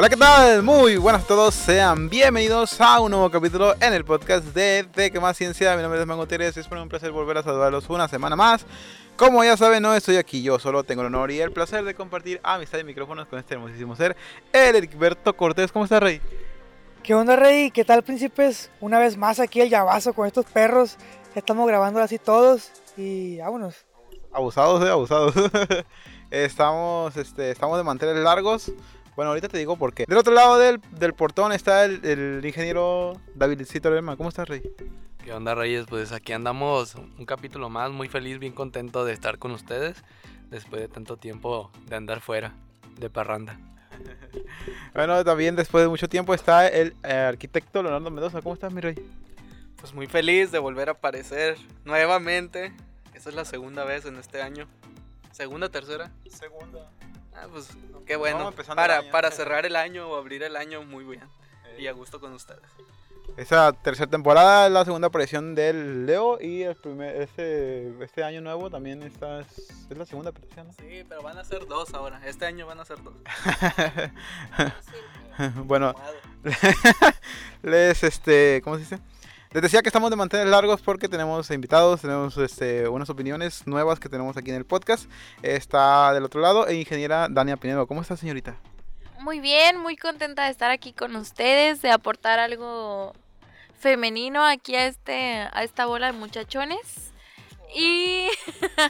Hola, 0.00 0.08
¿qué 0.08 0.16
tal? 0.16 0.62
Muy 0.62 0.96
buenas 0.96 1.24
a 1.24 1.26
todos, 1.26 1.54
sean 1.54 2.08
bienvenidos 2.08 2.80
a 2.80 3.00
un 3.00 3.10
nuevo 3.10 3.30
capítulo 3.30 3.74
en 3.82 3.92
el 3.92 4.02
podcast 4.02 4.46
de 4.46 4.86
De 4.94 5.10
Que 5.10 5.20
Más 5.20 5.36
Ciencia. 5.36 5.76
Mi 5.76 5.82
nombre 5.82 6.00
es 6.00 6.06
Mango 6.06 6.26
Térez 6.26 6.56
y 6.56 6.60
es 6.60 6.70
un 6.70 6.88
placer 6.88 7.12
volver 7.12 7.36
a 7.36 7.42
saludarlos 7.42 7.90
una 7.90 8.08
semana 8.08 8.34
más. 8.34 8.64
Como 9.18 9.44
ya 9.44 9.58
saben, 9.58 9.82
no 9.82 9.94
estoy 9.94 10.16
aquí 10.16 10.42
yo, 10.42 10.58
solo 10.58 10.84
tengo 10.84 11.02
el 11.02 11.08
honor 11.08 11.30
y 11.30 11.40
el 11.40 11.52
placer 11.52 11.84
de 11.84 11.94
compartir 11.94 12.40
amistad 12.42 12.78
y 12.78 12.84
micrófonos 12.84 13.28
con 13.28 13.38
este 13.38 13.52
hermosísimo 13.52 13.94
ser, 13.94 14.16
el 14.54 14.74
Heriberto 14.74 15.36
Cortés. 15.36 15.70
¿Cómo 15.70 15.84
estás, 15.84 16.02
Rey? 16.02 16.22
¿Qué 17.02 17.14
onda, 17.14 17.36
Rey? 17.36 17.70
¿Qué 17.70 17.84
tal, 17.84 18.02
príncipes? 18.02 18.70
Una 18.80 18.98
vez 18.98 19.18
más 19.18 19.38
aquí 19.38 19.60
el 19.60 19.68
llavazo 19.68 20.14
con 20.14 20.26
estos 20.26 20.46
perros. 20.46 20.96
Estamos 21.34 21.68
grabando 21.68 22.00
así 22.00 22.18
todos 22.18 22.72
y 22.96 23.36
vámonos. 23.36 23.84
Abusados, 24.32 24.82
eh, 24.82 24.88
abusados. 24.88 25.34
estamos, 26.30 27.14
este, 27.18 27.50
estamos 27.50 27.76
de 27.76 27.84
mantener 27.84 28.16
largos. 28.16 28.72
Bueno, 29.20 29.32
ahorita 29.32 29.48
te 29.48 29.58
digo 29.58 29.76
por 29.76 29.92
qué. 29.92 30.06
Del 30.08 30.16
otro 30.16 30.32
lado 30.32 30.58
del, 30.58 30.80
del 30.92 31.12
portón 31.12 31.52
está 31.52 31.84
el, 31.84 32.02
el 32.06 32.42
ingeniero 32.42 33.20
Davidcito 33.34 33.90
Lerma. 33.90 34.16
¿Cómo 34.16 34.30
estás, 34.30 34.48
Rey? 34.48 34.62
¿Qué 35.22 35.34
onda, 35.34 35.54
Reyes? 35.54 35.84
Pues 35.86 36.10
aquí 36.12 36.32
andamos 36.32 36.94
un 36.94 37.26
capítulo 37.26 37.68
más, 37.68 37.90
muy 37.90 38.08
feliz, 38.08 38.38
bien 38.38 38.54
contento 38.54 39.04
de 39.04 39.12
estar 39.12 39.36
con 39.36 39.50
ustedes 39.50 40.02
después 40.48 40.80
de 40.80 40.88
tanto 40.88 41.18
tiempo 41.18 41.70
de 41.86 41.96
andar 41.96 42.22
fuera, 42.22 42.54
de 42.98 43.10
parranda. 43.10 43.60
Bueno, 44.94 45.22
también 45.22 45.54
después 45.54 45.84
de 45.84 45.88
mucho 45.88 46.08
tiempo 46.08 46.32
está 46.32 46.66
el 46.66 46.94
eh, 47.04 47.12
arquitecto 47.12 47.82
Leonardo 47.82 48.10
Mendoza. 48.10 48.40
¿Cómo 48.40 48.54
estás, 48.54 48.72
mi 48.72 48.80
rey? 48.80 48.94
Pues 49.76 49.92
muy 49.92 50.06
feliz 50.06 50.50
de 50.50 50.58
volver 50.58 50.88
a 50.88 50.92
aparecer 50.92 51.58
nuevamente. 51.84 52.72
Esta 53.12 53.28
es 53.28 53.34
la 53.34 53.44
segunda 53.44 53.84
vez 53.84 54.06
en 54.06 54.16
este 54.16 54.40
año. 54.40 54.66
¿Segunda, 55.30 55.68
tercera? 55.68 56.10
Segunda. 56.30 56.90
Ah, 57.40 57.46
pues 57.50 57.68
qué 58.06 58.16
bueno. 58.16 58.52
Para, 58.74 59.10
para 59.10 59.30
cerrar 59.30 59.64
el 59.64 59.76
año 59.76 60.08
o 60.08 60.16
abrir 60.16 60.42
el 60.42 60.56
año 60.56 60.82
muy 60.82 61.04
bien. 61.04 61.28
Y 61.78 61.86
a 61.86 61.92
gusto 61.92 62.20
con 62.20 62.34
ustedes. 62.34 62.60
Esa 63.36 63.72
tercera 63.72 64.10
temporada 64.10 64.66
es 64.66 64.72
la 64.72 64.84
segunda 64.84 65.08
aparición 65.08 65.54
del 65.54 66.04
Leo 66.04 66.38
y 66.40 66.62
el 66.62 66.76
primer, 66.76 67.22
este, 67.22 67.94
este 68.02 68.24
año 68.24 68.40
nuevo 68.40 68.70
también 68.70 69.02
está, 69.02 69.40
es, 69.40 69.86
es 69.88 69.96
la 69.96 70.04
segunda 70.04 70.30
aparición. 70.30 70.66
¿no? 70.66 70.72
Sí, 70.74 71.04
pero 71.08 71.22
van 71.22 71.38
a 71.38 71.44
ser 71.44 71.66
dos 71.66 71.94
ahora. 71.94 72.20
Este 72.26 72.44
año 72.44 72.66
van 72.66 72.80
a 72.80 72.84
ser 72.84 72.98
dos. 73.02 73.14
bueno, 75.64 75.94
les, 77.62 78.02
este, 78.02 78.60
¿cómo 78.62 78.76
se 78.76 78.82
dice? 78.82 78.98
Les 79.52 79.62
decía 79.62 79.82
que 79.82 79.88
estamos 79.88 80.10
de 80.10 80.16
mantener 80.16 80.46
largos 80.46 80.80
porque 80.80 81.08
tenemos 81.08 81.50
invitados, 81.50 82.02
tenemos 82.02 82.36
este, 82.36 82.86
unas 82.86 83.10
opiniones 83.10 83.66
nuevas 83.66 83.98
que 83.98 84.08
tenemos 84.08 84.36
aquí 84.36 84.50
en 84.50 84.56
el 84.56 84.64
podcast. 84.64 85.10
Está 85.42 86.12
del 86.12 86.22
otro 86.22 86.40
lado, 86.40 86.68
e 86.68 86.76
ingeniera 86.76 87.26
Dania 87.28 87.56
Pinedo. 87.56 87.84
¿Cómo 87.88 88.00
está, 88.00 88.16
señorita? 88.16 88.54
Muy 89.18 89.40
bien, 89.40 89.76
muy 89.76 89.96
contenta 89.96 90.44
de 90.44 90.52
estar 90.52 90.70
aquí 90.70 90.92
con 90.92 91.16
ustedes, 91.16 91.82
de 91.82 91.90
aportar 91.90 92.38
algo 92.38 93.12
femenino 93.76 94.44
aquí 94.44 94.76
a 94.76 94.86
este 94.86 95.48
a 95.52 95.64
esta 95.64 95.84
bola 95.86 96.12
de 96.12 96.12
muchachones. 96.12 97.10
Y 97.74 98.28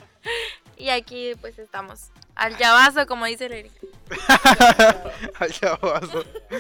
y 0.77 0.91
aquí 0.91 1.33
pues 1.41 1.59
estamos 1.59 2.11
al 2.41 2.57
llavazo, 2.57 3.07
como 3.07 3.27
dice 3.27 3.45
Eric. 3.45 3.71
Allá 5.39 5.75
abajo. 5.75 6.23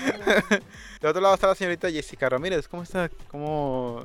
Del 1.00 1.10
otro 1.10 1.22
lado 1.22 1.34
está 1.34 1.46
la 1.46 1.54
señorita 1.54 1.90
Jessica 1.90 2.28
Ramírez. 2.28 2.68
¿Cómo 2.68 2.82
está? 2.82 3.08
¿Cómo... 3.30 4.04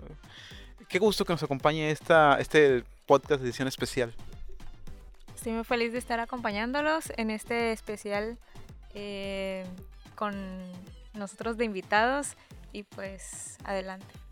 Qué 0.87 0.99
gusto 0.99 1.25
que 1.25 1.33
nos 1.33 1.43
acompañe 1.43 1.91
esta, 1.91 2.39
este 2.39 2.85
podcast 3.05 3.41
de 3.41 3.49
edición 3.49 3.67
especial. 3.67 4.13
Estoy 5.35 5.51
muy 5.51 5.65
feliz 5.65 5.91
de 5.91 5.97
estar 5.99 6.21
acompañándolos 6.21 7.11
en 7.17 7.29
este 7.29 7.73
especial 7.73 8.37
eh, 8.93 9.65
con 10.15 10.33
nosotros 11.13 11.57
de 11.57 11.65
invitados 11.65 12.37
y 12.71 12.83
pues 12.83 13.57
adelante. 13.65 14.24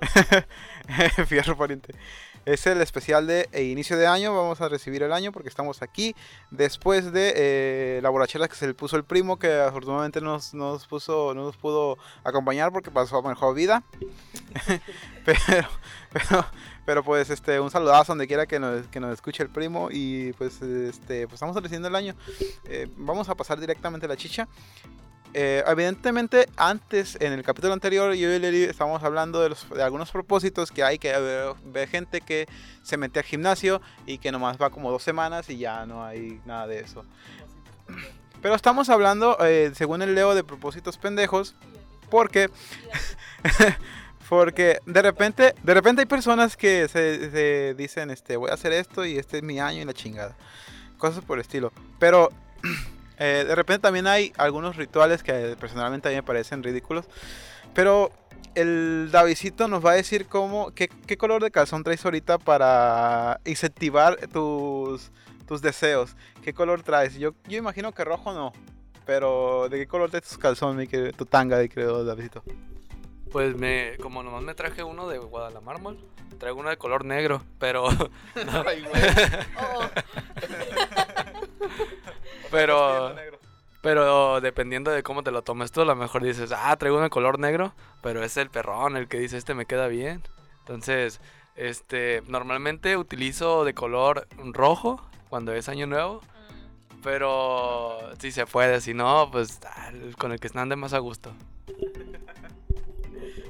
Fierro 1.26 1.56
pariente. 1.56 1.94
Es 2.44 2.66
el 2.66 2.80
especial 2.80 3.26
de 3.26 3.48
eh, 3.52 3.64
inicio 3.64 3.96
de 3.96 4.06
año. 4.06 4.34
Vamos 4.34 4.60
a 4.60 4.68
recibir 4.68 5.02
el 5.02 5.12
año 5.12 5.30
porque 5.30 5.48
estamos 5.48 5.80
aquí 5.80 6.16
después 6.50 7.12
de 7.12 7.32
eh, 7.36 8.00
la 8.02 8.10
borrachera 8.10 8.48
que 8.48 8.56
se 8.56 8.66
le 8.66 8.74
puso 8.74 8.96
el 8.96 9.04
primo, 9.04 9.38
que 9.38 9.60
afortunadamente 9.60 10.20
nos, 10.20 10.52
nos 10.52 10.86
puso, 10.86 11.34
no 11.34 11.44
nos 11.44 11.56
pudo 11.56 11.98
acompañar 12.24 12.72
porque 12.72 12.90
pasó 12.90 13.18
a 13.18 13.28
mejor 13.28 13.54
vida. 13.54 13.84
pero, 15.24 15.68
pero, 16.12 16.46
pero 16.84 17.04
pues 17.04 17.30
este, 17.30 17.60
un 17.60 17.70
saludazo 17.70 18.12
donde 18.12 18.26
quiera 18.26 18.46
que 18.46 18.58
nos, 18.58 18.88
que 18.88 18.98
nos 18.98 19.12
escuche 19.12 19.42
el 19.42 19.50
primo. 19.50 19.88
Y 19.92 20.32
pues 20.32 20.60
este, 20.62 21.28
pues 21.28 21.34
estamos 21.34 21.54
recibiendo 21.54 21.88
el 21.88 21.94
año. 21.94 22.16
Eh, 22.64 22.88
vamos 22.96 23.28
a 23.28 23.36
pasar 23.36 23.60
directamente 23.60 24.06
a 24.06 24.08
la 24.08 24.16
chicha. 24.16 24.48
Eh, 25.34 25.64
evidentemente, 25.66 26.46
antes, 26.56 27.16
en 27.20 27.32
el 27.32 27.42
capítulo 27.42 27.72
anterior, 27.72 28.12
yo 28.12 28.30
y 28.32 28.38
Leli 28.38 28.64
estábamos 28.64 29.02
hablando 29.02 29.40
de, 29.40 29.54
algunos 29.82 30.10
propósitos 30.10 30.70
que 30.70 30.82
hay, 30.82 30.98
que 30.98 31.12
eh, 31.14 31.52
ve 31.64 31.86
gente 31.86 32.20
que 32.20 32.46
se 32.82 32.98
mete 32.98 33.20
al 33.20 33.24
gimnasio 33.24 33.80
y 34.04 34.18
que 34.18 34.30
nomás 34.30 34.60
va 34.60 34.70
como 34.70 34.90
dos 34.90 35.02
semanas 35.02 35.48
y 35.48 35.56
ya 35.56 35.86
no 35.86 36.04
hay 36.04 36.40
nada 36.44 36.66
de 36.66 36.80
eso. 36.80 37.04
Pero 38.42 38.54
estamos 38.54 38.90
hablando, 38.90 39.38
eh, 39.40 39.72
según 39.74 40.02
el 40.02 40.14
Leo, 40.14 40.34
de 40.34 40.44
propósitos 40.44 40.98
pendejos, 40.98 41.54
porque... 42.10 42.50
Porque 44.28 44.78
de 44.86 45.02
repente, 45.02 45.54
de 45.62 45.74
repente 45.74 46.00
hay 46.00 46.06
personas 46.06 46.56
que 46.56 46.88
se, 46.88 47.30
se 47.30 47.74
dicen, 47.74 48.10
este, 48.10 48.38
voy 48.38 48.50
a 48.50 48.54
hacer 48.54 48.72
esto 48.72 49.04
y 49.04 49.18
este 49.18 49.38
es 49.38 49.42
mi 49.42 49.60
año 49.60 49.82
y 49.82 49.84
la 49.84 49.92
chingada. 49.92 50.34
Cosas 50.96 51.22
por 51.22 51.36
el 51.36 51.42
estilo. 51.42 51.70
Pero 51.98 52.30
eh, 53.24 53.44
de 53.46 53.54
repente 53.54 53.82
también 53.82 54.06
hay 54.08 54.32
algunos 54.36 54.74
rituales 54.76 55.22
que 55.22 55.56
personalmente 55.60 56.08
a 56.08 56.10
mí 56.10 56.16
me 56.16 56.22
parecen 56.24 56.62
ridículos. 56.62 57.06
Pero 57.72 58.10
el 58.54 59.10
Davidcito 59.12 59.68
nos 59.68 59.84
va 59.84 59.92
a 59.92 59.94
decir 59.94 60.26
cómo, 60.26 60.72
qué, 60.74 60.88
qué 61.06 61.16
color 61.16 61.42
de 61.42 61.50
calzón 61.50 61.84
traes 61.84 62.04
ahorita 62.04 62.38
para 62.38 63.40
incentivar 63.44 64.16
tus, 64.32 65.10
tus 65.46 65.62
deseos. 65.62 66.16
¿Qué 66.42 66.52
color 66.52 66.82
traes? 66.82 67.14
Yo, 67.16 67.32
yo 67.46 67.58
imagino 67.58 67.92
que 67.92 68.04
rojo 68.04 68.32
no. 68.32 68.52
Pero 69.06 69.68
¿de 69.68 69.78
qué 69.78 69.86
color 69.86 70.10
traes 70.10 70.24
tus 70.28 70.38
querido- 70.38 71.12
tu 71.12 71.24
tanga, 71.26 71.58
mi 71.58 71.68
querido 71.68 72.04
Davidcito? 72.04 72.42
Pues 73.30 73.56
me, 73.56 73.96
como 74.02 74.22
nomás 74.22 74.42
me 74.42 74.54
traje 74.54 74.82
uno 74.82 75.08
de 75.08 75.18
Guadalamármol, 75.18 75.98
traigo 76.38 76.60
uno 76.60 76.70
de 76.70 76.76
color 76.76 77.04
negro, 77.04 77.42
pero, 77.58 77.88
Ay, 78.66 78.82
güey. 78.82 79.02
Oh, 79.58 79.88
pero, 82.52 83.14
pero 83.80 84.40
dependiendo 84.40 84.92
de 84.92 85.02
cómo 85.02 85.24
te 85.24 85.32
lo 85.32 85.42
tomes 85.42 85.72
tú, 85.72 85.80
a 85.80 85.84
lo 85.84 85.96
mejor 85.96 86.22
dices, 86.22 86.52
ah, 86.56 86.76
traigo 86.76 86.96
uno 86.96 87.04
de 87.04 87.10
color 87.10 87.40
negro, 87.40 87.74
pero 88.02 88.22
es 88.22 88.36
el 88.36 88.50
perrón 88.50 88.96
el 88.96 89.08
que 89.08 89.18
dice, 89.18 89.36
este 89.36 89.54
me 89.54 89.66
queda 89.66 89.88
bien. 89.88 90.22
Entonces, 90.60 91.20
este, 91.56 92.22
normalmente 92.28 92.96
utilizo 92.96 93.64
de 93.64 93.74
color 93.74 94.28
rojo 94.38 95.02
cuando 95.28 95.52
es 95.52 95.68
año 95.68 95.86
nuevo, 95.86 96.20
pero 97.02 97.98
si 98.20 98.30
se 98.30 98.46
puede, 98.46 98.80
si 98.80 98.94
no, 98.94 99.30
pues 99.32 99.58
con 100.18 100.30
el 100.30 100.38
que 100.38 100.50
ande 100.54 100.76
más 100.76 100.92
a 100.92 100.98
gusto. 100.98 101.32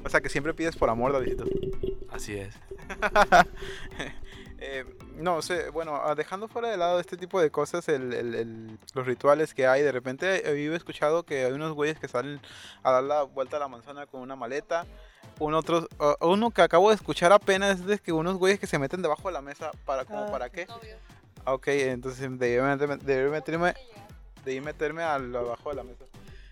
O 0.05 0.09
sea 0.09 0.19
que 0.19 0.27
siempre 0.27 0.53
pides 0.53 0.75
por 0.75 0.89
amor, 0.89 1.13
Davidcito. 1.13 1.45
Así 2.11 2.35
es. 2.35 2.53
Eh, 4.65 4.85
no 5.17 5.41
sé, 5.41 5.69
bueno, 5.71 5.99
ah, 6.01 6.15
dejando 6.15 6.47
fuera 6.47 6.69
de 6.69 6.77
lado 6.77 6.97
este 6.99 7.17
tipo 7.17 7.41
de 7.41 7.51
cosas, 7.51 7.87
el, 7.89 8.13
el- 8.13 8.33
el- 8.35 8.79
los 8.93 9.05
rituales 9.05 9.53
que 9.53 9.67
hay, 9.67 9.81
de 9.81 9.91
repente 9.91 10.49
eh, 10.49 10.63
yo 10.63 10.71
he 10.73 10.77
escuchado 10.77 11.23
que 11.23 11.43
hay 11.43 11.51
unos 11.51 11.73
güeyes 11.73 11.99
que 11.99 12.07
salen 12.07 12.39
a 12.81 12.91
dar 12.91 13.03
la 13.03 13.23
vuelta 13.23 13.57
a 13.57 13.59
la 13.59 13.67
manzana 13.67 14.05
con 14.05 14.21
una 14.21 14.35
maleta. 14.37 14.85
Un 15.39 15.53
otro, 15.53 15.87
uno 16.21 16.51
que 16.51 16.61
acabo 16.61 16.89
de 16.89 16.95
escuchar 16.95 17.33
apenas 17.33 17.79
es 17.81 17.85
de 17.85 17.99
que 17.99 18.13
unos 18.13 18.37
güeyes 18.37 18.57
que 18.59 18.67
se 18.67 18.79
meten 18.79 19.01
debajo 19.01 19.27
de 19.27 19.33
la 19.33 19.41
mesa 19.41 19.71
para, 19.85 20.05
como 20.05 20.23
Ah, 20.25 20.31
para 20.31 20.49
qué. 20.49 20.63
obvio. 20.69 20.95
Ah, 21.45 21.53
Ok, 21.55 21.67
entonces 21.67 22.21
debí 22.39 22.61
meterme, 22.61 22.97
debí 22.97 23.29
meterme, 23.29 23.73
debí 24.45 24.61
meterme 24.61 25.03
al 25.03 25.35
abajo 25.35 25.71
de 25.71 25.75
la 25.75 25.83
mesa. 25.83 26.05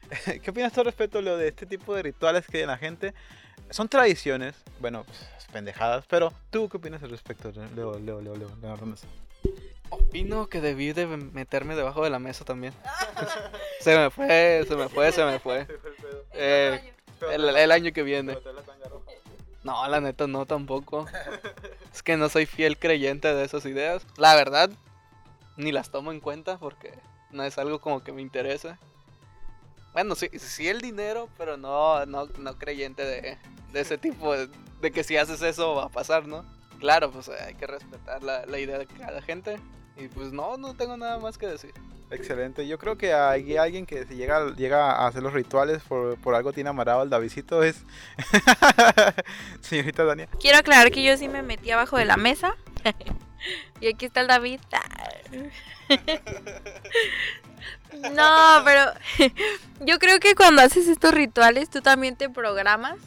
¿Qué 0.43 0.49
opinas 0.51 0.73
tú 0.73 0.83
respecto 0.83 1.19
a 1.19 1.21
lo 1.21 1.37
de 1.37 1.47
este 1.47 1.65
tipo 1.65 1.95
de 1.95 2.03
rituales 2.03 2.45
que 2.45 2.57
hay 2.57 2.63
en 2.63 2.69
la 2.69 2.77
gente? 2.77 3.13
Son 3.71 3.87
tradiciones, 3.87 4.55
bueno, 4.79 5.03
pues, 5.05 5.17
pendejadas, 5.51 6.05
pero 6.07 6.33
¿tú 6.49 6.67
qué 6.69 6.77
opinas 6.77 7.01
al 7.03 7.09
respecto, 7.09 7.51
Leo, 7.75 7.97
Leo, 7.99 8.21
Leo, 8.21 8.35
Leo, 8.35 8.49
Leonardo 8.61 8.85
Mesa? 8.85 9.07
Opino 9.89 10.47
que 10.47 10.61
debí 10.61 10.93
de 10.93 11.07
meterme 11.07 11.75
debajo 11.75 12.03
de 12.03 12.09
la 12.09 12.19
mesa 12.19 12.45
también. 12.45 12.73
se 13.79 13.97
me 13.97 14.09
fue, 14.09 14.65
se 14.67 14.75
me 14.75 14.89
fue, 14.89 15.11
se 15.11 15.25
me 15.25 15.39
fue. 15.39 15.67
Eh, 16.33 16.93
el, 17.31 17.49
el 17.49 17.71
año 17.71 17.91
que 17.93 18.03
viene. 18.03 18.37
No, 19.63 19.87
la 19.87 20.01
neta 20.01 20.27
no 20.27 20.45
tampoco. 20.45 21.05
Es 21.93 22.01
que 22.03 22.15
no 22.15 22.29
soy 22.29 22.45
fiel 22.45 22.77
creyente 22.79 23.33
de 23.33 23.43
esas 23.43 23.65
ideas. 23.65 24.07
La 24.15 24.33
verdad, 24.33 24.69
ni 25.57 25.73
las 25.73 25.91
tomo 25.91 26.13
en 26.13 26.21
cuenta 26.21 26.57
porque 26.57 26.93
no 27.31 27.43
es 27.43 27.57
algo 27.57 27.81
como 27.81 28.01
que 28.01 28.13
me 28.13 28.21
interesa. 28.21 28.79
Bueno, 29.93 30.15
sí, 30.15 30.29
sí 30.37 30.67
el 30.67 30.81
dinero, 30.81 31.29
pero 31.37 31.57
no, 31.57 32.05
no, 32.05 32.27
no 32.37 32.57
creyente 32.57 33.03
de, 33.03 33.37
de 33.71 33.79
ese 33.79 33.97
tipo, 33.97 34.33
de, 34.33 34.49
de 34.81 34.91
que 34.91 35.03
si 35.03 35.17
haces 35.17 35.41
eso 35.41 35.75
va 35.75 35.85
a 35.85 35.89
pasar, 35.89 36.27
¿no? 36.27 36.45
Claro, 36.79 37.11
pues 37.11 37.29
hay 37.29 37.55
que 37.55 37.67
respetar 37.67 38.23
la, 38.23 38.45
la 38.45 38.59
idea 38.59 38.77
de 38.77 38.87
cada 38.87 39.21
gente. 39.21 39.59
Y 39.97 40.07
pues 40.07 40.31
no, 40.31 40.57
no 40.57 40.73
tengo 40.73 40.97
nada 40.97 41.19
más 41.19 41.37
que 41.37 41.47
decir. 41.47 41.73
Excelente. 42.11 42.67
Yo 42.67 42.77
creo 42.77 42.97
que 42.97 43.13
hay 43.13 43.55
alguien 43.55 43.85
que 43.85 44.05
si 44.05 44.15
llega, 44.15 44.53
llega 44.55 44.91
a 44.91 45.07
hacer 45.07 45.23
los 45.23 45.31
rituales 45.31 45.81
por, 45.83 46.19
por 46.19 46.35
algo 46.35 46.51
tiene 46.51 46.69
amarrado 46.69 47.01
al 47.01 47.09
Davidcito 47.09 47.63
es 47.63 47.85
señorita 49.61 50.03
Dania. 50.03 50.27
Quiero 50.39 50.57
aclarar 50.57 50.91
que 50.91 51.03
yo 51.03 51.15
sí 51.15 51.29
me 51.29 51.41
metí 51.41 51.71
abajo 51.71 51.97
de 51.97 52.05
la 52.05 52.17
mesa. 52.17 52.55
y 53.79 53.87
aquí 53.87 54.05
está 54.05 54.21
el 54.21 54.27
David. 54.27 54.59
no, 58.13 58.61
pero 58.65 58.93
yo 59.81 59.99
creo 59.99 60.19
que 60.19 60.35
cuando 60.35 60.61
haces 60.61 60.87
estos 60.87 61.13
rituales 61.13 61.69
tú 61.69 61.81
también 61.81 62.15
te 62.15 62.29
programas 62.29 62.97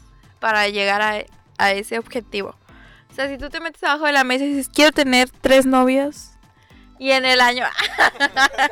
para 0.40 0.68
llegar 0.68 1.02
a, 1.02 1.24
a 1.58 1.72
ese 1.72 1.98
objetivo. 1.98 2.56
O 3.10 3.14
sea, 3.14 3.28
si 3.28 3.38
tú 3.38 3.48
te 3.48 3.60
metes 3.60 3.82
abajo 3.84 4.06
de 4.06 4.12
la 4.12 4.24
mesa 4.24 4.44
y 4.44 4.54
dices, 4.54 4.70
quiero 4.72 4.90
tener 4.90 5.30
tres 5.30 5.66
novios 5.66 6.30
y 6.98 7.12
en 7.12 7.24
el 7.24 7.40
año... 7.40 7.64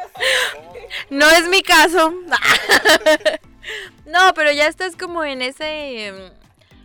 no 1.10 1.28
es 1.30 1.48
mi 1.48 1.62
caso. 1.62 2.12
no, 4.06 4.34
pero 4.34 4.52
ya 4.52 4.66
estás 4.66 4.96
como 4.96 5.24
en 5.24 5.42
ese... 5.42 6.32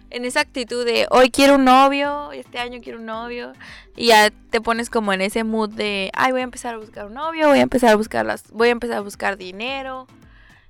En 0.09 0.23
esa 0.23 0.39
actitud 0.39 0.85
de 0.85 1.05
hoy 1.09 1.31
quiero 1.31 1.55
un 1.55 1.65
novio, 1.65 2.31
este 2.31 2.59
año 2.59 2.79
quiero 2.81 2.99
un 2.99 3.05
novio. 3.05 3.53
Y 3.95 4.07
ya 4.07 4.29
te 4.49 4.61
pones 4.61 4.89
como 4.89 5.11
en 5.13 5.21
ese 5.21 5.43
mood 5.43 5.69
de, 5.69 6.11
ay, 6.13 6.31
voy 6.31 6.41
a 6.41 6.45
empezar 6.45 6.75
a 6.75 6.77
buscar 6.77 7.07
un 7.07 7.15
novio, 7.15 7.49
voy 7.49 7.59
a 7.59 7.63
empezar 7.63 7.91
a 7.91 7.95
buscar 7.95 8.25
las, 8.25 8.49
voy 8.51 8.69
a 8.69 8.71
empezar 8.71 8.97
a 8.97 9.01
buscar 9.01 9.37
dinero. 9.37 10.07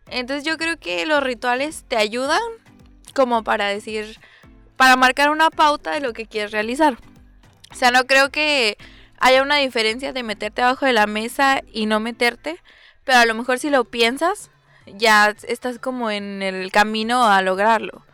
Entonces 0.09 0.43
yo 0.43 0.57
creo 0.57 0.77
que 0.79 1.05
los 1.05 1.21
rituales 1.21 1.85
te 1.87 1.97
ayudan 1.97 2.39
como 3.13 3.43
para 3.43 3.67
decir, 3.67 4.19
para 4.75 4.95
marcar 4.95 5.29
una 5.29 5.49
pauta 5.49 5.91
de 5.91 6.01
lo 6.01 6.13
que 6.13 6.25
quieres 6.25 6.51
realizar. 6.51 6.97
O 7.71 7.75
sea, 7.75 7.91
no 7.91 8.05
creo 8.05 8.29
que 8.29 8.77
haya 9.19 9.41
una 9.41 9.57
diferencia 9.57 10.13
de 10.13 10.23
meterte 10.23 10.61
abajo 10.61 10.85
de 10.85 10.93
la 10.93 11.07
mesa 11.07 11.61
y 11.71 11.85
no 11.87 11.99
meterte, 11.99 12.59
pero 13.03 13.19
a 13.19 13.25
lo 13.25 13.33
mejor 13.33 13.59
si 13.59 13.69
lo 13.69 13.85
piensas, 13.85 14.51
ya 14.85 15.35
estás 15.47 15.79
como 15.79 16.11
en 16.11 16.41
el 16.41 16.71
camino 16.71 17.25
a 17.25 17.41
lograrlo. 17.41 18.05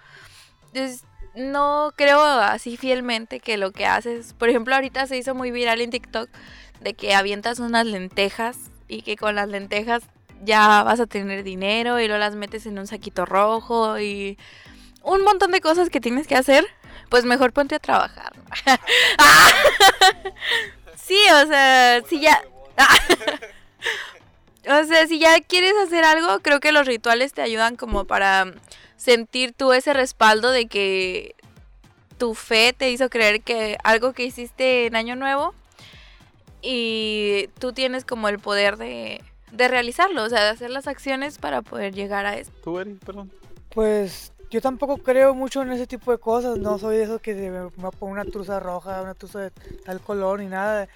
Entonces, 0.68 1.04
no 1.36 1.94
creo 1.96 2.22
así 2.22 2.78
fielmente 2.78 3.40
que 3.40 3.58
lo 3.58 3.72
que 3.72 3.86
haces, 3.86 4.34
por 4.34 4.50
ejemplo, 4.50 4.76
ahorita 4.76 5.08
se 5.08 5.18
hizo 5.18 5.36
muy 5.36 5.52
viral 5.52 5.82
en 5.82 5.90
TikTok 5.90 6.30
de 6.82 6.94
que 6.94 7.16
avientas 7.16 7.60
unas 7.60 7.86
lentejas 7.86 8.58
y 8.88 9.02
que 9.02 9.16
con 9.16 9.36
las 9.36 9.50
lentejas 9.50 10.04
ya 10.44 10.84
vas 10.84 11.00
a 11.00 11.08
tener 11.08 11.44
dinero 11.44 12.00
y 12.00 12.08
lo 12.08 12.18
las 12.18 12.36
metes 12.36 12.66
en 12.66 12.78
un 12.78 12.88
saquito 12.88 13.26
rojo 13.26 14.00
y 14.00 14.38
un 15.02 15.24
montón 15.24 15.52
de 15.52 15.62
cosas 15.62 15.90
que 15.90 16.02
tienes 16.02 16.28
que 16.28 16.36
hacer, 16.36 16.66
pues 17.10 17.26
mejor 17.26 17.54
ponte 17.54 17.76
a 17.76 17.80
trabajar. 17.80 18.34
Sí, 21.06 21.18
o 21.44 21.48
sea, 21.48 22.02
si 22.08 22.22
ya... 22.22 22.42
o 24.68 24.84
sea, 24.86 25.08
si 25.08 25.20
ya 25.20 25.40
quieres 25.42 25.74
hacer 25.84 26.04
algo, 26.04 26.40
creo 26.40 26.60
que 26.60 26.72
los 26.72 26.88
rituales 26.88 27.34
te 27.34 27.42
ayudan 27.42 27.76
como 27.76 28.06
para 28.06 28.54
sentir 28.96 29.54
tú 29.54 29.74
ese 29.74 29.94
respaldo 29.94 30.52
de 30.52 30.68
que 30.68 31.36
tu 32.18 32.34
fe 32.34 32.74
te 32.74 32.90
hizo 32.92 33.10
creer 33.10 33.42
que 33.42 33.78
algo 33.84 34.14
que 34.14 34.24
hiciste 34.24 34.86
en 34.86 34.96
Año 34.96 35.16
Nuevo 35.16 35.54
y 36.62 37.50
tú 37.60 37.74
tienes 37.74 38.06
como 38.06 38.30
el 38.30 38.40
poder 38.40 38.78
de, 38.78 39.22
de 39.52 39.68
realizarlo, 39.68 40.24
o 40.24 40.30
sea, 40.30 40.44
de 40.44 40.50
hacer 40.50 40.70
las 40.70 40.88
acciones 40.88 41.38
para 41.38 41.62
poder 41.62 41.94
llegar 41.94 42.26
a 42.26 42.38
eso. 42.38 42.52
¿Tú, 42.64 42.80
Eri? 42.80 42.94
Perdón. 42.94 43.32
Pues 43.70 44.32
yo 44.50 44.62
tampoco 44.62 44.98
creo 44.98 45.34
mucho 45.34 45.62
en 45.62 45.72
ese 45.72 45.88
tipo 45.88 46.12
de 46.12 46.20
cosas, 46.20 46.58
no 46.58 46.80
soy 46.80 46.98
de 46.98 47.04
esos 47.04 47.20
que 47.20 47.34
me, 47.34 47.64
me 47.64 47.92
pongo 47.92 48.14
una 48.14 48.24
truza 48.24 48.60
roja, 48.60 49.02
una 49.02 49.16
truza 49.16 49.40
de 49.40 49.52
tal 49.84 50.00
color 50.00 50.40
ni 50.40 50.48
nada, 50.48 50.88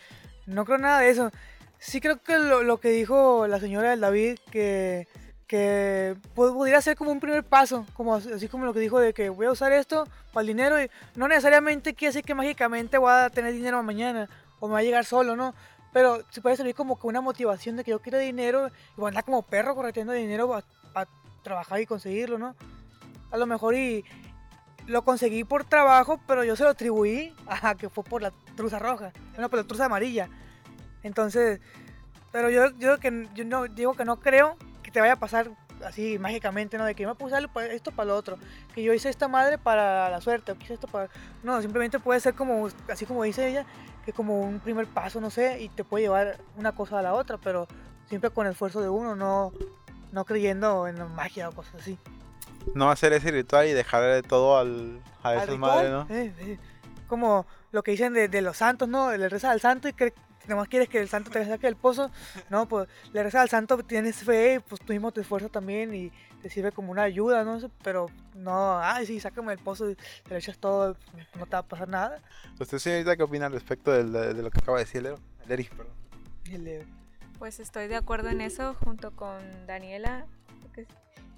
no 0.46 0.64
creo 0.64 0.78
nada 0.78 1.00
de 1.00 1.10
eso. 1.10 1.32
Sí 1.80 2.02
creo 2.02 2.22
que 2.22 2.38
lo, 2.38 2.80
que 2.80 2.90
dijo 2.90 3.48
la 3.48 3.60
señora 3.60 3.92
del 3.92 4.02
David, 4.02 4.40
que, 4.52 5.08
que 5.48 6.16
pudiera 6.34 6.82
ser 6.82 6.96
como 6.96 7.12
un 7.12 7.20
primer 7.20 7.44
paso, 7.44 7.86
como 7.94 8.16
así 8.16 8.48
como 8.48 8.66
lo 8.66 8.74
que 8.74 8.80
dijo 8.80 9.00
de 9.00 9.14
que 9.14 9.30
voy 9.30 9.46
a 9.46 9.52
usar 9.52 9.72
esto 9.72 10.08
para 10.34 10.42
el 10.42 10.48
dinero 10.48 10.82
y 10.82 10.90
no 11.16 11.28
necesariamente 11.28 11.94
quiere 11.94 12.10
decir 12.14 12.26
que 12.26 12.36
mágicamente 12.36 12.98
voy 12.98 13.12
a 13.12 13.30
tener 13.30 13.54
dinero 13.54 13.82
mañana 13.84 14.30
o 14.60 14.68
me 14.68 14.74
va 14.74 14.80
a 14.80 14.84
llegar 14.84 15.06
solo, 15.06 15.36
¿no? 15.36 15.54
Pero 15.94 16.24
sí 16.32 16.42
puede 16.42 16.58
servir 16.58 16.76
como 16.76 17.00
que 17.00 17.08
una 17.08 17.22
motivación 17.22 17.76
de 17.76 17.84
que 17.84 17.92
yo 17.92 18.02
quiero 18.02 18.18
dinero 18.18 18.68
y 18.68 19.00
voy 19.00 19.06
a 19.06 19.10
andar 19.10 19.24
como 19.24 19.42
perro 19.44 19.76
corriendo 19.76 20.14
dinero 20.14 20.62
para 20.94 21.10
trabajar 21.44 21.80
y 21.80 21.86
conseguirlo, 21.86 22.38
¿no? 22.38 22.56
a 23.32 23.38
lo 23.38 23.46
mejor 23.46 23.76
y 23.76 24.04
lo 24.86 25.04
conseguí 25.04 25.44
por 25.44 25.66
trabajo, 25.66 26.20
pero 26.28 26.44
yo 26.44 26.56
se 26.56 26.64
lo 26.64 26.70
atribuí 26.70 27.34
a 27.48 27.76
que 27.76 27.90
fue 27.90 28.04
por 28.04 28.22
la 28.22 28.32
truza 28.56 28.80
roja, 28.80 29.12
no 29.38 29.50
por 29.50 29.60
la 29.60 29.68
truza 29.68 29.86
amarilla. 29.86 30.30
Entonces, 31.08 31.60
pero 32.32 32.50
yo, 32.50 32.70
yo, 32.78 33.00
que, 33.00 33.28
yo 33.34 33.46
no, 33.46 33.68
digo 33.68 33.94
que 33.96 34.06
no 34.06 34.20
creo 34.20 34.58
que 34.84 34.92
te 34.92 35.00
vaya 35.00 35.14
a 35.14 35.20
pasar 35.20 35.50
así 35.86 36.20
mágicamente, 36.20 36.78
¿no? 36.78 36.86
De 36.86 36.96
que 36.96 37.04
yo 37.04 37.10
me 37.10 37.16
puse 37.16 37.36
esto 37.72 37.92
para 37.92 38.08
lo 38.08 38.16
otro, 38.16 38.38
que 38.74 38.84
yo 38.84 38.94
hice 38.94 39.10
esta 39.10 39.28
madre 39.28 39.58
para 39.58 40.10
la 40.10 40.22
suerte, 40.22 40.52
o 40.52 40.58
que 40.58 40.64
hice 40.66 40.74
esto 40.76 40.88
para... 40.88 41.10
No, 41.44 41.62
simplemente 41.62 42.00
puede 42.00 42.20
ser 42.20 42.34
como, 42.34 42.70
así 42.90 43.06
como 43.06 43.24
dice 43.24 43.48
ella, 43.48 43.66
que 44.06 44.14
como 44.14 44.42
un 44.42 44.60
primer 44.60 44.88
paso, 44.88 45.20
no 45.22 45.30
sé, 45.30 45.62
y 45.62 45.70
te 45.70 45.84
puede 45.84 46.06
llevar 46.06 46.38
una 46.58 46.74
cosa 46.74 47.00
a 47.00 47.02
la 47.02 47.14
otra, 47.14 47.38
pero 47.38 47.68
siempre 48.08 48.30
con 48.30 48.46
el 48.46 48.54
esfuerzo 48.54 48.82
de 48.82 48.90
uno, 48.90 49.16
no, 49.16 49.52
no 50.12 50.26
creyendo 50.26 50.88
en 50.88 50.98
la 50.98 51.06
magia 51.06 51.50
o 51.50 51.52
cosas 51.52 51.82
así 51.82 51.98
no 52.74 52.90
hacer 52.90 53.14
ese 53.14 53.32
ritual 53.32 53.68
y 53.68 53.74
dejarle 53.74 54.22
todo 54.24 54.58
al, 54.58 55.00
a 55.24 55.36
esas 55.36 55.58
madres, 55.58 55.92
¿no? 55.92 56.08
Eh, 56.10 56.34
eh, 56.40 56.58
como 57.08 57.46
lo 57.72 57.84
que 57.84 57.92
dicen 57.92 58.14
de, 58.14 58.42
los 58.42 58.58
santos, 58.58 58.88
¿no? 58.88 59.16
Le 59.16 59.30
rezas 59.30 59.52
al 59.52 59.62
santo 59.62 59.88
y 59.88 59.94
que 59.94 60.14
nomás 60.48 60.68
quieres 60.68 60.90
que 60.90 61.00
el 61.00 61.10
santo 61.10 61.32
te 61.32 61.46
saque 61.46 61.68
del 61.68 61.76
pozo, 61.76 62.12
¿no? 62.50 62.68
Pues 62.68 62.88
le 63.14 63.24
rezas 63.24 63.42
al 63.42 63.50
santo, 63.50 63.78
tienes 63.84 64.18
fe, 64.18 64.62
pues 64.68 64.82
tú 64.82 64.94
mismo 64.94 65.12
te 65.12 65.22
esfuerzas 65.22 65.52
también 65.52 65.94
y 65.94 66.12
te 66.42 66.50
sirve 66.50 66.72
como 66.72 66.92
una 66.92 67.04
ayuda, 67.04 67.44
¿no? 67.44 67.60
Pero 67.84 68.08
no, 68.36 68.80
ay, 68.80 69.06
sí, 69.06 69.20
sácame 69.20 69.52
del 69.52 69.64
pozo 69.64 69.90
y 69.90 69.96
te 69.96 70.30
le 70.30 70.38
echas 70.38 70.58
todo, 70.58 70.96
no 71.38 71.46
te 71.46 71.52
va 71.52 71.60
a 71.60 71.68
pasar 71.68 71.90
nada. 71.90 72.22
¿Usted, 72.60 72.78
señorita, 72.78 73.16
qué 73.16 73.24
opina 73.24 73.48
al 73.48 73.54
respecto 73.54 73.92
de, 73.92 74.34
de, 74.34 74.42
lo 74.42 74.50
que 74.50 74.60
acaba 74.60 74.78
de 74.78 74.86
decir 74.86 75.06
el 75.06 75.16
Eri? 75.52 75.64
perdón. 75.66 76.88
Pues 77.40 77.60
estoy 77.60 77.88
de 77.88 77.96
acuerdo 77.96 78.30
en 78.30 78.42
eso 78.42 78.74
junto 78.74 79.12
con 79.12 79.38
Daniela 79.68 80.26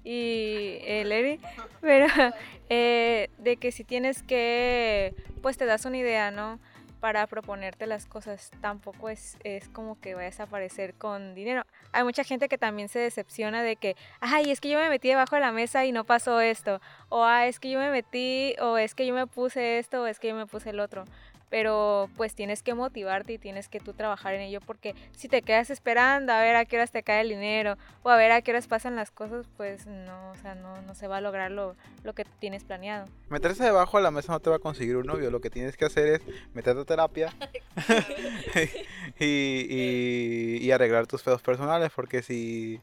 y 0.04 0.78
el 0.82 1.40
pero 1.80 2.06
eh, 2.68 3.28
de 3.38 3.56
que 3.56 3.72
si 3.72 3.84
tienes 3.84 4.22
que, 4.22 5.14
pues 5.42 5.58
te 5.58 5.66
das 5.66 5.84
una 5.84 5.98
idea, 5.98 6.30
¿no? 6.30 6.58
Para 7.00 7.26
proponerte 7.26 7.86
las 7.86 8.04
cosas, 8.04 8.50
tampoco 8.60 9.08
es, 9.08 9.38
es 9.42 9.68
como 9.70 9.98
que 10.00 10.14
vayas 10.14 10.38
a 10.40 10.42
aparecer 10.42 10.94
con 10.94 11.34
dinero. 11.34 11.62
Hay 11.92 12.04
mucha 12.04 12.24
gente 12.24 12.48
que 12.48 12.58
también 12.58 12.88
se 12.88 12.98
decepciona 12.98 13.62
de 13.62 13.76
que, 13.76 13.96
ay, 14.20 14.50
es 14.50 14.60
que 14.60 14.68
yo 14.68 14.78
me 14.78 14.90
metí 14.90 15.08
debajo 15.08 15.34
de 15.34 15.40
la 15.40 15.50
mesa 15.50 15.86
y 15.86 15.92
no 15.92 16.04
pasó 16.04 16.40
esto, 16.40 16.80
o 17.08 17.24
ah, 17.24 17.46
es 17.46 17.58
que 17.58 17.70
yo 17.70 17.78
me 17.78 17.90
metí, 17.90 18.54
o 18.60 18.76
es 18.76 18.94
que 18.94 19.06
yo 19.06 19.14
me 19.14 19.26
puse 19.26 19.78
esto, 19.78 20.02
o 20.02 20.06
es 20.06 20.18
que 20.18 20.28
yo 20.28 20.34
me 20.34 20.46
puse 20.46 20.70
el 20.70 20.80
otro 20.80 21.04
pero 21.50 22.08
pues 22.16 22.34
tienes 22.34 22.62
que 22.62 22.74
motivarte 22.74 23.34
y 23.34 23.38
tienes 23.38 23.68
que 23.68 23.80
tú 23.80 23.92
trabajar 23.92 24.34
en 24.34 24.40
ello 24.40 24.60
porque 24.60 24.94
si 25.12 25.28
te 25.28 25.42
quedas 25.42 25.68
esperando 25.68 26.32
a 26.32 26.40
ver 26.40 26.54
a 26.56 26.64
qué 26.64 26.76
horas 26.76 26.92
te 26.92 27.02
cae 27.02 27.20
el 27.22 27.28
dinero 27.28 27.76
o 28.02 28.08
a 28.08 28.16
ver 28.16 28.30
a 28.30 28.40
qué 28.40 28.52
horas 28.52 28.68
pasan 28.68 28.94
las 28.96 29.10
cosas, 29.10 29.46
pues 29.56 29.86
no, 29.86 30.30
o 30.30 30.36
sea, 30.36 30.54
no, 30.54 30.80
no 30.82 30.94
se 30.94 31.08
va 31.08 31.18
a 31.18 31.20
lograr 31.20 31.50
lo, 31.50 31.76
lo 32.04 32.14
que 32.14 32.24
tienes 32.38 32.64
planeado. 32.64 33.06
Meterse 33.28 33.64
debajo 33.64 33.96
de 33.96 34.04
la 34.04 34.12
mesa 34.12 34.32
no 34.32 34.40
te 34.40 34.48
va 34.48 34.56
a 34.56 34.60
conseguir 34.60 34.96
un 34.96 35.06
novio, 35.06 35.30
lo 35.30 35.40
que 35.40 35.50
tienes 35.50 35.76
que 35.76 35.84
hacer 35.84 36.06
es 36.06 36.22
meterte 36.54 36.82
a 36.82 36.84
terapia 36.84 37.34
y, 39.18 40.58
y, 40.62 40.70
arreglar 40.70 41.08
tus 41.08 41.22
pedos 41.22 41.42
personales 41.42 41.90
porque 41.94 42.22
si, 42.22 42.80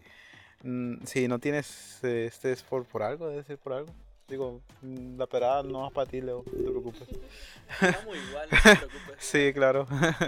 mm, 0.63 1.05
si 1.05 1.29
no 1.29 1.39
tienes, 1.39 2.03
este 2.03 2.51
es 2.51 2.63
por, 2.63 2.85
por 2.85 3.01
algo, 3.01 3.29
debe 3.29 3.43
ser 3.43 3.57
por 3.57 3.73
algo. 3.73 3.93
Digo, 4.27 4.61
la 4.81 5.25
perada 5.25 5.63
no 5.63 5.87
es 5.87 5.93
para 5.93 6.09
ti, 6.09 6.19
Leo, 6.19 6.43
no 6.45 6.51
te 6.51 6.69
preocupes. 6.69 7.07
Estamos 7.81 8.15
igual, 8.29 8.49
no 8.51 8.57
te 8.57 8.75
preocupes. 8.75 9.15
sí, 9.19 9.53
claro. 9.53 9.87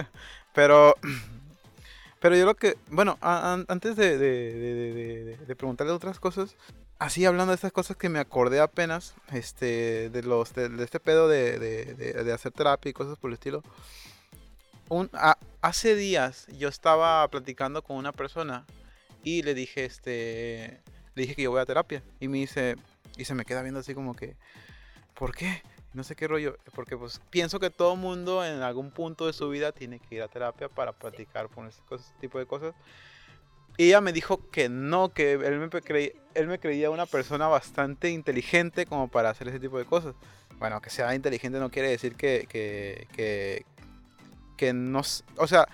pero, 0.53 0.96
pero 2.22 2.36
yo 2.38 2.46
lo 2.46 2.56
que, 2.56 2.77
bueno, 2.89 3.18
antes 3.22 3.98
de, 3.98 4.18
de, 4.18 5.38
de, 5.46 5.56
preguntarle 5.58 5.91
otras 5.91 6.18
cosas, 6.18 6.56
así 6.98 7.25
hablando 7.25 7.51
de 7.51 7.56
estas 7.56 7.74
cosas 7.74 7.98
que 7.98 8.08
me 8.08 8.20
acordé 8.20 8.62
apenas, 8.62 9.15
este, 9.34 10.10
de 10.10 10.24
los, 10.24 10.53
de, 10.53 10.72
este 10.82 11.01
pedo 11.01 11.27
de, 11.27 12.32
hacer 12.34 12.53
terapia 12.53 12.89
y 12.89 12.94
cosas 12.94 13.18
por 13.18 13.32
el 13.32 13.34
estilo. 13.34 13.63
Un, 14.88 15.10
hace 15.62 15.96
días 15.96 16.48
yo 16.58 16.70
estaba 16.70 17.27
platicando 17.27 17.84
con 17.84 17.98
una 17.98 18.13
persona 18.13 18.65
y 19.25 19.44
le 19.44 19.53
dije, 19.53 19.84
este, 19.84 20.82
le 21.15 21.24
dije 21.24 21.36
que 21.36 21.44
yo 21.44 21.51
voy 21.51 21.60
a 21.60 21.65
terapia 21.65 22.01
y 22.22 22.29
me 22.29 22.38
dice, 22.38 22.77
y 23.19 23.25
se 23.25 23.35
me 23.35 23.45
queda 23.45 23.61
viendo 23.61 23.81
así 23.81 23.93
como 23.93 24.15
que, 24.15 24.35
¿por 25.13 25.35
qué? 25.35 25.61
No 25.93 26.03
sé 26.03 26.15
qué 26.15 26.27
rollo, 26.27 26.57
porque 26.73 26.95
pues 26.95 27.19
pienso 27.29 27.59
que 27.59 27.69
todo 27.69 27.95
mundo 27.95 28.45
en 28.45 28.61
algún 28.61 28.91
punto 28.91 29.27
de 29.27 29.33
su 29.33 29.49
vida 29.49 29.71
tiene 29.71 29.99
que 29.99 30.15
ir 30.15 30.21
a 30.21 30.27
terapia 30.27 30.69
para 30.69 30.93
practicar 30.93 31.49
con 31.49 31.67
ese, 31.67 31.81
tipo 32.21 32.39
de 32.39 32.45
cosas. 32.45 32.73
Y 33.77 33.88
ella 33.88 34.01
me 34.01 34.13
dijo 34.13 34.49
que 34.51 34.69
no, 34.69 35.09
que 35.09 35.33
él 35.33 35.59
me, 35.59 35.69
creía, 35.69 36.11
él 36.33 36.47
me 36.47 36.59
creía 36.59 36.89
una 36.89 37.05
persona 37.05 37.47
bastante 37.47 38.09
inteligente 38.09 38.85
como 38.85 39.07
para 39.09 39.29
hacer 39.29 39.47
ese 39.49 39.59
tipo 39.59 39.77
de 39.77 39.85
cosas. 39.85 40.15
Bueno, 40.57 40.81
que 40.81 40.89
sea 40.89 41.15
inteligente 41.15 41.59
no 41.59 41.71
quiere 41.71 41.89
decir 41.89 42.15
que, 42.15 42.45
que, 42.49 43.07
que, 43.13 43.65
que 44.57 44.73
no... 44.73 45.01
O 45.38 45.47
sea, 45.47 45.67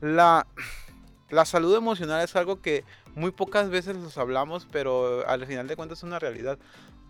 la 0.00 0.46
la 1.32 1.46
salud 1.46 1.74
emocional 1.74 2.22
es 2.22 2.36
algo 2.36 2.60
que 2.60 2.84
muy 3.14 3.30
pocas 3.30 3.70
veces 3.70 3.96
los 3.96 4.18
hablamos, 4.18 4.68
pero 4.70 5.26
al 5.26 5.46
final 5.46 5.66
de 5.66 5.76
cuentas 5.76 5.98
es 5.98 6.04
una 6.04 6.18
realidad. 6.18 6.58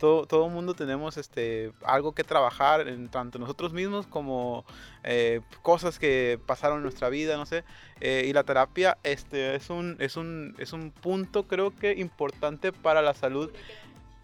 Todo, 0.02 0.26
todo 0.26 0.49
mundo 0.49 0.75
tenemos 0.75 1.16
este, 1.16 1.71
algo 1.85 2.11
que 2.11 2.25
trabajar, 2.25 2.85
tanto 3.12 3.38
nosotros 3.38 3.73
mismos 3.73 4.09
como 4.09 4.64
eh, 5.04 5.42
cosas 5.62 6.00
que 6.00 6.40
pasaron 6.44 6.78
en 6.78 6.82
nuestra 6.82 7.09
vida, 7.09 7.37
no 7.37 7.47
sé. 7.47 7.62
Eh, 8.00 8.25
y 8.26 8.32
la 8.32 8.42
terapia 8.42 8.99
este, 9.04 9.54
es, 9.54 9.71
un, 9.71 9.94
es, 10.00 10.16
un, 10.16 10.56
es 10.59 10.73
un 10.73 10.90
punto 10.90 11.47
creo 11.47 11.71
que 11.71 11.92
importante 11.92 12.73
para 12.73 13.00
la 13.00 13.14
salud 13.14 13.52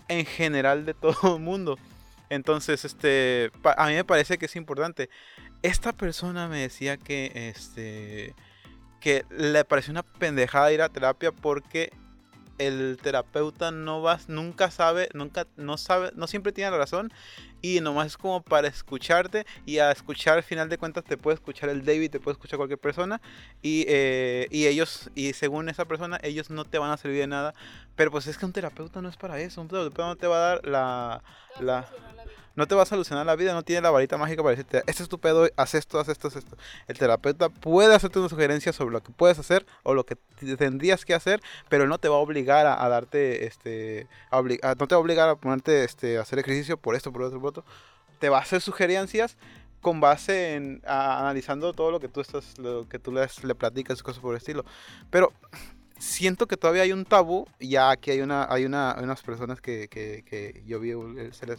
en 0.08 0.26
general 0.26 0.84
de 0.84 0.94
todo 0.94 1.36
el 1.36 1.42
mundo. 1.42 1.78
Entonces, 2.28 2.84
este, 2.84 3.52
a 3.62 3.86
mí 3.86 3.94
me 3.94 4.02
parece 4.02 4.36
que 4.36 4.46
es 4.46 4.56
importante. 4.56 5.10
Esta 5.62 5.92
persona 5.92 6.48
me 6.48 6.58
decía 6.58 6.96
que, 6.96 7.50
este, 7.54 8.34
que 8.98 9.24
le 9.30 9.64
pareció 9.64 9.92
una 9.92 10.02
pendejada 10.02 10.72
ir 10.72 10.82
a 10.82 10.88
terapia 10.88 11.30
porque 11.30 11.92
el 12.58 12.98
terapeuta 13.02 13.70
no 13.70 14.02
va, 14.02 14.18
nunca 14.28 14.70
sabe, 14.70 15.08
nunca, 15.14 15.46
no 15.56 15.78
sabe, 15.78 16.10
no 16.14 16.26
siempre 16.26 16.52
tiene 16.52 16.70
la 16.70 16.78
razón 16.78 17.12
y 17.62 17.80
nomás 17.80 18.08
es 18.08 18.16
como 18.16 18.42
para 18.42 18.68
escucharte 18.68 19.46
y 19.66 19.78
a 19.78 19.90
escuchar 19.90 20.38
al 20.38 20.42
final 20.42 20.68
de 20.68 20.78
cuentas 20.78 21.04
te 21.04 21.16
puede 21.16 21.36
escuchar 21.36 21.70
el 21.70 21.84
David, 21.84 22.10
te 22.10 22.20
puede 22.20 22.34
escuchar 22.34 22.56
cualquier 22.56 22.78
persona 22.78 23.20
y, 23.62 23.84
eh, 23.88 24.48
y 24.50 24.66
ellos, 24.66 25.10
y 25.14 25.32
según 25.32 25.68
esa 25.68 25.84
persona, 25.84 26.18
ellos 26.22 26.50
no 26.50 26.64
te 26.64 26.78
van 26.78 26.90
a 26.90 26.96
servir 26.96 27.20
de 27.20 27.26
nada, 27.28 27.54
pero 27.96 28.10
pues 28.10 28.26
es 28.26 28.38
que 28.38 28.46
un 28.46 28.52
terapeuta 28.52 29.00
no 29.02 29.08
es 29.08 29.16
para 29.16 29.40
eso, 29.40 29.60
un 29.60 29.68
terapeuta 29.68 30.06
no 30.06 30.16
te 30.16 30.26
va 30.26 30.36
a 30.36 30.48
dar 30.48 30.66
la... 30.66 31.22
la 31.60 31.88
no 32.56 32.66
te 32.66 32.74
va 32.74 32.82
a 32.82 32.86
solucionar 32.86 33.24
la 33.24 33.36
vida, 33.36 33.52
no 33.52 33.62
tiene 33.62 33.82
la 33.82 33.90
varita 33.90 34.16
mágica 34.16 34.42
para 34.42 34.56
decirte, 34.56 34.82
este 34.86 35.02
es 35.02 35.08
tu 35.08 35.18
pedo, 35.18 35.48
haz 35.56 35.74
esto, 35.74 36.00
haz 36.00 36.08
esto, 36.08 36.28
haz 36.28 36.36
esto. 36.36 36.56
El 36.86 36.98
terapeuta 36.98 37.48
puede 37.48 37.94
hacerte 37.94 38.18
una 38.18 38.28
sugerencia 38.28 38.72
sobre 38.72 38.92
lo 38.92 39.02
que 39.02 39.12
puedes 39.12 39.38
hacer 39.38 39.64
o 39.82 39.94
lo 39.94 40.04
que 40.04 40.16
tendrías 40.56 41.04
que 41.04 41.14
hacer, 41.14 41.40
pero 41.68 41.86
no 41.86 41.98
te 41.98 42.08
va 42.08 42.16
a 42.16 42.18
obligar 42.18 42.66
a, 42.66 42.88
darte, 42.88 43.46
este, 43.46 44.06
no 44.32 44.46
te 44.86 44.94
va 44.94 44.96
a 44.96 44.98
obligar 44.98 45.28
a 45.28 45.36
ponerte, 45.36 45.84
este, 45.84 46.18
a 46.18 46.22
hacer 46.22 46.38
ejercicio 46.38 46.76
por 46.76 46.94
esto, 46.94 47.12
por 47.12 47.22
otro, 47.22 47.40
por 47.40 47.50
otro. 47.50 47.64
Te 48.18 48.28
va 48.28 48.38
a 48.38 48.42
hacer 48.42 48.60
sugerencias 48.60 49.36
con 49.80 50.00
base 50.00 50.54
en 50.54 50.82
analizando 50.86 51.72
todo 51.72 51.90
lo 51.90 52.00
que 52.00 52.08
tú 52.08 52.20
estás, 52.20 52.58
lo 52.58 52.88
que 52.88 52.98
tú 52.98 53.12
les, 53.12 53.44
le 53.44 53.54
platicas, 53.54 54.02
cosas 54.02 54.20
por 54.20 54.34
el 54.34 54.38
estilo. 54.38 54.64
Pero 55.10 55.32
siento 55.98 56.46
que 56.46 56.56
todavía 56.56 56.82
hay 56.82 56.92
un 56.92 57.04
tabú, 57.04 57.46
ya 57.60 57.96
que 57.96 58.12
hay 58.12 58.20
una, 58.20 58.46
hay 58.52 58.64
una, 58.64 58.96
unas 59.00 59.22
personas 59.22 59.60
que, 59.60 59.88
que, 59.88 60.24
que 60.26 60.62
yo 60.66 60.80
vi, 60.80 60.90
eh, 60.90 61.30
se 61.32 61.46
les 61.46 61.58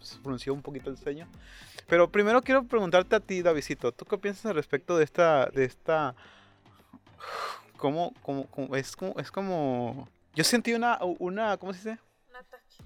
se 0.00 0.18
pronunció 0.18 0.54
un 0.54 0.62
poquito 0.62 0.90
el 0.90 0.98
ceño. 0.98 1.28
Pero 1.86 2.10
primero 2.10 2.42
quiero 2.42 2.64
preguntarte 2.64 3.16
a 3.16 3.20
ti, 3.20 3.42
Davidito, 3.42 3.92
¿tú 3.92 4.04
qué 4.04 4.18
piensas 4.18 4.46
al 4.46 4.54
respecto 4.54 4.96
de 4.96 5.04
esta, 5.04 5.46
de 5.46 5.64
esta, 5.64 6.14
cómo, 7.76 8.14
cómo, 8.22 8.46
es 8.76 8.96
como, 8.96 9.14
es 9.18 9.30
como, 9.30 10.08
yo 10.34 10.44
sentí 10.44 10.74
una, 10.74 10.98
una, 11.18 11.56
¿cómo 11.56 11.72
se 11.72 11.78
dice? 11.78 12.02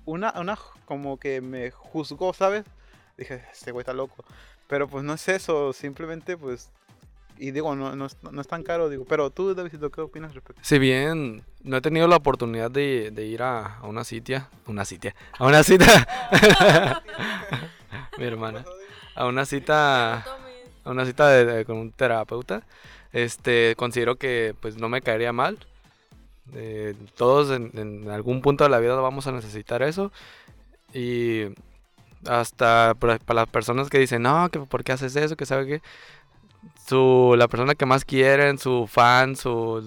Una, 0.04 0.32
una, 0.38 0.58
como 0.84 1.18
que 1.18 1.40
me 1.40 1.70
juzgó, 1.70 2.32
¿sabes? 2.32 2.64
Dije, 3.16 3.44
este 3.52 3.72
güey 3.72 3.82
está 3.82 3.92
loco. 3.92 4.24
Pero 4.68 4.88
pues 4.88 5.04
no 5.04 5.14
es 5.14 5.28
eso, 5.28 5.72
simplemente 5.72 6.36
pues 6.36 6.70
y 7.42 7.50
digo, 7.50 7.74
no, 7.74 7.96
no, 7.96 8.06
no, 8.30 8.40
es 8.40 8.46
tan 8.46 8.62
caro, 8.62 8.88
digo, 8.88 9.04
pero 9.04 9.30
tú, 9.30 9.52
David, 9.52 9.72
¿qué 9.92 10.00
opinas 10.00 10.32
respecto? 10.32 10.62
Si 10.64 10.78
bien 10.78 11.42
no 11.64 11.76
he 11.76 11.80
tenido 11.80 12.06
la 12.06 12.14
oportunidad 12.14 12.70
de, 12.70 13.10
ir 13.26 13.42
a, 13.42 13.80
una 13.82 14.04
sitia, 14.04 14.48
una 14.68 14.84
sitia, 14.84 15.16
a 15.40 15.46
una 15.46 15.64
cita, 15.64 16.08
mi 18.16 18.26
hermana, 18.26 18.64
a 19.16 19.26
una 19.26 19.44
cita, 19.44 20.18
a 20.84 20.90
una 20.90 21.04
cita 21.04 21.30
de, 21.30 21.64
con 21.64 21.78
un 21.78 21.90
terapeuta, 21.90 22.62
este, 23.12 23.74
considero 23.76 24.14
que 24.14 24.54
pues 24.60 24.76
no 24.76 24.88
me 24.88 25.02
caería 25.02 25.32
mal. 25.32 25.58
Eh, 26.54 26.94
todos 27.16 27.50
en, 27.50 27.72
en, 27.74 28.08
algún 28.08 28.40
punto 28.40 28.62
de 28.62 28.70
la 28.70 28.78
vida 28.78 28.94
vamos 28.94 29.26
a 29.26 29.32
necesitar 29.32 29.82
eso 29.82 30.12
y 30.92 31.46
hasta 32.28 32.94
para, 32.98 33.18
las 33.34 33.48
personas 33.48 33.88
que 33.88 33.98
dicen 33.98 34.22
no 34.22 34.48
que 34.50 34.60
por 34.60 34.84
qué 34.84 34.92
haces 34.92 35.16
eso 35.16 35.36
que 35.36 35.46
sabe 35.46 35.66
que 35.66 35.82
su, 36.86 37.34
la 37.36 37.48
persona 37.48 37.74
que 37.74 37.86
más 37.86 38.04
quieren, 38.04 38.58
su 38.58 38.86
fan, 38.86 39.36
su, 39.36 39.82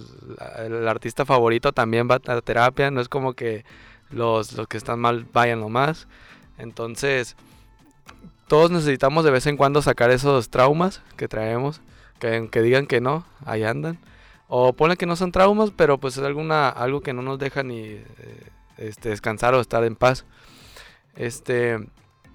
el 0.58 0.88
artista 0.88 1.26
favorito 1.26 1.72
también 1.72 2.08
va 2.10 2.16
a 2.16 2.42
terapia. 2.42 2.92
No 2.92 3.02
es 3.02 3.10
como 3.10 3.34
que 3.34 3.66
los, 4.10 4.54
los 4.54 4.68
que 4.68 4.78
están 4.78 5.00
mal 5.00 5.26
vayan 5.34 5.60
nomás. 5.60 6.08
Entonces, 6.58 7.36
todos 8.48 8.72
necesitamos 8.72 9.24
de 9.26 9.32
vez 9.32 9.46
en 9.48 9.58
cuando 9.58 9.82
sacar 9.82 10.12
esos 10.12 10.50
traumas 10.50 11.02
que 11.18 11.28
traemos. 11.28 11.82
Que, 12.20 12.48
que 12.50 12.62
digan 12.62 12.88
que 12.88 13.02
no, 13.02 13.26
ahí 13.46 13.64
andan. 13.64 14.00
O 14.48 14.74
ponen 14.74 14.98
que 14.98 15.06
no 15.06 15.16
son 15.16 15.32
traumas, 15.32 15.72
pero 15.76 15.98
pues 15.98 16.18
es 16.18 16.24
alguna, 16.24 16.70
algo 16.70 17.02
que 17.02 17.14
no 17.14 17.22
nos 17.22 17.40
deja 17.40 17.64
ni 17.64 17.82
eh, 17.82 18.06
este, 18.78 19.10
descansar 19.10 19.54
o 19.54 19.60
estar 19.60 19.84
en 19.84 19.96
paz. 19.96 20.26
Este, 21.16 21.80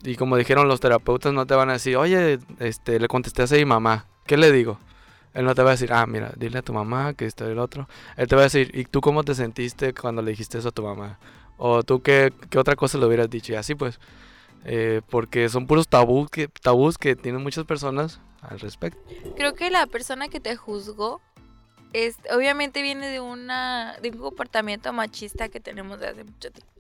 y 0.02 0.16
como 0.16 0.36
dijeron 0.36 0.68
los 0.68 0.80
terapeutas, 0.80 1.32
no 1.32 1.46
te 1.46 1.54
van 1.54 1.70
a 1.70 1.74
decir, 1.74 1.96
oye, 1.96 2.38
este, 2.58 2.98
le 2.98 3.08
contesté 3.08 3.42
a 3.42 3.58
mi 3.58 3.64
mamá. 3.64 4.06
¿Qué 4.30 4.36
le 4.36 4.52
digo? 4.52 4.78
Él 5.34 5.44
no 5.44 5.56
te 5.56 5.62
va 5.64 5.70
a 5.70 5.72
decir, 5.72 5.92
ah, 5.92 6.06
mira, 6.06 6.32
dile 6.36 6.58
a 6.58 6.62
tu 6.62 6.72
mamá 6.72 7.14
que 7.14 7.26
esto 7.26 7.48
y 7.48 7.50
el 7.50 7.58
otro. 7.58 7.88
Él 8.16 8.28
te 8.28 8.36
va 8.36 8.42
a 8.42 8.44
decir, 8.44 8.70
¿y 8.74 8.84
tú 8.84 9.00
cómo 9.00 9.24
te 9.24 9.34
sentiste 9.34 9.92
cuando 9.92 10.22
le 10.22 10.30
dijiste 10.30 10.56
eso 10.56 10.68
a 10.68 10.70
tu 10.70 10.84
mamá? 10.84 11.18
O 11.56 11.82
tú 11.82 12.00
qué, 12.00 12.32
qué 12.48 12.56
otra 12.60 12.76
cosa 12.76 12.96
le 12.96 13.06
hubieras 13.06 13.28
dicho. 13.28 13.52
Y 13.52 13.56
así 13.56 13.74
pues. 13.74 13.98
Eh, 14.64 15.00
porque 15.10 15.48
son 15.48 15.66
puros 15.66 15.88
tabú 15.88 16.28
que, 16.28 16.46
tabús 16.46 16.96
que 16.96 17.16
tienen 17.16 17.42
muchas 17.42 17.64
personas 17.64 18.20
al 18.40 18.60
respecto. 18.60 19.00
Creo 19.34 19.54
que 19.54 19.68
la 19.68 19.88
persona 19.88 20.28
que 20.28 20.38
te 20.38 20.54
juzgó 20.54 21.20
es, 21.92 22.16
obviamente 22.32 22.82
viene 22.82 23.08
de, 23.08 23.18
una, 23.18 23.96
de 24.00 24.10
un 24.10 24.18
comportamiento 24.18 24.92
machista 24.92 25.48
que 25.48 25.58
tenemos 25.58 25.98
desde 25.98 26.12
hace 26.12 26.22
mucho 26.22 26.52
tiempo. 26.52 26.72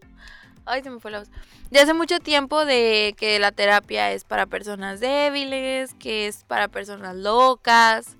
Ay, 0.66 0.82
se 0.82 0.90
me 0.90 1.00
fue 1.00 1.10
la 1.10 1.20
voz. 1.20 1.30
De 1.70 1.80
hace 1.80 1.94
mucho 1.94 2.20
tiempo 2.20 2.64
de 2.64 3.14
que 3.16 3.38
la 3.38 3.52
terapia 3.52 4.12
es 4.12 4.24
para 4.24 4.46
personas 4.46 5.00
débiles, 5.00 5.94
que 5.94 6.26
es 6.26 6.44
para 6.44 6.68
personas 6.68 7.16
locas, 7.16 8.16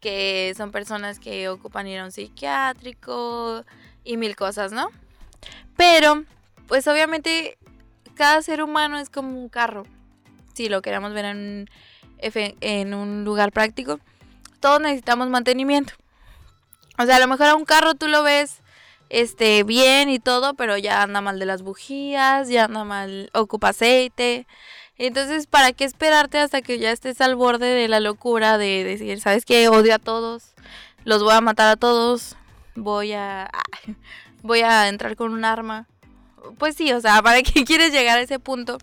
que 0.00 0.52
son 0.56 0.70
personas 0.70 1.18
que 1.18 1.48
ocupan 1.48 1.86
ir 1.86 2.00
a 2.00 2.04
un 2.04 2.12
psiquiátrico 2.12 3.64
y 4.04 4.16
mil 4.16 4.36
cosas, 4.36 4.72
¿no? 4.72 4.90
Pero, 5.76 6.24
pues 6.66 6.86
obviamente 6.86 7.58
cada 8.14 8.42
ser 8.42 8.62
humano 8.62 8.98
es 8.98 9.10
como 9.10 9.40
un 9.40 9.48
carro. 9.48 9.84
Si 10.54 10.68
lo 10.68 10.82
queremos 10.82 11.12
ver 11.12 11.24
en, 11.24 11.70
en 12.20 12.94
un 12.94 13.24
lugar 13.24 13.52
práctico, 13.52 14.00
todos 14.60 14.80
necesitamos 14.80 15.28
mantenimiento. 15.28 15.94
O 16.98 17.04
sea, 17.06 17.16
a 17.16 17.20
lo 17.20 17.28
mejor 17.28 17.46
a 17.46 17.54
un 17.54 17.64
carro 17.64 17.94
tú 17.94 18.08
lo 18.08 18.24
ves 18.24 18.60
este, 19.08 19.64
bien 19.64 20.10
y 20.10 20.18
todo, 20.18 20.54
pero 20.54 20.76
ya 20.78 21.02
anda 21.02 21.20
mal 21.20 21.38
de 21.38 21.46
las 21.46 21.62
bujías, 21.62 22.48
ya 22.48 22.64
anda 22.64 22.84
mal, 22.84 23.30
ocupa 23.34 23.70
aceite. 23.70 24.46
Entonces, 24.96 25.46
¿para 25.46 25.72
qué 25.72 25.84
esperarte 25.84 26.38
hasta 26.38 26.62
que 26.62 26.78
ya 26.78 26.90
estés 26.90 27.20
al 27.20 27.36
borde 27.36 27.66
de 27.66 27.88
la 27.88 28.00
locura 28.00 28.58
de 28.58 28.84
decir, 28.84 29.20
¿sabes 29.20 29.44
qué? 29.44 29.68
Odio 29.68 29.94
a 29.94 29.98
todos, 29.98 30.54
los 31.04 31.22
voy 31.22 31.34
a 31.34 31.40
matar 31.40 31.68
a 31.68 31.76
todos, 31.76 32.36
voy 32.74 33.12
a... 33.12 33.50
voy 34.42 34.60
a 34.60 34.88
entrar 34.88 35.16
con 35.16 35.32
un 35.32 35.44
arma. 35.44 35.86
Pues 36.58 36.76
sí, 36.76 36.92
o 36.92 37.00
sea, 37.00 37.22
¿para 37.22 37.42
qué 37.42 37.64
quieres 37.64 37.92
llegar 37.92 38.18
a 38.18 38.22
ese 38.22 38.38
punto? 38.38 38.78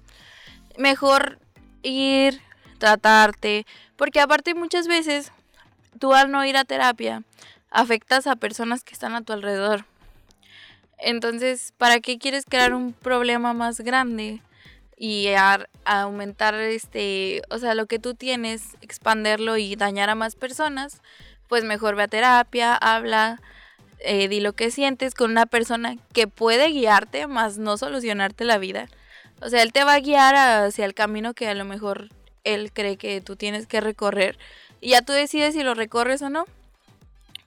Mejor 0.77 1.39
ir, 1.83 2.41
tratarte, 2.77 3.65
porque 3.95 4.19
aparte 4.19 4.53
muchas 4.55 4.87
veces 4.87 5.31
tú 5.99 6.13
al 6.13 6.31
no 6.31 6.43
ir 6.45 6.57
a 6.57 6.65
terapia 6.65 7.23
afectas 7.71 8.27
a 8.27 8.35
personas 8.35 8.83
que 8.83 8.93
están 8.93 9.15
a 9.15 9.21
tu 9.21 9.33
alrededor. 9.33 9.85
Entonces, 10.97 11.73
¿para 11.77 11.99
qué 11.99 12.17
quieres 12.17 12.45
crear 12.45 12.73
un 12.73 12.93
problema 12.93 13.53
más 13.53 13.81
grande? 13.81 14.41
Y 14.97 15.27
aumentar 15.83 16.55
este, 16.55 17.41
o 17.49 17.57
sea, 17.57 17.75
lo 17.75 17.85
que 17.85 17.99
tú 17.99 18.13
tienes, 18.13 18.77
expanderlo 18.81 19.57
y 19.57 19.75
dañar 19.75 20.09
a 20.09 20.15
más 20.15 20.35
personas, 20.35 21.01
pues 21.49 21.65
mejor 21.65 21.95
ve 21.95 22.03
a 22.03 22.07
terapia, 22.07 22.75
habla, 22.75 23.41
eh, 23.99 24.29
di 24.29 24.39
lo 24.39 24.53
que 24.53 24.71
sientes 24.71 25.13
con 25.13 25.31
una 25.31 25.45
persona 25.45 25.97
que 26.13 26.27
puede 26.27 26.69
guiarte, 26.69 27.27
más 27.27 27.57
no 27.57 27.77
solucionarte 27.77 28.45
la 28.45 28.57
vida. 28.57 28.87
O 29.41 29.49
sea, 29.49 29.61
él 29.61 29.73
te 29.73 29.83
va 29.83 29.95
a 29.95 29.99
guiar 29.99 30.35
hacia 30.35 30.85
el 30.85 30.93
camino 30.93 31.33
que 31.33 31.47
a 31.47 31.53
lo 31.53 31.65
mejor 31.65 32.09
él 32.45 32.71
cree 32.71 32.95
que 32.95 33.19
tú 33.19 33.35
tienes 33.35 33.67
que 33.67 33.81
recorrer. 33.81 34.37
Y 34.79 34.91
ya 34.91 35.01
tú 35.01 35.11
decides 35.11 35.55
si 35.55 35.63
lo 35.63 35.73
recorres 35.73 36.21
o 36.21 36.29
no. 36.29 36.45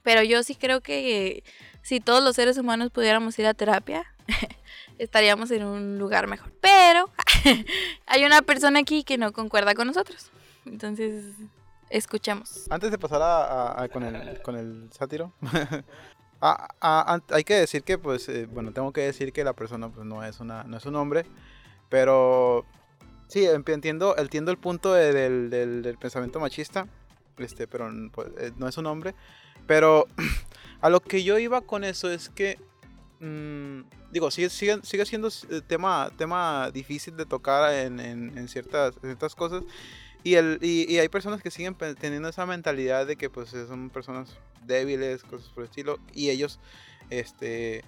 Pero 0.03 0.23
yo 0.23 0.43
sí 0.43 0.55
creo 0.55 0.81
que 0.81 1.43
si 1.81 1.99
todos 1.99 2.23
los 2.23 2.35
seres 2.35 2.57
humanos 2.57 2.91
pudiéramos 2.91 3.37
ir 3.39 3.45
a 3.45 3.53
terapia, 3.53 4.05
estaríamos 4.97 5.51
en 5.51 5.63
un 5.63 5.97
lugar 5.97 6.27
mejor. 6.27 6.51
Pero 6.61 7.09
hay 8.05 8.25
una 8.25 8.41
persona 8.41 8.79
aquí 8.79 9.03
que 9.03 9.17
no 9.17 9.31
concuerda 9.31 9.73
con 9.75 9.87
nosotros. 9.87 10.31
Entonces, 10.65 11.33
escuchemos. 11.89 12.67
Antes 12.69 12.91
de 12.91 12.97
pasar 12.97 13.21
a, 13.23 13.87
con, 13.89 14.03
el, 14.03 14.41
con 14.41 14.55
el 14.55 14.89
sátiro, 14.91 15.33
hay 16.41 17.43
que 17.43 17.55
decir 17.55 17.83
que, 17.83 17.97
pues, 17.97 18.29
eh, 18.29 18.45
bueno, 18.45 18.71
tengo 18.71 18.91
que 18.91 19.01
decir 19.01 19.33
que 19.33 19.43
la 19.43 19.53
persona 19.53 19.89
pues, 19.89 20.05
no, 20.05 20.23
es 20.23 20.39
una, 20.39 20.63
no 20.63 20.77
un 20.85 20.95
hombre, 20.95 21.25
pero 21.89 22.65
sí, 23.27 23.45
entiendo, 23.45 24.15
entiendo 24.17 24.51
el 24.51 24.57
punto 24.57 24.93
del, 24.93 25.49
del 25.49 25.97
pensamiento 25.97 26.39
machista 26.39 26.87
este, 27.39 27.67
pero 27.67 27.89
pues, 28.11 28.29
eh, 28.37 28.51
no 28.57 28.67
es 28.67 28.77
un 28.77 28.85
hombre. 28.85 29.15
Pero 29.67 30.07
a 30.81 30.89
lo 30.89 30.99
que 31.01 31.23
yo 31.23 31.37
iba 31.39 31.61
con 31.61 31.83
eso 31.83 32.09
es 32.09 32.29
que, 32.29 32.57
mm, 33.19 33.81
digo, 34.11 34.31
sigue, 34.31 34.49
sigue, 34.49 34.79
sigue 34.83 35.05
siendo 35.05 35.27
eh, 35.27 35.61
tema, 35.65 36.11
tema 36.17 36.71
difícil 36.71 37.15
de 37.17 37.25
tocar 37.25 37.73
en, 37.73 37.99
en, 37.99 38.47
ciertas, 38.47 38.95
ciertas 39.01 39.35
cosas. 39.35 39.63
Y, 40.23 40.35
el, 40.35 40.59
y, 40.61 40.97
hay 40.97 41.07
personas 41.07 41.41
que 41.41 41.49
siguen 41.49 41.75
teniendo 41.99 42.27
esa 42.27 42.45
mentalidad 42.45 43.07
de 43.07 43.15
que 43.15 43.29
pues 43.29 43.49
son 43.49 43.89
personas 43.89 44.35
débiles, 44.65 45.23
cosas 45.23 45.49
por 45.49 45.63
el 45.63 45.69
estilo. 45.69 45.99
Y 46.13 46.29
ellos, 46.29 46.59
este, 47.09 47.83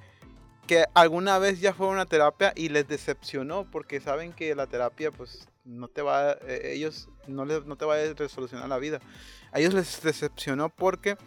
que 0.65 0.85
alguna 0.93 1.39
vez 1.39 1.59
ya 1.59 1.73
fue 1.73 1.87
una 1.87 2.05
terapia 2.05 2.53
y 2.55 2.69
les 2.69 2.87
decepcionó 2.87 3.69
porque 3.69 3.99
saben 3.99 4.31
que 4.31 4.55
la 4.55 4.67
terapia 4.67 5.11
pues 5.11 5.49
no 5.65 5.87
te 5.87 6.01
va, 6.01 6.31
eh, 6.47 6.71
ellos 6.73 7.09
no, 7.27 7.45
les, 7.45 7.65
no 7.65 7.75
te 7.75 7.85
va 7.85 7.95
a 7.95 8.13
resolucionar 8.13 8.67
la 8.69 8.77
vida. 8.77 8.99
A 9.51 9.59
ellos 9.59 9.73
les 9.73 10.01
decepcionó 10.01 10.69
porque, 10.69 11.17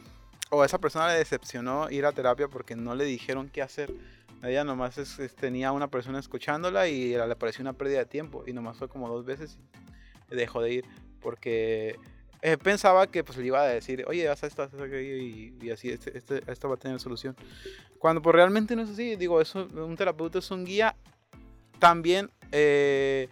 o 0.54 0.62
a 0.62 0.66
esa 0.66 0.78
persona 0.78 1.08
le 1.08 1.14
decepcionó 1.14 1.90
ir 1.90 2.06
a 2.06 2.12
terapia 2.12 2.48
porque 2.48 2.76
no 2.76 2.94
le 2.94 3.04
dijeron 3.04 3.48
qué 3.48 3.62
hacer. 3.62 3.92
Ella 4.42 4.64
nomás 4.64 4.98
tenía 5.38 5.72
una 5.72 5.88
persona 5.88 6.18
escuchándola 6.18 6.88
y 6.88 7.16
le 7.16 7.36
pareció 7.36 7.62
una 7.62 7.72
pérdida 7.72 7.98
de 7.98 8.06
tiempo. 8.06 8.44
Y 8.46 8.52
nomás 8.52 8.76
fue 8.76 8.88
como 8.88 9.08
dos 9.08 9.24
veces 9.24 9.58
y 10.30 10.34
dejó 10.34 10.60
de 10.60 10.72
ir 10.72 10.84
porque 11.20 11.96
eh, 12.42 12.58
pensaba 12.58 13.06
que 13.06 13.24
pues 13.24 13.38
le 13.38 13.46
iba 13.46 13.62
a 13.62 13.66
decir, 13.66 14.04
oye, 14.06 14.28
haz 14.28 14.42
esto, 14.42 14.62
haz 14.62 14.72
esto, 14.74 14.86
y, 14.86 15.56
y 15.62 15.70
así, 15.70 15.88
este, 15.88 16.16
este, 16.16 16.42
esto 16.46 16.68
va 16.68 16.74
a 16.74 16.78
tener 16.78 17.00
solución. 17.00 17.34
Cuando 17.98 18.20
pues 18.20 18.34
realmente 18.34 18.76
no 18.76 18.82
es 18.82 18.90
así, 18.90 19.16
digo, 19.16 19.40
eso, 19.40 19.66
un 19.74 19.96
terapeuta 19.96 20.40
es 20.40 20.50
un 20.50 20.64
guía 20.66 20.94
también 21.78 22.30
eh, 22.52 23.28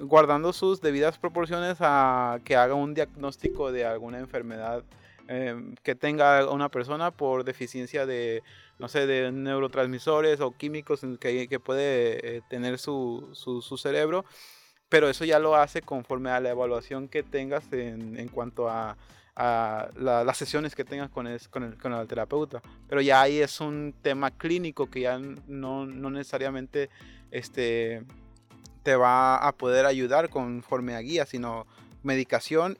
guardando 0.00 0.52
sus 0.52 0.80
debidas 0.80 1.16
proporciones 1.18 1.76
a 1.80 2.40
que 2.44 2.56
haga 2.56 2.74
un 2.74 2.92
diagnóstico 2.92 3.70
de 3.70 3.84
alguna 3.84 4.18
enfermedad 4.18 4.82
em, 5.28 5.74
que 5.82 5.94
tenga 5.94 6.50
una 6.50 6.68
persona 6.68 7.10
por 7.10 7.44
deficiencia 7.44 8.06
de, 8.06 8.42
no 8.78 8.88
sé, 8.88 9.06
de 9.06 9.32
neurotransmisores 9.32 10.40
o 10.40 10.52
químicos 10.52 11.00
que, 11.20 11.48
que 11.48 11.60
puede 11.60 12.36
eh, 12.36 12.42
tener 12.48 12.78
su, 12.78 13.28
su, 13.32 13.76
cerebro. 13.78 14.24
Pero 14.88 15.08
eso 15.08 15.24
ya 15.24 15.38
lo 15.38 15.56
hace 15.56 15.82
conforme 15.82 16.30
a 16.30 16.40
la 16.40 16.50
evaluación 16.50 17.08
que 17.08 17.22
tengas 17.22 17.72
en, 17.72 18.18
en 18.18 18.28
cuanto 18.28 18.68
a, 18.68 18.96
a 19.36 19.90
las 19.96 20.36
sesiones 20.36 20.74
que 20.74 20.84
tengas 20.84 21.10
con 21.10 21.26
el, 21.26 21.40
con, 21.50 21.62
el, 21.62 21.76
con 21.76 21.92
el 21.92 22.06
terapeuta. 22.08 22.62
Pero 22.88 23.02
ya 23.02 23.20
ahí 23.20 23.38
es 23.38 23.60
un 23.60 23.94
tema 24.00 24.30
clínico 24.30 24.90
que 24.90 25.00
ya 25.02 25.18
no, 25.18 25.86
no 25.86 26.10
necesariamente 26.10 26.88
este, 27.30 28.02
te 28.82 28.96
va 28.96 29.36
a 29.36 29.52
poder 29.52 29.84
ayudar 29.84 30.30
conforme 30.30 30.94
a 30.94 31.00
guía, 31.00 31.26
sino 31.26 31.66
medicación 32.02 32.78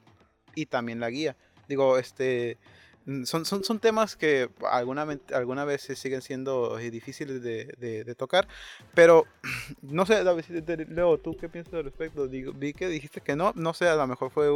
y 0.55 0.67
también 0.67 0.99
la 0.99 1.11
guía. 1.11 1.37
Digo, 1.69 1.99
este 1.99 2.59
mm, 3.07 3.25
son, 3.25 3.45
son, 3.45 3.65
son 3.65 3.79
temas 3.79 4.17
que 4.17 4.49
alguna, 4.71 5.07
alguna 5.33 5.65
vez 5.65 5.83
siguen 5.83 6.23
siendo 6.23 6.79
eh, 6.79 6.91
difíciles 6.91 7.43
de, 7.43 7.67
de, 7.79 8.15
tocar, 8.15 8.49
pero 8.95 9.27
no 9.83 10.07
sé, 10.07 10.25
David, 10.25 10.45
Leo, 10.89 11.19
¿tú 11.19 11.37
qué 11.37 11.49
piensas 11.49 11.75
al 11.75 11.85
respecto? 11.85 12.29
Digo, 12.29 12.53
vi 12.53 12.73
que 12.73 12.89
dijiste 12.89 13.21
que 13.21 13.37
no, 13.37 13.53
no 13.55 13.75
sé, 13.75 13.89
a 13.89 13.97
lo 13.97 14.07
mejor 14.07 14.31
fue 14.31 14.49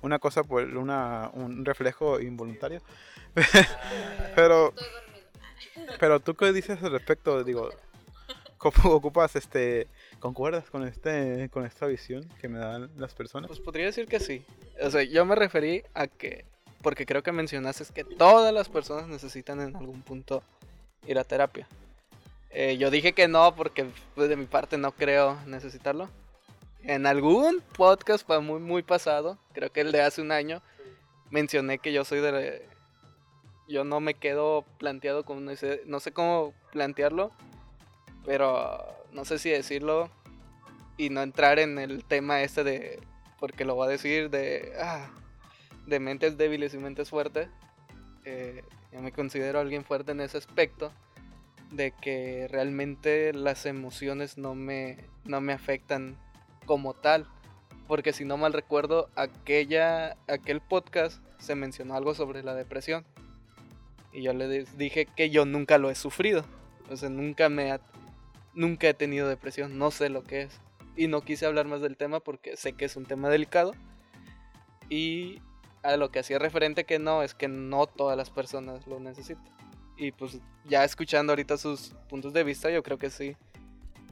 una 0.00 0.18
cosa 0.18 0.42
por 0.44 0.64
una, 0.64 1.30
un 1.34 1.64
reflejo 1.64 2.20
involuntario, 2.20 2.80
pero, 4.34 4.74
pero 5.98 6.20
tú 6.20 6.34
qué 6.34 6.52
dices 6.52 6.82
al 6.82 6.92
respecto, 6.92 7.44
digo, 7.44 7.70
¿cómo 8.58 8.90
ocupas 8.94 9.36
este 9.36 9.88
¿Concuerdas 10.22 10.70
con 10.70 10.86
este 10.86 11.48
con 11.52 11.66
esta 11.66 11.84
visión 11.86 12.24
que 12.40 12.48
me 12.48 12.60
dan 12.60 12.88
las 12.96 13.12
personas? 13.12 13.48
Pues 13.48 13.58
podría 13.58 13.86
decir 13.86 14.06
que 14.06 14.20
sí. 14.20 14.44
O 14.80 14.88
sea, 14.88 15.02
yo 15.02 15.24
me 15.24 15.34
referí 15.34 15.82
a 15.94 16.06
que 16.06 16.44
porque 16.82 17.06
creo 17.06 17.22
que 17.22 17.32
mencionaste 17.32 17.84
que 17.92 18.04
todas 18.04 18.52
las 18.52 18.68
personas 18.68 19.08
necesitan 19.08 19.60
en 19.60 19.76
algún 19.76 20.02
punto 20.02 20.42
ir 21.06 21.18
a 21.18 21.24
terapia. 21.24 21.66
Eh, 22.50 22.76
yo 22.76 22.90
dije 22.90 23.12
que 23.12 23.28
no 23.28 23.54
porque 23.54 23.86
pues, 24.14 24.28
de 24.28 24.36
mi 24.36 24.46
parte 24.46 24.76
no 24.76 24.92
creo 24.92 25.38
necesitarlo. 25.46 26.08
En 26.82 27.06
algún 27.06 27.62
podcast 27.76 28.28
muy 28.28 28.60
muy 28.60 28.82
pasado, 28.82 29.38
creo 29.52 29.70
que 29.72 29.80
el 29.80 29.92
de 29.92 30.02
hace 30.02 30.20
un 30.20 30.32
año, 30.32 30.60
mencioné 31.30 31.78
que 31.78 31.92
yo 31.92 32.04
soy 32.04 32.20
de 32.20 32.66
yo 33.68 33.84
no 33.84 34.00
me 34.00 34.14
quedo 34.14 34.64
planteado 34.78 35.24
con 35.24 35.44
no 35.44 35.56
sé, 35.56 35.82
no 35.86 36.00
sé 36.00 36.12
cómo 36.12 36.52
plantearlo, 36.72 37.30
pero 38.26 38.84
no 39.12 39.24
sé 39.24 39.38
si 39.38 39.50
decirlo 39.50 40.10
y 40.96 41.10
no 41.10 41.22
entrar 41.22 41.58
en 41.58 41.78
el 41.78 42.04
tema 42.04 42.42
este 42.42 42.64
de, 42.64 43.00
porque 43.38 43.64
lo 43.64 43.74
voy 43.74 43.86
a 43.86 43.90
decir, 43.90 44.30
de, 44.30 44.72
ah, 44.80 45.10
de 45.86 46.00
mentes 46.00 46.36
débiles 46.36 46.74
y 46.74 46.78
mentes 46.78 47.10
fuertes. 47.10 47.48
Eh, 48.24 48.64
yo 48.92 49.00
me 49.00 49.12
considero 49.12 49.60
alguien 49.60 49.84
fuerte 49.84 50.12
en 50.12 50.20
ese 50.20 50.38
aspecto, 50.38 50.92
de 51.70 51.92
que 51.92 52.48
realmente 52.50 53.32
las 53.32 53.66
emociones 53.66 54.36
no 54.36 54.54
me, 54.54 54.98
no 55.24 55.40
me 55.40 55.52
afectan 55.52 56.16
como 56.66 56.94
tal. 56.94 57.26
Porque 57.88 58.12
si 58.12 58.24
no 58.24 58.36
mal 58.36 58.52
recuerdo, 58.52 59.10
aquella, 59.16 60.16
aquel 60.28 60.60
podcast 60.60 61.22
se 61.38 61.54
mencionó 61.54 61.94
algo 61.94 62.14
sobre 62.14 62.42
la 62.42 62.54
depresión. 62.54 63.04
Y 64.12 64.22
yo 64.22 64.32
le 64.34 64.64
dije 64.76 65.06
que 65.06 65.30
yo 65.30 65.44
nunca 65.44 65.78
lo 65.78 65.90
he 65.90 65.94
sufrido. 65.94 66.44
O 66.90 66.96
sea, 66.96 67.08
nunca 67.08 67.48
me, 67.48 67.72
Nunca 68.54 68.88
he 68.88 68.94
tenido 68.94 69.28
depresión, 69.28 69.78
no 69.78 69.90
sé 69.90 70.10
lo 70.10 70.24
que 70.24 70.42
es. 70.42 70.60
Y 70.94 71.08
no 71.08 71.22
quise 71.22 71.46
hablar 71.46 71.66
más 71.66 71.80
del 71.80 71.96
tema 71.96 72.20
porque 72.20 72.56
sé 72.56 72.74
que 72.74 72.84
es 72.84 72.96
un 72.96 73.06
tema 73.06 73.30
delicado. 73.30 73.72
Y 74.90 75.40
a 75.82 75.96
lo 75.96 76.10
que 76.10 76.20
hacía 76.20 76.38
referente 76.38 76.84
que 76.84 76.98
no, 76.98 77.22
es 77.22 77.34
que 77.34 77.48
no 77.48 77.86
todas 77.86 78.16
las 78.16 78.30
personas 78.30 78.86
lo 78.86 79.00
necesitan. 79.00 79.44
Y 79.96 80.12
pues 80.12 80.38
ya 80.64 80.84
escuchando 80.84 81.32
ahorita 81.32 81.58
sus 81.58 81.94
puntos 82.08 82.32
de 82.32 82.44
vista, 82.44 82.70
yo 82.70 82.82
creo 82.82 82.98
que 82.98 83.10
sí. 83.10 83.36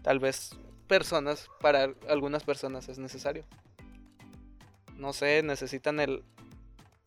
Tal 0.02 0.18
vez 0.18 0.56
personas, 0.86 1.48
para 1.60 1.94
algunas 2.08 2.44
personas 2.44 2.88
es 2.88 2.98
necesario. 2.98 3.44
No 4.96 5.12
sé, 5.12 5.42
necesitan 5.42 6.00
el, 6.00 6.22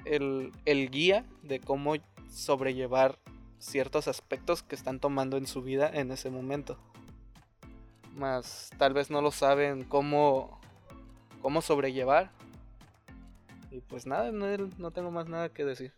el, 0.05 0.51
el 0.65 0.89
guía 0.89 1.25
de 1.43 1.59
cómo 1.59 1.95
sobrellevar 2.29 3.19
ciertos 3.59 4.07
aspectos 4.07 4.63
que 4.63 4.75
están 4.75 4.99
tomando 4.99 5.37
en 5.37 5.47
su 5.47 5.61
vida 5.61 5.89
en 5.93 6.11
ese 6.11 6.29
momento 6.29 6.77
más 8.15 8.69
tal 8.77 8.93
vez 8.93 9.09
no 9.09 9.21
lo 9.21 9.31
saben 9.31 9.83
cómo, 9.83 10.59
cómo 11.41 11.61
sobrellevar. 11.61 12.31
Y 13.73 13.81
pues 13.81 14.05
nada, 14.05 14.31
no, 14.31 14.91
tengo 14.91 15.09
más 15.09 15.27
nada 15.27 15.49
que 15.49 15.65
decir. 15.65 15.91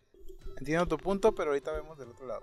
Entiendo 0.56 0.86
tu 0.86 0.96
punto, 0.96 1.34
pero 1.34 1.50
ahorita 1.50 1.72
vemos 1.72 1.98
del 1.98 2.08
otro 2.08 2.26
lado. 2.26 2.42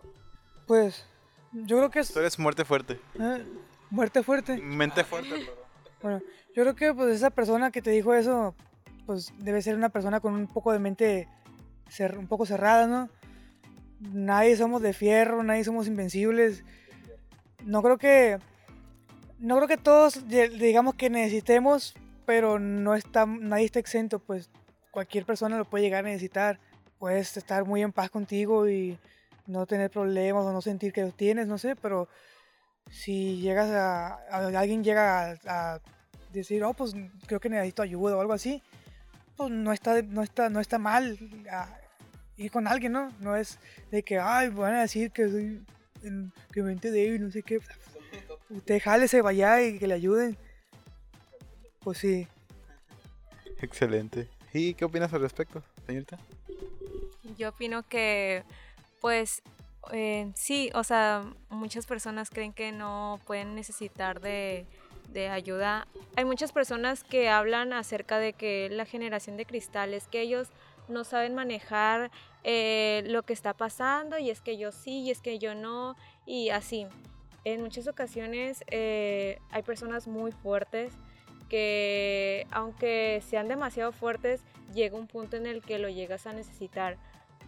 Pues 0.68 1.08
yo 1.52 1.78
creo 1.78 1.90
que 1.90 2.02
es... 2.02 2.14
Tú 2.14 2.20
eres 2.20 2.38
muerte 2.38 2.64
fuerte. 2.64 3.00
¿Eh? 3.20 3.44
Muerte 3.90 4.22
fuerte. 4.22 4.58
Mente 4.58 5.04
fuerte. 5.04 5.50
Bueno, 6.04 6.22
yo 6.54 6.62
creo 6.62 6.76
que 6.76 6.94
pues 6.94 7.16
esa 7.16 7.32
persona 7.32 7.72
que 7.72 7.82
te 7.82 7.90
dijo 7.90 8.14
eso, 8.14 8.54
pues 9.08 9.34
debe 9.40 9.64
ser 9.64 9.76
una 9.76 9.90
persona 9.90 10.20
con 10.20 10.36
un 10.36 10.46
poco 10.46 10.72
de 10.72 10.78
mente 10.78 11.28
un 12.16 12.28
poco 12.28 12.46
cerrada, 12.46 12.86
¿no? 12.86 13.10
Nadie 14.00 14.56
somos 14.56 14.84
de 14.84 14.94
fierro, 14.94 15.42
nadie 15.42 15.64
somos 15.64 15.88
invencibles. 15.88 16.64
No 17.64 17.82
creo 17.82 17.98
que 17.98 18.38
no 19.40 19.56
creo 19.56 19.68
que 19.68 19.78
todos 19.78 20.28
digamos 20.28 20.94
que 20.94 21.10
necesitemos, 21.10 21.96
pero 22.26 22.60
no 22.60 22.94
está, 22.94 23.26
nadie 23.26 23.66
está 23.66 23.80
exento, 23.80 24.20
pues 24.20 24.52
cualquier 24.94 25.26
persona 25.26 25.58
lo 25.58 25.66
puede 25.66 25.84
llegar 25.84 26.06
a 26.06 26.08
necesitar. 26.08 26.60
Puedes 27.00 27.36
estar 27.36 27.66
muy 27.66 27.82
en 27.82 27.92
paz 27.92 28.10
contigo 28.12 28.70
y 28.70 28.98
no 29.48 29.66
tener 29.66 29.90
problemas 29.90 30.46
o 30.46 30.54
no 30.54 30.62
sentir 30.62 30.94
que 30.94 31.02
los 31.02 31.16
tienes, 31.16 31.48
no 31.48 31.58
sé, 31.58 31.76
pero 31.76 32.08
si 32.90 33.42
llegas 33.42 33.70
a, 33.72 34.16
alguien 34.58 34.84
llega 34.84 35.38
a, 35.46 35.82
decir, 36.32 36.64
oh, 36.64 36.74
pues 36.74 36.96
creo 37.28 37.40
que 37.40 37.50
necesito 37.50 37.82
ayuda 37.82 38.16
o 38.16 38.22
algo 38.22 38.34
así, 38.34 38.62
pues 39.36 39.52
no 39.52 39.74
está, 39.74 40.02
no 40.02 40.24
está, 40.24 40.50
no 40.50 40.60
está 40.60 40.78
mal 40.78 41.18
ir 42.38 42.52
con 42.52 42.68
alguien, 42.68 42.92
¿no? 42.92 43.12
No 43.20 43.36
es 43.36 43.60
de 43.92 44.04
que, 44.04 44.20
ay, 44.20 44.50
van 44.50 44.76
a 44.76 44.82
decir 44.82 45.12
que 45.12 45.30
soy 45.30 45.66
que 46.52 46.62
mente 46.62 46.92
débil, 46.92 47.24
no 47.24 47.32
sé 47.32 47.44
qué 47.44 47.60
usted 48.50 49.08
se 49.08 49.22
vaya 49.22 49.62
y 49.62 49.80
que 49.80 49.88
le 49.88 49.96
ayuden. 49.96 50.38
Pues 51.84 51.98
sí. 51.98 52.28
Excelente. 53.60 54.30
¿Y 54.54 54.76
qué 54.76 54.86
opinas 54.86 55.12
al 55.14 55.22
respecto, 55.22 55.64
señorita? 55.88 56.18
Yo 57.38 57.50
opino 57.50 57.84
que, 57.84 58.44
pues, 59.02 59.42
eh, 59.92 60.32
sí, 60.36 60.70
o 60.76 60.84
sea, 60.84 61.24
muchas 61.50 61.88
personas 61.88 62.30
creen 62.30 62.54
que 62.54 62.72
no 62.72 63.20
pueden 63.26 63.56
necesitar 63.56 64.22
de, 64.22 64.68
de, 65.10 65.30
ayuda. 65.30 65.88
Hay 66.16 66.26
muchas 66.26 66.52
personas 66.52 67.04
que 67.04 67.30
hablan 67.30 67.74
acerca 67.74 68.20
de 68.20 68.34
que 68.34 68.70
la 68.70 68.86
generación 68.86 69.38
de 69.38 69.46
cristales, 69.46 70.08
que 70.08 70.22
ellos 70.22 70.50
no 70.88 71.04
saben 71.04 71.34
manejar 71.34 72.12
eh, 72.44 73.04
lo 73.08 73.24
que 73.24 73.34
está 73.34 73.54
pasando 73.54 74.18
y 74.18 74.30
es 74.30 74.42
que 74.42 74.58
yo 74.58 74.72
sí 74.72 75.02
y 75.02 75.12
es 75.12 75.22
que 75.22 75.40
yo 75.40 75.56
no 75.56 75.96
y 76.26 76.50
así 76.50 76.88
en 77.46 77.62
muchas 77.62 77.88
ocasiones 77.88 78.64
eh, 78.70 79.40
hay 79.50 79.64
personas 79.64 80.08
muy 80.08 80.32
fuertes 80.32 80.92
porque 81.54 82.48
aunque 82.50 83.22
sean 83.30 83.48
demasiado 83.48 83.92
fuertes, 83.92 84.42
llega 84.74 84.98
un 84.98 85.06
punto 85.06 85.38
en 85.38 85.46
el 85.46 85.62
que 85.62 85.78
lo 85.78 85.88
llegas 85.88 86.26
a 86.26 86.34
necesitar 86.34 86.98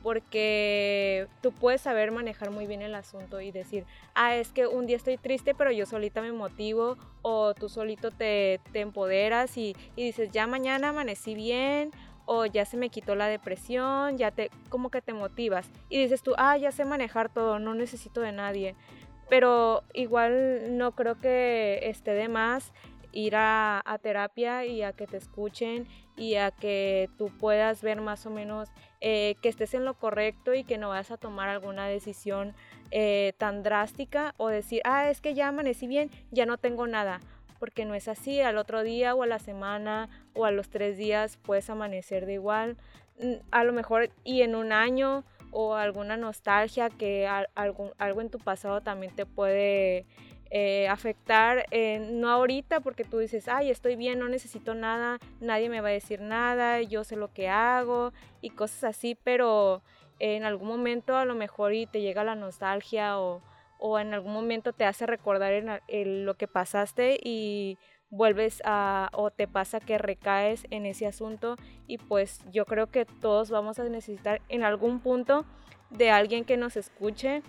porque 0.03 1.27
tú 1.41 1.51
puedes 1.51 1.81
saber 1.81 2.11
manejar 2.11 2.51
muy 2.51 2.67
bien 2.67 2.83
el 2.83 2.93
asunto 2.93 3.41
y 3.41 3.51
decir, 3.51 3.83
ah, 4.13 4.35
es 4.35 4.51
que 4.51 4.67
un 4.67 4.85
día 4.85 4.97
estoy 4.97 5.17
triste, 5.17 5.55
pero 5.55 5.71
yo 5.71 5.87
solita 5.87 6.21
me 6.21 6.31
motivo, 6.31 6.97
o 7.23 7.55
tú 7.55 7.67
solito 7.67 8.11
te, 8.11 8.59
empoderas 8.75 9.57
y, 9.57 9.75
y, 9.95 10.03
dices, 10.03 10.29
ya 10.29 10.45
mañana 10.45 10.89
amanecí 10.89 11.33
bien, 11.33 11.89
o 12.25 12.45
ya 12.45 12.65
se 12.65 12.77
me 12.77 12.89
quitó 12.89 13.15
la 13.15 13.25
depresión, 13.25 14.19
ya 14.19 14.29
te, 14.29 14.51
como 14.69 14.91
que 14.91 15.01
te 15.01 15.13
motivas, 15.13 15.67
y 15.89 15.97
dices 15.97 16.21
tú, 16.21 16.35
ah, 16.37 16.55
ya 16.55 16.71
sé 16.71 16.85
manejar 16.85 17.33
todo, 17.33 17.57
no 17.57 17.73
necesito 17.73 18.21
de 18.21 18.33
nadie, 18.33 18.75
pero 19.29 19.81
igual 19.93 20.77
no 20.77 20.91
creo 20.91 21.19
que 21.19 21.79
esté 21.83 22.11
de 22.11 22.27
más 22.27 22.71
ir 23.15 23.35
a, 23.37 23.81
terapia 24.03 24.65
y 24.65 24.83
a 24.83 24.91
que 24.91 25.07
te 25.07 25.17
escuchen 25.17 25.87
y 26.17 26.35
a 26.35 26.51
que 26.51 27.09
tú 27.17 27.31
puedas 27.39 27.81
ver 27.81 28.01
más 28.01 28.25
o 28.25 28.29
menos 28.29 28.69
eh, 29.01 29.35
que 29.41 29.49
estés 29.49 29.73
en 29.73 29.85
lo 29.85 29.95
correcto 29.95 30.53
y 30.53 30.63
que 30.63 30.77
no 30.77 30.89
vayas 30.89 31.11
a 31.11 31.17
tomar 31.17 31.47
alguna 31.49 31.87
decisión 31.87 32.53
eh, 32.91 33.33
tan 33.37 33.63
drástica 33.63 34.35
o 34.37 34.49
decir, 34.49 34.81
ah, 34.83 35.09
es 35.09 35.21
que 35.21 35.33
ya 35.33 35.47
amanecí 35.47 35.87
bien, 35.87 36.11
ya 36.31 36.45
no 36.45 36.57
tengo 36.57 36.87
nada, 36.87 37.21
porque 37.57 37.85
no 37.85 37.95
es 37.95 38.09
así, 38.09 38.41
al 38.41 38.57
otro 38.57 38.83
día 38.83 39.15
o 39.15 39.23
a 39.23 39.27
la 39.27 39.39
semana 39.39 40.09
o 40.33 40.45
a 40.45 40.51
los 40.51 40.69
tres 40.69 40.97
días 40.97 41.37
puedes 41.37 41.69
amanecer 41.69 42.25
de 42.25 42.33
igual, 42.33 42.75
mm, 43.19 43.35
a 43.51 43.63
lo 43.63 43.71
mejor 43.71 44.09
y 44.25 44.41
en 44.41 44.55
un 44.55 44.73
año 44.73 45.23
o 45.51 45.75
alguna 45.75 46.17
nostalgia 46.17 46.89
que 46.89 47.27
algo, 47.27 47.93
algo 47.97 48.19
en 48.19 48.29
tu 48.29 48.39
pasado 48.39 48.81
también 48.81 49.15
te 49.15 49.25
puede 49.25 50.05
eh, 50.57 50.87
afectar, 50.87 51.65
eh, 51.71 51.99
no 51.99 52.29
ahorita 52.29 52.79
porque 52.79 53.03
tú 53.03 53.17
dices, 53.17 53.49
ay, 53.49 53.69
estoy 53.69 53.97
bien, 53.97 54.19
no 54.19 54.29
necesito 54.29 54.73
nada, 54.73 55.19
nadie 55.41 55.67
me 55.67 55.81
va 55.81 55.89
a 55.89 55.91
decir 55.91 56.21
nada, 56.21 56.81
yo 56.81 57.03
sé 57.03 57.17
lo 57.17 57.33
que 57.33 57.49
hago 57.49 58.13
y 58.39 58.51
cosas 58.51 58.85
así, 58.85 59.17
pero 59.21 59.81
en 60.19 60.45
algún 60.45 60.69
momento 60.69 61.17
a 61.17 61.25
lo 61.25 61.35
mejor 61.35 61.73
y 61.73 61.87
te 61.87 61.99
llega 61.99 62.23
la 62.23 62.35
nostalgia 62.35 63.19
o, 63.19 63.41
o 63.79 63.99
en 63.99 64.13
algún 64.13 64.31
momento 64.31 64.71
te 64.71 64.85
hace 64.85 65.05
recordar 65.05 65.81
en, 65.89 66.25
lo 66.25 66.35
que 66.35 66.47
pasaste 66.47 67.19
y 67.21 67.77
vuelves 68.09 68.61
a 68.63 69.09
o 69.11 69.31
te 69.31 69.49
pasa 69.49 69.81
que 69.81 69.97
recaes 69.97 70.67
en 70.69 70.85
ese 70.85 71.05
asunto 71.05 71.57
y 71.85 71.97
pues 71.97 72.39
yo 72.53 72.65
creo 72.65 72.87
que 72.87 73.03
todos 73.03 73.49
vamos 73.49 73.77
a 73.77 73.83
necesitar 73.89 74.41
en 74.47 74.63
algún 74.63 75.01
punto 75.01 75.43
de 75.89 76.11
alguien 76.11 76.45
que 76.45 76.55
nos 76.55 76.77
escuche 76.77 77.43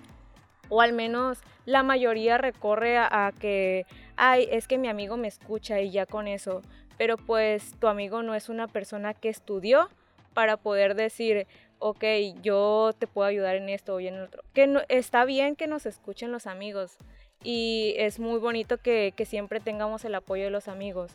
o 0.68 0.80
al 0.80 0.92
menos 0.92 1.40
la 1.64 1.82
mayoría 1.82 2.38
recorre 2.38 2.98
a, 2.98 3.32
que, 3.38 3.86
ay, 4.16 4.48
es 4.50 4.68
que 4.68 4.78
mi 4.78 4.88
amigo 4.88 5.16
me 5.16 5.28
escucha 5.28 5.80
y 5.80 5.90
ya 5.90 6.06
con 6.06 6.28
eso, 6.28 6.62
pero 6.96 7.16
pues 7.16 7.74
tu 7.78 7.88
amigo 7.88 8.22
no 8.22 8.34
es 8.34 8.48
una 8.48 8.68
persona 8.68 9.14
que 9.14 9.28
estudió 9.28 9.88
para 10.34 10.56
poder 10.56 10.94
decir, 10.94 11.46
ok, 11.78 12.04
yo 12.42 12.92
te 12.98 13.06
puedo 13.06 13.28
ayudar 13.28 13.56
en 13.56 13.68
esto 13.68 13.94
o 13.94 14.00
en 14.00 14.20
otro. 14.20 14.42
Que 14.54 14.66
no, 14.66 14.80
está 14.88 15.24
bien 15.24 15.56
que 15.56 15.66
nos 15.66 15.86
escuchen 15.86 16.32
los 16.32 16.46
amigos 16.46 16.96
y 17.42 17.94
es 17.96 18.18
muy 18.18 18.38
bonito 18.38 18.78
que, 18.78 19.12
que 19.16 19.24
siempre 19.24 19.60
tengamos 19.60 20.04
el 20.04 20.14
apoyo 20.14 20.44
de 20.44 20.50
los 20.50 20.68
amigos, 20.68 21.12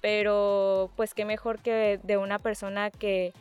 pero 0.00 0.90
pues 0.96 1.14
qué 1.14 1.24
mejor 1.24 1.60
que 1.60 1.98
de 2.02 2.16
una 2.16 2.38
persona 2.38 2.90
que, 2.90 3.32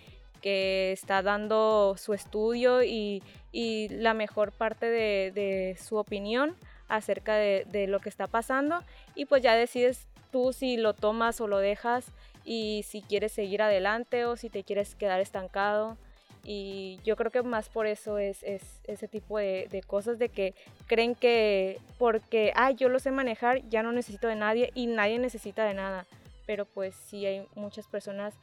que 0.41 0.91
está 0.91 1.21
dando 1.21 1.95
su 1.97 2.13
estudio 2.13 2.83
y, 2.83 3.23
y 3.55 3.87
la 3.87 4.13
mejor 4.13 4.51
parte 4.51 4.89
de, 4.89 5.77
su 5.81 5.95
opinión 5.95 6.57
acerca 6.89 7.35
de, 7.35 7.87
lo 7.87 8.01
que 8.01 8.09
está 8.09 8.27
pasando. 8.27 8.83
Y 9.15 9.27
pues 9.27 9.41
ya 9.41 9.55
decides 9.55 10.09
tú 10.29 10.51
si 10.51 10.75
lo 10.75 10.93
tomas 10.93 11.39
o 11.39 11.47
lo 11.47 11.59
dejas 11.59 12.05
y 12.43 12.83
si 12.85 13.01
quieres 13.01 13.31
seguir 13.31 13.61
adelante 13.61 14.25
o 14.25 14.35
si 14.35 14.49
te 14.49 14.65
quieres 14.65 14.93
quedar 14.95 15.21
estancado. 15.21 15.95
Y 16.43 16.99
yo 17.05 17.15
creo 17.15 17.31
que 17.31 17.43
más 17.43 17.69
por 17.69 17.87
eso 17.87 18.17
es, 18.17 18.43
es 18.43 18.81
ese 18.83 19.07
tipo 19.07 19.37
de, 19.37 19.69
de, 19.71 19.81
cosas 19.83 20.19
de 20.19 20.27
que 20.27 20.53
creen 20.85 21.15
que 21.15 21.79
porque 21.97 22.51
ah 22.55 22.71
yo 22.71 22.89
lo 22.89 22.99
sé 22.99 23.09
manejar 23.11 23.67
ya 23.69 23.83
no 23.83 23.93
necesito 23.93 24.27
de 24.27 24.35
nadie 24.35 24.69
y 24.75 24.87
nadie 24.87 25.17
necesita 25.17 25.63
de 25.63 25.73
nada 25.73 26.05
pero 26.45 26.65
pues 26.65 26.93
sí 26.93 27.25
hay 27.25 27.47
muchas 27.55 27.87
personas 27.87 28.35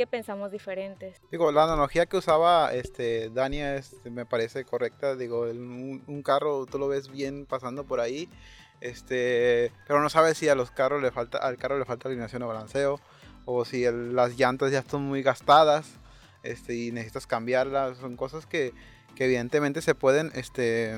que 0.00 0.06
pensamos 0.06 0.50
diferentes. 0.50 1.20
Digo, 1.30 1.52
la 1.52 1.64
analogía 1.64 2.06
que 2.06 2.16
usaba 2.16 2.72
este 2.72 3.28
Dania 3.28 3.82
me 4.04 4.24
parece 4.24 4.64
correcta. 4.64 5.14
Digo, 5.14 5.42
un, 5.42 6.02
un, 6.06 6.22
carro 6.22 6.64
tú 6.64 6.78
lo 6.78 6.88
ves 6.88 7.10
bien 7.10 7.44
pasando 7.44 7.84
por 7.84 8.00
ahí, 8.00 8.26
este, 8.80 9.70
pero 9.86 10.00
no 10.00 10.08
sabes 10.08 10.38
si 10.38 10.48
a 10.48 10.54
los 10.54 10.70
carros 10.70 11.02
le 11.02 11.10
falta, 11.10 11.36
al 11.36 11.58
carro 11.58 11.78
le 11.78 11.84
falta 11.84 12.08
alineación 12.08 12.42
o 12.42 12.48
balanceo, 12.48 12.98
o 13.44 13.66
si 13.66 13.84
el, 13.84 14.16
las 14.16 14.38
llantas 14.38 14.72
ya 14.72 14.78
están 14.78 15.02
muy 15.02 15.22
gastadas, 15.22 15.98
este, 16.44 16.74
y 16.76 16.92
necesitas 16.92 17.26
cambiarlas. 17.26 17.98
Son 17.98 18.16
cosas 18.16 18.46
que, 18.46 18.72
que 19.14 19.26
evidentemente 19.26 19.82
se 19.82 19.94
pueden, 19.94 20.32
este, 20.34 20.96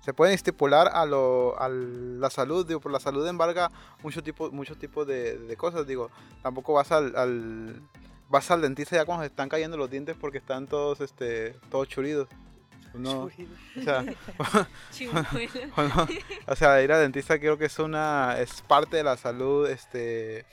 se 0.00 0.12
pueden 0.12 0.34
estipular 0.34 0.90
a, 0.92 1.06
lo, 1.06 1.58
a 1.58 1.70
la 1.70 2.28
salud, 2.28 2.66
digo, 2.66 2.80
por 2.80 2.92
la 2.92 3.00
salud 3.00 3.26
embarga 3.26 3.70
mucho 4.02 4.22
tipo, 4.22 4.50
muchos 4.52 4.78
tipos 4.78 5.06
de, 5.06 5.38
de, 5.38 5.56
cosas, 5.56 5.86
digo, 5.86 6.10
tampoco 6.42 6.74
vas 6.74 6.92
al, 6.92 7.16
al, 7.16 7.80
vas 8.28 8.50
al 8.50 8.62
dentista 8.62 8.96
ya 8.96 9.04
cuando 9.04 9.24
se 9.24 9.28
están 9.28 9.48
cayendo 9.48 9.76
los 9.76 9.90
dientes 9.90 10.16
porque 10.20 10.38
están 10.38 10.66
todos, 10.66 11.00
este, 11.00 11.52
todos 11.70 11.88
churidos. 11.88 12.28
No, 12.94 13.24
o 13.24 13.30
sea, 13.84 14.04
o 16.46 16.56
sea, 16.56 16.82
ir 16.82 16.92
al 16.92 17.02
dentista 17.02 17.38
creo 17.38 17.58
que 17.58 17.66
es 17.66 17.78
una, 17.78 18.40
es 18.40 18.62
parte 18.62 18.96
de 18.96 19.04
la 19.04 19.16
salud, 19.18 19.68
este, 19.68 20.46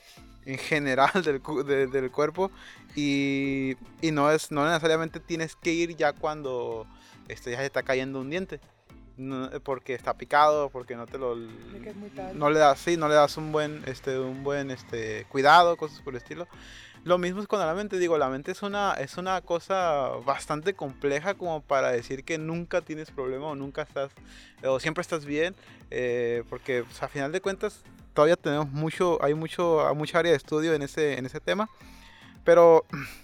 en 0.44 0.58
general 0.58 1.10
del, 1.24 1.40
de, 1.66 1.86
del 1.86 2.10
cuerpo 2.10 2.50
y, 2.94 3.76
y, 4.02 4.10
no 4.10 4.30
es, 4.30 4.50
no 4.50 4.66
necesariamente 4.66 5.20
tienes 5.20 5.56
que 5.56 5.72
ir 5.72 5.96
ya 5.96 6.12
cuando, 6.12 6.86
este, 7.28 7.52
ya 7.52 7.58
se 7.58 7.66
está 7.66 7.82
cayendo 7.82 8.20
un 8.20 8.30
diente. 8.30 8.60
No, 9.16 9.48
porque 9.62 9.94
está 9.94 10.14
picado, 10.14 10.70
porque 10.70 10.96
no 10.96 11.06
te 11.06 11.18
lo 11.18 11.36
no 11.36 12.50
le 12.50 12.58
das 12.58 12.80
sí, 12.80 12.96
no 12.96 13.08
le 13.08 13.14
das 13.14 13.36
un 13.36 13.52
buen 13.52 13.84
este 13.86 14.18
un 14.18 14.42
buen 14.42 14.72
este 14.72 15.24
cuidado, 15.28 15.76
cosas 15.76 16.00
por 16.00 16.14
el 16.14 16.18
estilo. 16.18 16.48
Lo 17.04 17.18
mismo 17.18 17.42
es 17.42 17.46
con 17.46 17.58
la 17.58 17.74
mente, 17.74 17.98
digo, 17.98 18.16
la 18.16 18.30
mente 18.30 18.50
es 18.52 18.62
una, 18.62 18.94
es 18.94 19.18
una 19.18 19.42
cosa 19.42 20.08
bastante 20.24 20.72
compleja 20.72 21.34
como 21.34 21.60
para 21.60 21.92
decir 21.92 22.24
que 22.24 22.38
nunca 22.38 22.80
tienes 22.80 23.10
problema 23.10 23.48
o 23.48 23.54
nunca 23.54 23.82
estás, 23.82 24.10
o 24.64 24.80
siempre 24.80 25.02
estás 25.02 25.26
bien, 25.26 25.54
eh, 25.90 26.44
porque 26.48 26.82
pues, 26.82 27.02
a 27.02 27.08
final 27.08 27.30
de 27.30 27.42
cuentas 27.42 27.82
todavía 28.14 28.36
tenemos 28.36 28.70
mucho, 28.70 29.22
hay 29.22 29.34
mucho, 29.34 29.86
mucha 29.94 30.18
área 30.18 30.30
de 30.30 30.38
estudio 30.38 30.72
en 30.72 30.80
ese, 30.80 31.18
en 31.18 31.26
ese 31.26 31.40
tema, 31.40 31.68
pero 32.42 32.86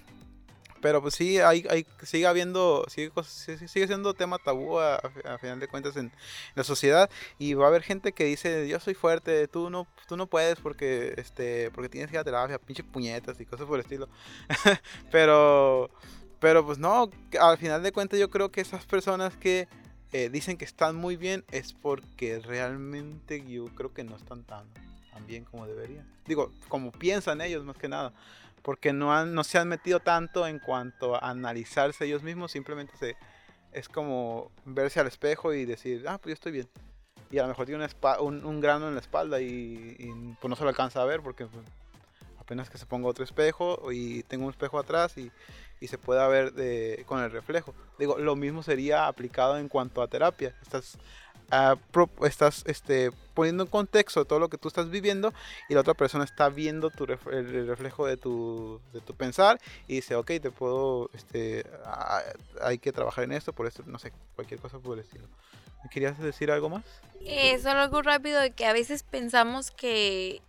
pero 0.81 1.01
pues 1.01 1.15
sí, 1.15 1.39
hay, 1.39 1.65
hay, 1.69 1.85
sigue 2.03 2.25
habiendo, 2.25 2.85
sigue, 2.89 3.11
sigue 3.23 3.87
siendo 3.87 4.13
tema 4.13 4.37
tabú 4.37 4.79
a, 4.79 4.99
final 5.39 5.59
de 5.59 5.67
cuentas 5.67 5.95
en, 5.95 6.11
la 6.55 6.63
sociedad 6.63 7.09
y 7.37 7.53
va 7.53 7.65
a 7.65 7.67
haber 7.69 7.83
gente 7.83 8.11
que 8.13 8.25
dice, 8.25 8.67
yo 8.67 8.79
soy 8.79 8.93
fuerte, 8.93 9.47
tú 9.47 9.69
no, 9.69 9.87
tú 10.07 10.17
no 10.17 10.27
puedes 10.27 10.59
porque, 10.59 11.13
este, 11.17 11.71
porque 11.71 11.89
tienes 11.89 12.09
que 12.09 12.17
ir 12.17 12.19
a 12.19 12.23
terapia, 12.23 12.59
pinche 12.59 12.83
puñetas 12.83 13.39
y 13.39 13.45
cosas 13.45 13.67
por 13.67 13.79
el 13.79 13.85
estilo. 13.85 14.09
pero, 15.11 15.89
pero 16.39 16.65
pues 16.65 16.77
no, 16.77 17.09
al 17.39 17.57
final 17.57 17.83
de 17.83 17.91
cuentas 17.91 18.19
yo 18.19 18.29
creo 18.29 18.51
que 18.51 18.61
esas 18.61 18.85
personas 18.85 19.37
que 19.37 19.67
eh, 20.11 20.29
dicen 20.29 20.57
que 20.57 20.65
están 20.65 20.95
muy 20.95 21.15
bien 21.15 21.45
es 21.51 21.73
porque 21.73 22.39
realmente 22.39 23.45
yo 23.47 23.65
creo 23.75 23.93
que 23.93 24.03
no 24.03 24.15
están 24.17 24.43
tan, 24.43 24.65
tan 25.13 25.27
bien 25.27 25.45
como 25.45 25.67
deberían. 25.67 26.05
Digo, 26.25 26.51
como 26.67 26.91
piensan 26.91 27.41
ellos 27.41 27.63
más 27.63 27.77
que 27.77 27.87
nada 27.87 28.13
porque 28.61 28.93
no, 28.93 29.13
han, 29.13 29.33
no 29.33 29.43
se 29.43 29.57
han 29.57 29.67
metido 29.67 29.99
tanto 29.99 30.47
en 30.47 30.59
cuanto 30.59 31.15
a 31.15 31.29
analizarse 31.29 32.05
ellos 32.05 32.23
mismos, 32.23 32.51
simplemente 32.51 32.95
se, 32.97 33.15
es 33.71 33.89
como 33.89 34.51
verse 34.65 34.99
al 34.99 35.07
espejo 35.07 35.53
y 35.53 35.65
decir, 35.65 36.05
ah, 36.07 36.17
pues 36.17 36.31
yo 36.31 36.33
estoy 36.33 36.51
bien. 36.51 36.69
Y 37.29 37.37
a 37.37 37.43
lo 37.43 37.49
mejor 37.49 37.65
tiene 37.65 37.87
un, 38.19 38.45
un, 38.45 38.59
grano 38.59 38.89
en 38.89 38.95
la 38.95 38.99
espalda 38.99 39.39
y, 39.39 39.95
y, 39.97 40.35
pues 40.39 40.49
no 40.49 40.55
se 40.55 40.63
lo 40.63 40.69
alcanza 40.69 41.01
a 41.01 41.05
ver 41.05 41.21
porque 41.21 41.45
pues, 41.45 41.65
apenas 42.37 42.69
que 42.69 42.77
se 42.77 42.85
ponga 42.85 43.07
otro 43.07 43.23
espejo 43.23 43.91
y 43.91 44.23
tengo 44.23 44.45
un 44.45 44.51
espejo 44.51 44.77
atrás 44.77 45.17
y, 45.17 45.31
y 45.79 45.87
se 45.87 45.97
pueda 45.97 46.27
ver 46.27 46.53
de, 46.53 47.03
con 47.07 47.21
el 47.21 47.31
reflejo. 47.31 47.73
Digo, 47.97 48.17
lo 48.17 48.35
mismo 48.35 48.63
sería 48.63 49.07
aplicado 49.07 49.57
en 49.57 49.69
cuanto 49.69 50.01
a 50.01 50.07
terapia. 50.07 50.55
Estás 50.61 50.97
estás 52.25 52.63
este, 52.65 53.11
poniendo 53.33 53.63
en 53.63 53.69
contexto 53.69 54.25
todo 54.25 54.39
lo 54.39 54.49
que 54.49 54.57
tú 54.57 54.67
estás 54.67 54.89
viviendo 54.89 55.33
y 55.67 55.73
la 55.73 55.81
otra 55.81 55.93
persona 55.93 56.23
está 56.23 56.49
viendo 56.49 56.91
el 56.97 57.67
reflejo 57.67 58.07
de 58.07 58.17
tu, 58.17 58.79
pensar 59.17 59.59
y 59.87 59.95
dice, 59.95 60.15
ok, 60.15 60.27
te 60.41 60.51
puedo, 60.51 61.09
este, 61.13 61.65
hay 62.61 62.77
que 62.77 62.91
trabajar 62.91 63.25
en 63.25 63.33
esto, 63.33 63.53
por 63.53 63.67
esto, 63.67 63.83
no 63.85 63.99
sé, 63.99 64.13
cualquier 64.35 64.59
cosa 64.59 64.79
por 64.79 64.97
el 64.97 65.03
estilo. 65.03 65.27
¿Querías 65.89 66.17
decir 66.19 66.51
algo 66.51 66.69
más? 66.69 66.83
Eh, 67.21 67.57
solo 67.59 67.79
algo 67.79 68.01
rápido 68.01 68.39
de 68.39 68.51
que 68.51 68.65
a 68.65 68.73
veces 68.73 69.03
pensamos 69.03 69.71
que, 69.71 70.41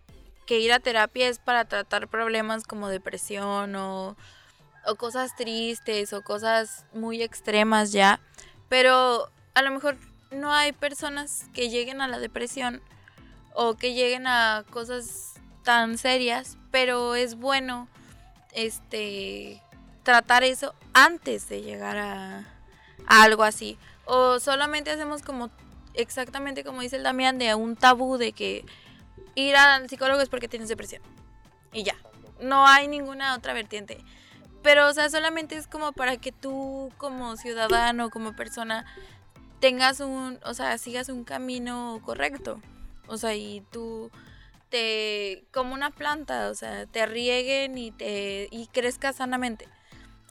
que 0.46 0.60
ir 0.60 0.72
a 0.72 0.80
terapia 0.80 1.28
es 1.28 1.38
para 1.38 1.64
tratar 1.64 2.08
problemas 2.08 2.64
como 2.64 2.88
depresión 2.88 3.74
o, 3.74 4.16
o 4.86 4.94
cosas 4.96 5.34
tristes 5.34 6.12
o 6.12 6.22
cosas 6.22 6.84
muy 6.92 7.22
extremas 7.22 7.92
ya, 7.92 8.20
pero 8.68 9.30
a 9.54 9.62
lo 9.62 9.70
mejor 9.70 9.96
no 10.32 10.52
hay 10.52 10.72
personas 10.72 11.46
que 11.52 11.68
lleguen 11.68 12.00
a 12.00 12.08
la 12.08 12.18
depresión 12.18 12.82
o 13.54 13.74
que 13.74 13.94
lleguen 13.94 14.26
a 14.26 14.64
cosas 14.70 15.34
tan 15.62 15.98
serias 15.98 16.56
pero 16.70 17.14
es 17.14 17.36
bueno 17.36 17.88
este 18.52 19.62
tratar 20.02 20.42
eso 20.42 20.74
antes 20.92 21.48
de 21.48 21.62
llegar 21.62 21.96
a, 21.98 22.38
a 23.06 23.22
algo 23.22 23.44
así. 23.44 23.78
O 24.04 24.40
solamente 24.40 24.90
hacemos 24.90 25.22
como 25.22 25.50
exactamente 25.94 26.64
como 26.64 26.80
dice 26.80 26.96
el 26.96 27.02
Damián 27.02 27.38
de 27.38 27.54
un 27.54 27.76
tabú 27.76 28.16
de 28.16 28.32
que 28.32 28.64
ir 29.34 29.56
al 29.56 29.88
psicólogo 29.88 30.20
es 30.20 30.28
porque 30.28 30.48
tienes 30.48 30.68
depresión. 30.68 31.02
Y 31.72 31.84
ya. 31.84 31.96
No 32.40 32.66
hay 32.66 32.88
ninguna 32.88 33.34
otra 33.34 33.52
vertiente. 33.52 34.04
Pero, 34.62 34.88
o 34.88 34.92
sea, 34.92 35.10
solamente 35.10 35.56
es 35.56 35.66
como 35.66 35.92
para 35.92 36.16
que 36.16 36.32
tú 36.32 36.92
como 36.96 37.36
ciudadano, 37.36 38.10
como 38.10 38.34
persona, 38.34 38.84
tengas 39.62 40.00
un, 40.00 40.40
o 40.44 40.54
sea, 40.54 40.76
sigas 40.76 41.08
un 41.08 41.22
camino 41.22 42.00
correcto. 42.04 42.60
O 43.06 43.16
sea, 43.16 43.36
y 43.36 43.62
tú 43.70 44.10
te, 44.70 45.44
como 45.52 45.72
una 45.72 45.90
planta, 45.90 46.50
o 46.50 46.54
sea, 46.54 46.86
te 46.86 47.06
rieguen 47.06 47.78
y 47.78 47.92
te, 47.92 48.48
y 48.50 48.66
crezcas 48.66 49.16
sanamente. 49.16 49.68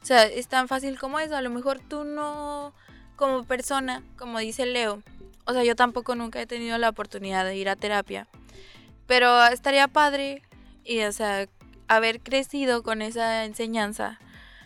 O 0.04 0.06
sea, 0.06 0.26
es 0.26 0.50
tan 0.50 0.68
fácil 0.68 1.00
como 1.00 1.18
eso. 1.18 1.38
A 1.38 1.42
lo 1.42 1.50
mejor 1.50 1.80
tú 1.80 2.04
no, 2.04 2.74
como 3.16 3.46
persona, 3.46 4.04
como 4.18 4.38
dice 4.40 4.66
Leo, 4.66 5.02
o 5.46 5.54
sea, 5.54 5.64
yo 5.64 5.78
tampoco 5.78 6.14
nunca 6.14 6.42
he 6.42 6.46
tenido 6.46 6.78
la 6.78 6.90
oportunidad 6.90 7.46
de 7.46 7.56
ir 7.56 7.70
a 7.70 7.78
terapia. 7.78 8.28
Pero 9.08 9.46
estaría 9.46 9.88
padre, 9.88 10.42
y, 10.84 11.04
o 11.04 11.12
sea, 11.14 11.48
haber 11.88 12.20
crecido 12.20 12.84
con 12.84 13.02
esa 13.02 13.46
enseñanza. 13.46 14.20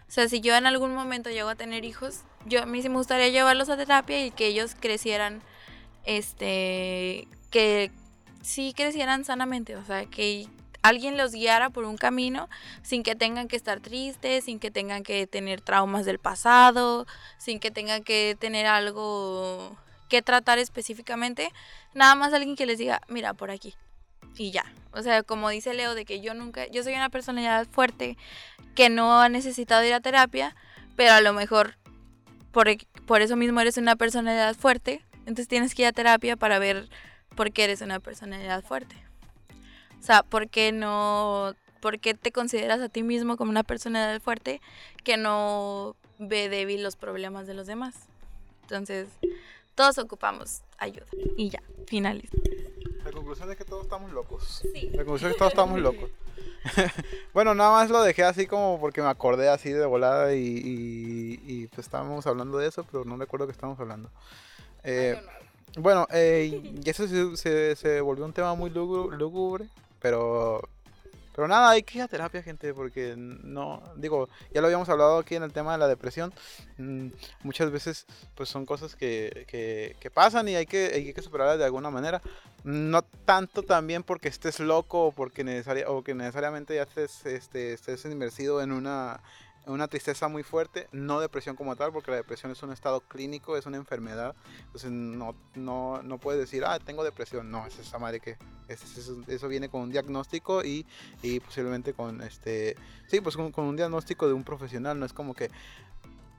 O 0.08 0.12
sea, 0.12 0.30
si 0.30 0.42
yo 0.42 0.56
en 0.56 0.66
algún 0.66 0.94
momento 0.94 1.30
llego 1.30 1.50
a 1.50 1.56
tener 1.56 1.86
hijos, 1.86 2.22
yo 2.46 2.62
a 2.62 2.66
mí 2.66 2.82
sí 2.82 2.90
me 2.90 2.98
gustaría 2.98 3.30
llevarlos 3.30 3.70
a 3.70 3.78
terapia 3.78 4.26
y 4.26 4.32
que 4.32 4.48
ellos 4.48 4.76
crecieran, 4.80 5.42
este, 6.06 7.28
que 7.50 7.92
sí 8.42 8.74
crecieran 8.76 9.26
sanamente, 9.26 9.76
o 9.76 9.84
sea, 9.84 10.06
que 10.06 10.48
alguien 10.84 11.18
los 11.18 11.32
guiara 11.32 11.72
por 11.72 11.86
un 11.86 11.98
camino 11.98 12.48
sin 12.84 13.02
que 13.02 13.16
tengan 13.16 13.48
que 13.48 13.56
estar 13.56 13.80
tristes, 13.80 14.46
sin 14.46 14.60
que 14.60 14.70
tengan 14.70 15.02
que 15.02 15.26
tener 15.26 15.62
traumas 15.62 16.06
del 16.06 16.20
pasado, 16.20 17.08
sin 17.40 17.60
que 17.60 17.72
tengan 17.72 18.04
que 18.04 18.38
tener 18.40 18.68
algo 18.68 19.76
que 20.10 20.22
tratar 20.22 20.60
específicamente, 20.60 21.50
nada 21.96 22.14
más 22.14 22.34
alguien 22.34 22.56
que 22.56 22.68
les 22.68 22.78
diga, 22.78 23.02
mira, 23.08 23.34
por 23.34 23.50
aquí. 23.50 23.76
Y 24.38 24.52
ya. 24.52 24.66
O 24.92 25.02
sea, 25.02 25.24
como 25.24 25.50
dice 25.50 25.74
Leo, 25.74 25.96
de 25.96 26.06
que 26.06 26.22
yo 26.22 26.34
nunca, 26.34 26.68
yo 26.68 26.84
soy 26.84 26.94
una 26.94 27.10
personalidad 27.10 27.68
fuerte 27.68 28.18
que 28.76 28.90
no 28.90 29.22
ha 29.22 29.30
necesitado 29.30 29.84
ir 29.84 29.94
a 29.94 30.00
terapia, 30.00 30.56
pero 30.96 31.14
a 31.14 31.22
lo 31.22 31.34
mejor 31.34 31.76
por, 32.52 32.68
por 33.06 33.22
eso 33.22 33.36
mismo 33.36 33.60
eres 33.60 33.78
una 33.78 33.96
personalidad 33.96 34.56
fuerte, 34.56 35.02
entonces 35.20 35.48
tienes 35.48 35.76
que 35.76 35.82
ir 35.82 35.88
a 35.88 35.92
terapia 35.92 36.38
para 36.38 36.60
ver 36.60 36.88
por 37.36 37.52
qué 37.52 37.66
eres 37.66 37.82
una 37.82 38.00
personalidad 38.00 38.64
fuerte. 38.64 38.96
O 40.00 40.04
sea, 40.04 40.24
¿por 40.24 40.50
qué 40.50 40.72
no, 40.72 41.56
por 41.82 42.00
qué 42.00 42.14
te 42.14 42.32
consideras 42.32 42.80
a 42.80 42.90
ti 42.90 43.04
mismo 43.04 43.38
como 43.38 43.52
una 43.52 43.64
personalidad 43.64 44.22
fuerte 44.22 44.62
que 45.04 45.18
no 45.18 45.96
ve 46.20 46.48
débil 46.48 46.84
los 46.84 46.96
problemas 46.96 47.48
de 47.48 47.56
los 47.56 47.68
demás? 47.68 47.96
Entonces, 48.62 49.08
todos 49.76 49.98
ocupamos 49.98 50.62
ayuda. 50.78 51.08
Y 51.38 51.50
ya, 51.50 51.62
finales. 51.88 52.30
La 53.06 53.12
conclusión 53.12 53.52
es 53.52 53.58
que 53.58 53.66
todos 53.66 53.84
estamos 53.84 54.12
locos. 54.12 54.64
Sí. 54.74 54.90
La 54.90 55.04
conclusión 55.04 55.30
es 55.30 55.36
que 55.36 55.40
todos 55.40 55.52
estamos 55.52 55.80
locos. 55.80 56.10
bueno, 57.34 57.54
nada 57.54 57.72
más 57.72 57.92
lo 57.92 58.02
dejé 58.02 58.24
así 58.24 58.48
como 58.48 58.80
porque 58.80 59.02
me 59.02 59.08
acordé 59.08 59.48
así 59.48 59.72
de 59.72 59.86
volada 59.86 60.34
y, 60.34 61.70
pues 61.74 61.86
estábamos 61.86 62.26
hablando 62.26 62.58
de 62.58 62.68
eso, 62.68 62.84
pero 62.92 63.06
no 63.06 63.16
recuerdo 63.16 63.46
que 63.46 63.52
estábamos 63.52 63.80
hablando. 63.80 64.10
Eh, 64.84 65.22
bueno, 65.78 66.08
eh, 66.12 66.62
y 66.84 66.90
eso 66.90 67.08
se, 67.38 67.76
se, 67.76 68.02
volvió 68.02 68.26
un 68.26 68.34
tema 68.34 68.56
muy 68.56 68.72
lúgubre, 68.72 69.70
pero 70.02 70.68
pero 71.36 71.50
nada, 71.50 71.72
hay 71.72 71.84
que 71.84 71.98
ir 71.98 72.02
a 72.02 72.08
terapia, 72.08 72.42
gente, 72.42 72.74
porque 72.74 73.16
no, 73.18 73.84
digo, 73.98 74.30
ya 74.54 74.62
lo 74.62 74.68
habíamos 74.68 74.88
hablado 74.88 75.18
aquí 75.18 75.36
en 75.36 75.44
el 75.44 75.52
tema 75.52 75.74
de 75.74 75.80
la 75.80 75.88
depresión. 75.90 76.34
Mm, 76.78 77.08
muchas 77.44 77.72
veces, 77.72 78.06
pues 78.36 78.48
son 78.48 78.66
cosas 78.66 78.96
que, 78.96 79.46
que, 79.50 80.12
pasan 80.12 80.48
y 80.48 80.56
hay 80.56 80.66
que, 80.66 80.92
hay 80.94 81.14
que 81.14 81.22
superarlas 81.22 81.58
de 81.58 81.66
alguna 81.66 81.90
manera. 81.90 82.22
No 82.64 83.02
tanto 83.02 83.64
también 83.64 84.02
porque 84.02 84.30
estés 84.30 84.62
loco 84.62 85.08
o 85.08 85.12
porque 85.12 85.44
necesaria, 85.44 85.90
o 85.90 86.06
que 86.06 86.16
necesariamente 86.16 86.76
ya 86.76 86.84
estés, 86.84 87.26
este, 87.26 87.74
estés 87.74 88.06
inmersido 88.06 88.62
en 88.62 88.72
una, 88.72 89.20
una 89.68 89.88
tristeza 89.88 90.28
muy 90.28 90.44
fuerte, 90.44 90.88
no 90.92 91.20
depresión 91.20 91.56
como 91.56 91.76
tal, 91.76 91.92
porque 91.92 92.12
la 92.12 92.18
depresión 92.18 92.52
es 92.52 92.62
un 92.64 92.72
estado 92.72 93.02
clínico, 93.02 93.58
es 93.58 93.66
una 93.66 93.78
enfermedad. 93.78 94.36
Entonces 94.66 94.92
no, 94.92 95.36
no, 95.56 96.02
no 96.04 96.18
puedes 96.20 96.40
decir, 96.40 96.64
ah, 96.66 96.80
tengo 96.80 97.04
depresión. 97.04 97.50
No, 97.50 97.66
es 97.66 97.78
esa 97.80 98.00
madre 98.00 98.20
que 98.20 98.38
eso, 98.68 99.48
viene 99.48 99.70
con 99.70 99.82
un 99.82 99.92
diagnóstico 99.92 100.64
y, 100.64 100.86
y, 101.22 101.40
posiblemente 101.40 101.94
con 101.94 102.22
este, 102.22 102.76
sí, 103.08 103.22
pues 103.22 103.36
con, 103.38 103.52
un 103.56 103.76
diagnóstico 103.76 104.28
de 104.28 104.34
un 104.34 104.44
profesional. 104.44 105.00
No 105.00 105.06
es 105.06 105.14
como 105.14 105.34
que, 105.34 105.50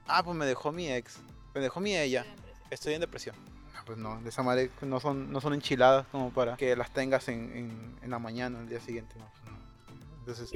ah, 0.07 0.23
pues 0.23 0.37
me 0.37 0.47
dejó 0.47 0.73
mi 0.73 0.91
ex, 0.91 1.19
me 1.55 1.61
dejó 1.61 1.81
mi 1.81 1.97
ella, 1.97 2.25
estoy 2.71 2.95
en 2.95 3.01
depresión. 3.01 3.37
pues 3.85 3.99
no, 3.99 4.21
de 4.21 4.29
esa 4.29 4.43
manera 4.43 4.73
no 4.83 5.01
son, 5.01 5.33
no 5.33 5.41
son 5.41 5.55
enchiladas 5.55 6.07
como 6.13 6.31
para 6.31 6.57
que 6.57 6.77
las 6.77 6.93
tengas 6.93 7.29
en, 7.29 7.57
en, 7.57 7.99
en 8.03 8.11
la 8.11 8.19
mañana, 8.19 8.61
el 8.61 8.69
día 8.69 8.81
siguiente. 8.81 9.15
No, 9.19 9.31
pues 9.31 9.45
no. 9.45 9.57
Entonces 10.21 10.51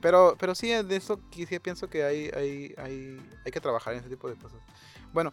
pero, 0.00 0.36
pero 0.38 0.54
sí, 0.54 0.70
de 0.70 0.96
eso 0.96 1.20
sí 1.32 1.58
pienso 1.58 1.88
que 1.88 2.04
hay, 2.04 2.30
hay, 2.34 2.74
hay, 2.78 3.20
hay 3.44 3.52
que 3.52 3.60
trabajar 3.60 3.94
en 3.94 4.00
ese 4.00 4.08
tipo 4.08 4.28
de 4.28 4.36
cosas. 4.36 4.60
Bueno, 5.12 5.32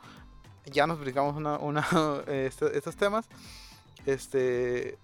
ya 0.65 0.87
nos 0.87 0.97
explicamos 0.97 1.35
una, 1.35 1.57
una 1.57 1.85
este, 2.27 2.77
estos 2.77 2.95
temas. 2.95 3.27
Este 4.05 4.97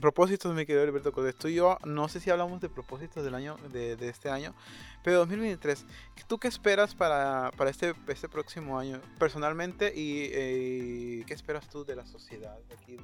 propósitos, 0.00 0.54
mi 0.54 0.66
querido 0.66 0.82
Alberto 0.82 1.12
Tú 1.32 1.48
y 1.48 1.54
yo, 1.54 1.78
no 1.84 2.08
sé 2.08 2.20
si 2.20 2.28
hablamos 2.28 2.60
de 2.60 2.68
propósitos 2.68 3.24
del 3.24 3.34
año, 3.34 3.56
de, 3.72 3.96
de 3.96 4.08
este 4.08 4.28
año, 4.28 4.54
pero 5.02 5.18
2023, 5.18 5.84
¿tú 6.26 6.38
qué 6.38 6.48
esperas 6.48 6.94
para, 6.94 7.50
para 7.56 7.70
este, 7.70 7.94
este 8.08 8.28
próximo 8.28 8.78
año 8.78 9.00
personalmente 9.18 9.92
y 9.94 10.30
eh, 10.32 11.24
qué 11.26 11.34
esperas 11.34 11.68
tú 11.68 11.84
de 11.84 11.96
la 11.96 12.06
sociedad, 12.06 12.58
de 12.68 12.74
aquí, 12.74 12.98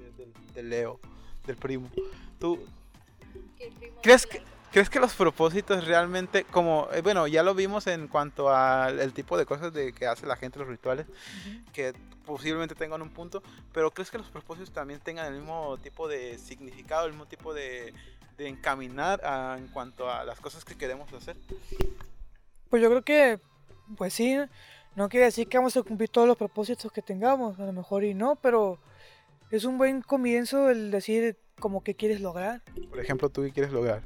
de, 0.54 0.62
Leo, 0.62 1.00
del 1.46 1.56
primo? 1.56 1.88
¿Tú 2.38 2.59
crees 4.02 4.26
que... 4.26 4.42
¿Crees 4.72 4.88
que 4.88 5.00
los 5.00 5.14
propósitos 5.14 5.85
realmente, 5.85 6.44
como, 6.44 6.88
eh, 6.92 7.00
bueno, 7.02 7.26
ya 7.26 7.42
lo 7.42 7.54
vimos 7.54 7.88
en 7.88 8.06
cuanto 8.06 8.50
al 8.50 9.12
tipo 9.12 9.37
de 9.37 9.44
cosas 9.44 9.72
de 9.72 9.92
que 9.92 10.06
hace 10.06 10.26
la 10.26 10.37
gente, 10.37 10.61
los 10.61 10.68
rituales, 10.68 11.06
que 11.72 11.92
posiblemente 12.24 12.76
tengan 12.76 13.02
un 13.02 13.11
punto, 13.11 13.42
pero 13.72 13.90
¿crees 13.90 14.12
que 14.12 14.18
los 14.18 14.28
propósitos 14.28 14.72
también 14.72 15.00
tengan 15.00 15.26
el 15.26 15.40
mismo 15.40 15.76
tipo 15.78 16.06
de 16.06 16.38
significado, 16.38 17.06
el 17.06 17.12
mismo 17.12 17.26
tipo 17.26 17.52
de, 17.52 17.92
encaminar 18.38 19.20
en 19.59 19.68
cuanto 19.68 20.09
a 20.09 20.24
las 20.24 20.40
cosas 20.40 20.64
que 20.64 20.76
queremos 20.76 21.12
hacer? 21.12 21.37
Pues 22.70 22.80
yo 22.80 22.88
creo 22.88 23.02
que, 23.02 23.40
pues 23.96 24.14
sí, 24.14 24.38
no 24.94 25.09
quiere 25.09 25.26
decir 25.26 25.48
que 25.48 25.59
vamos 25.59 25.76
a 25.76 25.83
cumplir 25.83 26.09
todos 26.09 26.28
los 26.28 26.37
propósitos 26.37 26.92
que 26.92 27.02
tengamos, 27.02 27.59
a 27.59 27.66
lo 27.66 27.72
mejor 27.72 28.04
y 28.04 28.14
no, 28.14 28.37
pero 28.37 28.78
es 29.50 29.64
un 29.64 29.78
buen 29.78 30.00
comienzo 30.00 30.70
el 30.70 30.92
decir 30.92 31.37
como 31.59 31.83
que 31.83 31.96
quieres 31.96 32.20
lograr. 32.20 32.62
Por 32.88 33.00
ejemplo, 33.00 33.28
¿tú 33.28 33.42
qué 33.42 33.50
quieres 33.50 33.72
lograr? 33.72 34.02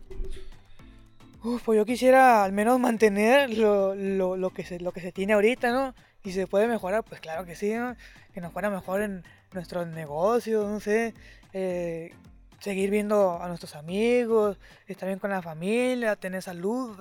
Pues 1.65 1.77
yo 1.77 1.85
quisiera 1.85 2.43
al 2.43 2.53
menos 2.53 2.81
mantener 2.81 3.51
lo, 3.57 3.95
lo, 3.95 4.37
lo, 4.37 4.51
que 4.51 4.65
se, 4.65 4.81
lo 4.81 4.93
que 4.93 5.01
se 5.01 5.13
tiene 5.13 5.35
ahorita, 5.35 5.73
¿no? 5.73 5.95
Y 6.23 6.33
se 6.33 6.47
puede 6.47 6.67
mejorar, 6.67 7.05
pues 7.05 7.21
claro 7.21 7.45
que 7.45 7.55
sí, 7.55 7.75
¿no? 7.75 7.97
Que 8.33 8.41
nos 8.41 8.53
fuera 8.53 8.71
mejor 8.71 9.03
en 9.03 9.25
nuestros 9.53 9.87
negocios, 9.87 10.67
no 10.67 10.81
sé. 10.81 11.13
Eh, 11.53 12.15
seguir 12.61 12.91
viendo 12.91 13.43
a 13.43 13.49
nuestros 13.49 13.77
amigos, 13.77 14.59
estar 14.87 15.07
bien 15.07 15.19
con 15.19 15.31
la 15.31 15.43
familia, 15.43 16.17
tener 16.17 16.41
salud. 16.43 16.99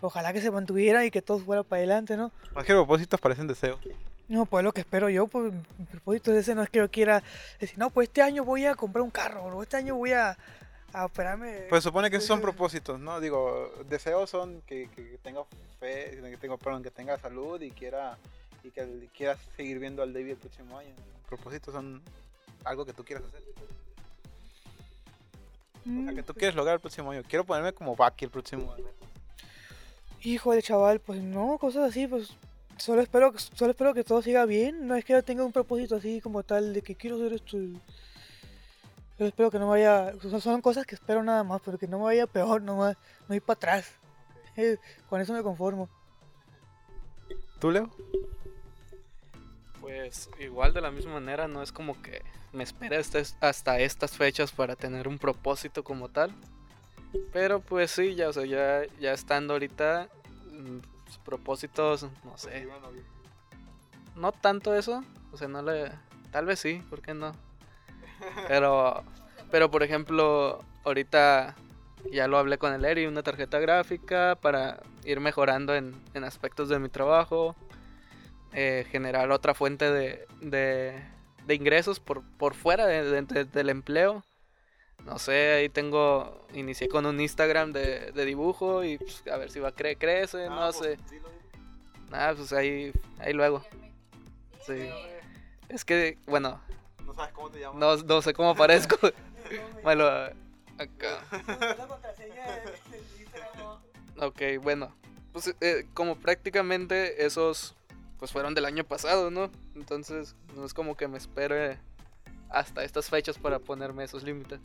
Ojalá 0.00 0.32
que 0.32 0.40
se 0.40 0.50
mantuviera 0.50 1.04
y 1.04 1.10
que 1.10 1.20
todo 1.20 1.38
fuera 1.38 1.62
para 1.62 1.80
adelante, 1.80 2.16
¿no? 2.16 2.32
Más 2.54 2.64
que 2.64 2.72
propósitos 2.72 3.20
parecen 3.20 3.46
deseos. 3.46 3.78
No, 4.26 4.46
pues 4.46 4.64
lo 4.64 4.72
que 4.72 4.80
espero 4.80 5.10
yo, 5.10 5.26
pues 5.26 5.52
mi 5.52 5.84
propósito 5.84 6.32
de 6.32 6.40
ese 6.40 6.54
no 6.54 6.62
es 6.62 6.70
que 6.70 6.78
yo 6.78 6.90
quiera 6.90 7.22
decir, 7.60 7.78
no, 7.78 7.90
pues 7.90 8.08
este 8.08 8.22
año 8.22 8.42
voy 8.42 8.64
a 8.64 8.74
comprar 8.74 9.02
un 9.02 9.10
carro, 9.10 9.44
o 9.44 9.62
este 9.62 9.76
año 9.76 9.96
voy 9.96 10.12
a 10.12 10.38
Ah, 10.96 11.06
espérame. 11.06 11.66
Pues 11.68 11.82
supone 11.82 12.08
que 12.08 12.20
son 12.20 12.40
propósitos, 12.40 13.00
¿no? 13.00 13.20
Digo, 13.20 13.72
deseos 13.88 14.30
son 14.30 14.62
que, 14.62 14.88
tenga 15.22 15.44
fe, 15.80 16.20
que 16.22 16.36
tenga, 16.38 16.56
perdón, 16.56 16.84
que 16.84 16.90
tenga 16.92 17.18
salud 17.18 17.60
y 17.60 17.72
quiera 17.72 18.16
y 18.62 18.70
que 18.70 19.08
quiera 19.12 19.36
seguir 19.56 19.80
viendo 19.80 20.04
al 20.04 20.12
David 20.12 20.30
el 20.30 20.36
próximo 20.36 20.78
año. 20.78 20.94
Propósitos 21.28 21.74
son 21.74 22.00
algo 22.64 22.86
que 22.86 22.92
tú 22.92 23.04
quieras 23.04 23.24
hacer. 23.26 23.42
O 25.86 26.04
sea, 26.04 26.14
que 26.14 26.22
tú 26.22 26.32
mm. 26.32 26.36
quieres 26.36 26.54
lograr 26.54 26.76
el 26.76 26.80
próximo 26.80 27.10
año. 27.10 27.22
Quiero 27.28 27.44
ponerme 27.44 27.72
como 27.72 27.96
Baki 27.96 28.26
el 28.26 28.30
próximo 28.30 28.72
año. 28.72 28.86
Hijo 30.22 30.52
de 30.52 30.62
chaval, 30.62 31.00
pues 31.00 31.20
no, 31.20 31.58
cosas 31.58 31.90
así, 31.90 32.06
pues 32.06 32.34
solo 32.78 33.02
espero, 33.02 33.34
solo 33.36 33.72
espero 33.72 33.92
que 33.92 34.04
todo 34.04 34.22
siga 34.22 34.46
bien. 34.46 34.86
No 34.86 34.94
es 34.94 35.04
que 35.04 35.12
yo 35.12 35.24
tenga 35.24 35.44
un 35.44 35.52
propósito 35.52 35.96
así 35.96 36.20
como 36.20 36.44
tal 36.44 36.72
de 36.72 36.82
que 36.82 36.94
quiero 36.94 37.16
hacer 37.16 37.32
esto 37.32 37.58
yo 39.18 39.26
espero 39.26 39.50
que 39.50 39.58
no 39.58 39.68
vaya. 39.68 40.12
Son 40.40 40.60
cosas 40.60 40.86
que 40.86 40.94
espero 40.94 41.22
nada 41.22 41.44
más, 41.44 41.60
pero 41.64 41.78
que 41.78 41.86
no 41.86 41.98
me 41.98 42.04
vaya 42.04 42.26
peor, 42.26 42.62
no, 42.62 42.92
no 43.28 43.34
ir 43.34 43.42
para 43.42 43.56
atrás. 43.56 43.92
Eh, 44.56 44.78
con 45.08 45.20
eso 45.20 45.32
me 45.32 45.42
conformo. 45.42 45.88
¿Tú, 47.60 47.70
Leo? 47.70 47.90
Pues 49.80 50.30
igual 50.38 50.72
de 50.72 50.80
la 50.80 50.90
misma 50.90 51.14
manera, 51.14 51.48
no 51.48 51.62
es 51.62 51.72
como 51.72 52.00
que 52.02 52.22
me 52.52 52.64
espera 52.64 52.98
hasta, 52.98 53.20
hasta 53.40 53.80
estas 53.80 54.16
fechas 54.16 54.52
para 54.52 54.76
tener 54.76 55.08
un 55.08 55.18
propósito 55.18 55.84
como 55.84 56.08
tal. 56.08 56.32
Pero 57.32 57.60
pues 57.60 57.90
sí, 57.90 58.14
ya, 58.14 58.28
o 58.28 58.32
sea, 58.32 58.44
ya, 58.44 58.82
ya 59.00 59.12
estando 59.12 59.54
ahorita, 59.54 60.08
mm, 60.52 60.78
sus 61.06 61.18
propósitos, 61.18 62.06
no 62.24 62.36
sé. 62.36 62.66
No 64.16 64.32
tanto 64.32 64.74
eso, 64.74 65.04
o 65.32 65.36
sea, 65.36 65.48
no 65.48 65.62
le... 65.62 65.92
Tal 66.30 66.46
vez 66.46 66.60
sí, 66.60 66.82
¿por 66.90 67.00
qué 67.00 67.14
no? 67.14 67.32
Pero, 68.48 69.02
pero 69.50 69.70
por 69.70 69.82
ejemplo, 69.82 70.64
ahorita 70.84 71.54
ya 72.12 72.28
lo 72.28 72.38
hablé 72.38 72.58
con 72.58 72.72
el 72.72 72.84
Eri, 72.84 73.06
una 73.06 73.22
tarjeta 73.22 73.58
gráfica 73.58 74.36
para 74.40 74.80
ir 75.04 75.20
mejorando 75.20 75.74
en, 75.74 75.94
en 76.14 76.24
aspectos 76.24 76.68
de 76.68 76.78
mi 76.78 76.88
trabajo, 76.88 77.56
eh, 78.52 78.86
generar 78.90 79.30
otra 79.30 79.54
fuente 79.54 79.90
de, 79.90 80.26
de, 80.40 81.02
de 81.46 81.54
ingresos 81.54 82.00
por, 82.00 82.22
por 82.36 82.54
fuera 82.54 82.86
de- 82.86 83.22
de- 83.22 83.44
del 83.44 83.70
empleo. 83.70 84.22
No 85.04 85.18
sé, 85.18 85.52
ahí 85.52 85.68
tengo, 85.68 86.46
inicié 86.54 86.88
con 86.88 87.04
un 87.04 87.20
Instagram 87.20 87.72
de, 87.72 88.12
de 88.12 88.24
dibujo 88.24 88.84
y 88.84 88.96
pues, 88.96 89.22
a 89.30 89.36
ver 89.36 89.50
si 89.50 89.60
va 89.60 89.68
a 89.68 89.72
cre 89.72 89.96
crece, 89.96 90.48
no 90.48 90.72
sé. 90.72 90.96
Nada, 92.10 92.34
pues 92.34 92.52
ahí, 92.52 92.92
ahí 93.18 93.32
luego. 93.32 93.62
Sí. 94.66 94.88
Es 95.68 95.84
que, 95.84 96.16
bueno, 96.26 96.60
No 97.14 97.20
sabes 97.20 97.32
cómo 97.32 97.50
te 97.50 97.60
llamas. 97.60 97.78
no, 97.78 97.96
no 97.96 98.22
sé 98.22 98.34
cómo 98.34 98.54
parezco. 98.54 98.96
bueno, 99.82 100.04
acá. 100.78 101.24
Ok, 104.20 104.42
bueno. 104.62 104.94
Pues 105.32 105.54
eh, 105.60 105.86
como 105.94 106.16
prácticamente 106.16 107.24
esos 107.24 107.74
pues 108.18 108.32
fueron 108.32 108.54
del 108.54 108.64
año 108.64 108.84
pasado, 108.84 109.30
¿no? 109.30 109.50
Entonces 109.74 110.34
no 110.54 110.64
es 110.64 110.72
como 110.72 110.96
que 110.96 111.08
me 111.08 111.18
espere 111.18 111.78
hasta 112.48 112.84
estas 112.84 113.10
fechas 113.10 113.38
para 113.38 113.58
ponerme 113.58 114.04
esos 114.04 114.22
límites. 114.22 114.60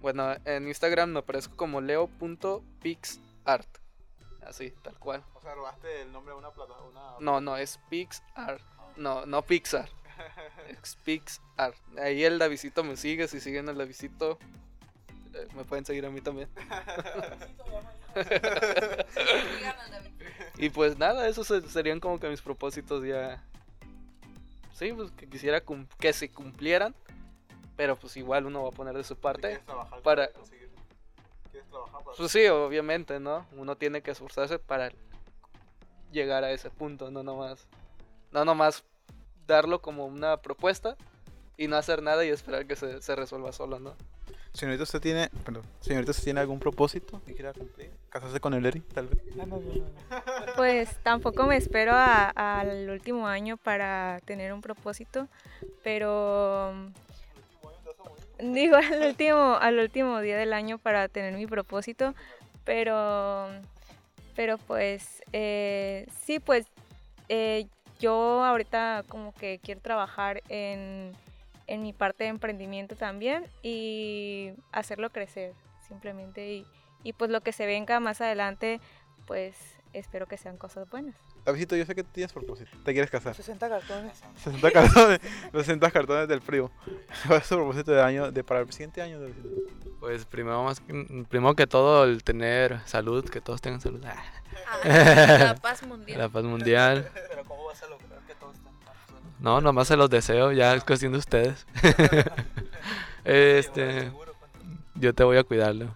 Bueno, 0.00 0.34
en 0.44 0.66
Instagram 0.66 1.10
me 1.10 1.20
aparezco 1.20 1.56
como 1.56 1.80
leo.pixart. 1.80 3.68
Así, 4.46 4.72
tal 4.82 4.98
cual. 4.98 5.24
O 5.34 5.40
sea, 5.40 5.54
robaste 5.54 6.02
el 6.02 6.12
nombre 6.12 6.34
de 6.34 6.38
una 6.38 6.50
plataforma. 6.50 7.16
No, 7.20 7.40
no, 7.40 7.56
es 7.56 7.78
Pixart. 7.88 8.60
No, 8.96 9.24
no 9.26 9.42
Pixar. 9.42 9.88
Es 10.82 10.96
Pixart. 11.04 11.76
Ahí 11.98 12.24
el 12.24 12.38
Davidito 12.38 12.82
me 12.84 12.96
sigue. 12.96 13.28
Si 13.28 13.40
siguen 13.40 13.68
al 13.68 13.76
Davidito, 13.78 14.38
eh, 15.34 15.48
me 15.54 15.64
pueden 15.64 15.84
seguir 15.84 16.04
a 16.06 16.10
mí 16.10 16.20
también. 16.20 16.48
Y 20.58 20.68
pues 20.70 20.98
nada, 20.98 21.26
esos 21.28 21.46
se- 21.46 21.62
serían 21.68 21.98
como 22.00 22.18
que 22.20 22.28
mis 22.28 22.42
propósitos 22.42 23.04
ya. 23.04 23.42
Sí, 24.74 24.92
pues 24.92 25.10
que 25.12 25.28
quisiera 25.28 25.62
que 25.98 26.12
se 26.12 26.30
cumplieran. 26.30 26.94
Pero 27.76 27.96
pues 27.96 28.16
igual 28.16 28.46
uno 28.46 28.62
va 28.62 28.68
a 28.68 28.72
poner 28.72 28.94
de 28.96 29.02
su 29.04 29.16
parte. 29.16 29.58
trabajar 29.64 30.00
para- 30.02 30.30
conseguir. 30.32 30.70
¿Quieres 31.50 31.68
trabajar 31.70 32.04
para 32.04 32.16
Pues 32.16 32.30
sí, 32.30 32.46
obviamente, 32.48 33.18
¿no? 33.18 33.46
Uno 33.52 33.76
tiene 33.76 34.02
que 34.02 34.10
esforzarse 34.10 34.58
para 34.58 34.92
llegar 36.12 36.44
a 36.44 36.50
ese 36.52 36.70
punto, 36.70 37.10
no 37.10 37.22
nomás. 37.22 37.66
No 38.30 38.44
nomás 38.44 38.84
darlo 39.52 39.80
como 39.80 40.06
una 40.06 40.38
propuesta 40.38 40.96
y 41.56 41.68
no 41.68 41.76
hacer 41.76 42.02
nada 42.02 42.24
y 42.24 42.28
esperar 42.28 42.66
que 42.66 42.76
se, 42.76 43.02
se 43.02 43.16
resuelva 43.16 43.52
solo, 43.52 43.78
¿no? 43.78 43.94
Señorita, 44.52 44.82
¿usted 44.82 45.00
tiene, 45.00 45.30
perdón, 45.44 45.62
señorita, 45.80 46.10
¿usted 46.10 46.24
tiene 46.24 46.40
algún 46.40 46.58
propósito 46.58 47.22
que 47.24 47.34
quiera 47.34 47.54
cumplir? 47.54 47.90
¿Casarse 48.10 48.38
con 48.38 48.52
el 48.52 48.66
Eri, 48.66 48.80
tal 48.80 49.08
vez? 49.08 49.34
No, 49.34 49.46
no, 49.46 49.56
no, 49.56 49.72
no, 49.72 49.76
no. 49.76 50.52
Pues 50.56 50.94
tampoco 51.02 51.46
me 51.46 51.56
espero 51.56 51.92
al 51.94 52.90
último 52.90 53.26
año 53.26 53.56
para 53.56 54.20
tener 54.26 54.52
un 54.52 54.60
propósito, 54.60 55.26
pero 55.82 56.74
digo 58.38 58.76
al 58.76 59.06
último, 59.06 59.56
al 59.58 59.78
último 59.78 60.20
día 60.20 60.36
del 60.36 60.52
año 60.52 60.76
para 60.76 61.08
tener 61.08 61.32
mi 61.32 61.46
propósito, 61.46 62.14
pero, 62.64 63.48
pero 64.36 64.58
pues 64.58 65.22
eh, 65.32 66.06
sí, 66.24 66.40
pues 66.40 66.66
eh, 67.30 67.68
yo 68.02 68.44
ahorita 68.44 69.04
como 69.08 69.32
que 69.32 69.60
quiero 69.62 69.80
trabajar 69.80 70.42
en, 70.48 71.12
en 71.66 71.82
mi 71.82 71.92
parte 71.92 72.24
de 72.24 72.30
emprendimiento 72.30 72.96
también 72.96 73.46
y 73.62 74.50
hacerlo 74.72 75.10
crecer 75.10 75.54
simplemente 75.88 76.52
y, 76.52 76.66
y 77.04 77.12
pues 77.12 77.30
lo 77.30 77.40
que 77.40 77.52
se 77.52 77.64
venga 77.66 78.00
más 78.00 78.20
adelante 78.20 78.80
pues 79.26 79.56
espero 79.92 80.26
que 80.26 80.36
sean 80.36 80.56
cosas 80.56 80.88
buenas. 80.90 81.14
Davidito, 81.44 81.76
yo 81.76 81.84
sé 81.84 81.94
que 81.94 82.02
tienes 82.04 82.32
propósito. 82.32 82.70
¿Te 82.84 82.92
quieres 82.92 83.10
casar? 83.10 83.34
60 83.34 83.68
cartones. 83.68 84.22
60 84.36 84.70
cartones, 84.70 85.20
60 85.52 85.90
cartones 85.90 86.28
del 86.28 86.40
primo. 86.40 86.70
¿Cuál 87.26 87.40
es 87.40 87.48
tu 87.48 87.56
propósito 87.56 87.90
de 87.92 88.00
año, 88.02 88.30
de 88.32 88.42
para 88.44 88.60
el 88.60 88.72
siguiente 88.72 89.02
año, 89.02 89.20
Davidito? 89.20 89.48
Pues 90.00 90.24
primero, 90.24 90.62
más, 90.64 90.80
que- 90.80 91.24
primero 91.28 91.54
que 91.54 91.66
todo 91.66 92.04
el 92.04 92.22
tener 92.24 92.80
salud, 92.86 93.28
que 93.28 93.40
todos 93.40 93.60
tengan 93.60 93.80
salud. 93.80 94.02
Ah, 94.04 94.22
la 95.38 95.54
paz 95.56 95.82
mundial. 95.86 96.18
La 96.22 96.28
paz 96.28 96.44
mundial. 96.44 97.10
Pero 97.28 97.44
¿cómo 97.44 97.61
vas 97.72 97.82
a 97.82 97.86
lograr 97.88 98.18
que 98.26 98.34
todos 98.34 98.54
estén 98.56 98.72
No, 99.40 99.60
nomás 99.60 99.88
se 99.88 99.96
los 99.96 100.10
deseo, 100.10 100.52
ya 100.52 100.74
es 100.74 100.84
cuestión 100.84 101.12
de 101.12 101.18
ustedes. 101.18 101.66
este, 103.24 104.10
yo 104.94 105.14
te 105.14 105.24
voy 105.24 105.36
a 105.38 105.44
cuidarlo. 105.44 105.94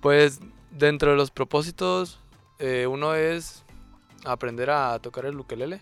Pues 0.00 0.40
dentro 0.70 1.10
de 1.10 1.16
los 1.16 1.30
propósitos, 1.30 2.18
eh, 2.58 2.86
uno 2.86 3.14
es 3.14 3.64
aprender 4.24 4.70
a 4.70 4.98
tocar 4.98 5.26
el 5.26 5.38
ukelele. 5.38 5.80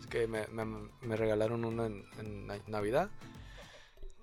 Es 0.00 0.06
que 0.06 0.26
me, 0.26 0.46
me- 0.48 0.88
me 1.02 1.16
regalaron 1.16 1.64
uno 1.64 1.84
en, 1.86 2.04
en 2.18 2.46
na- 2.46 2.58
Navidad. 2.66 3.08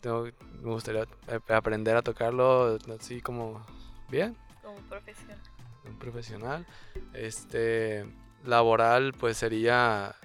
Tengo- 0.02 0.26
me 0.62 0.72
gustaría 0.72 1.06
aprender 1.50 1.96
a 1.96 2.02
tocarlo 2.02 2.78
así 3.00 3.22
como 3.22 3.64
bien, 4.10 4.36
Como 4.64 4.78
profesión. 4.90 5.38
un 5.86 6.00
profesional. 6.00 6.66
Este, 7.14 8.06
laboral, 8.46 9.14
pues 9.14 9.38
sería 9.38 10.16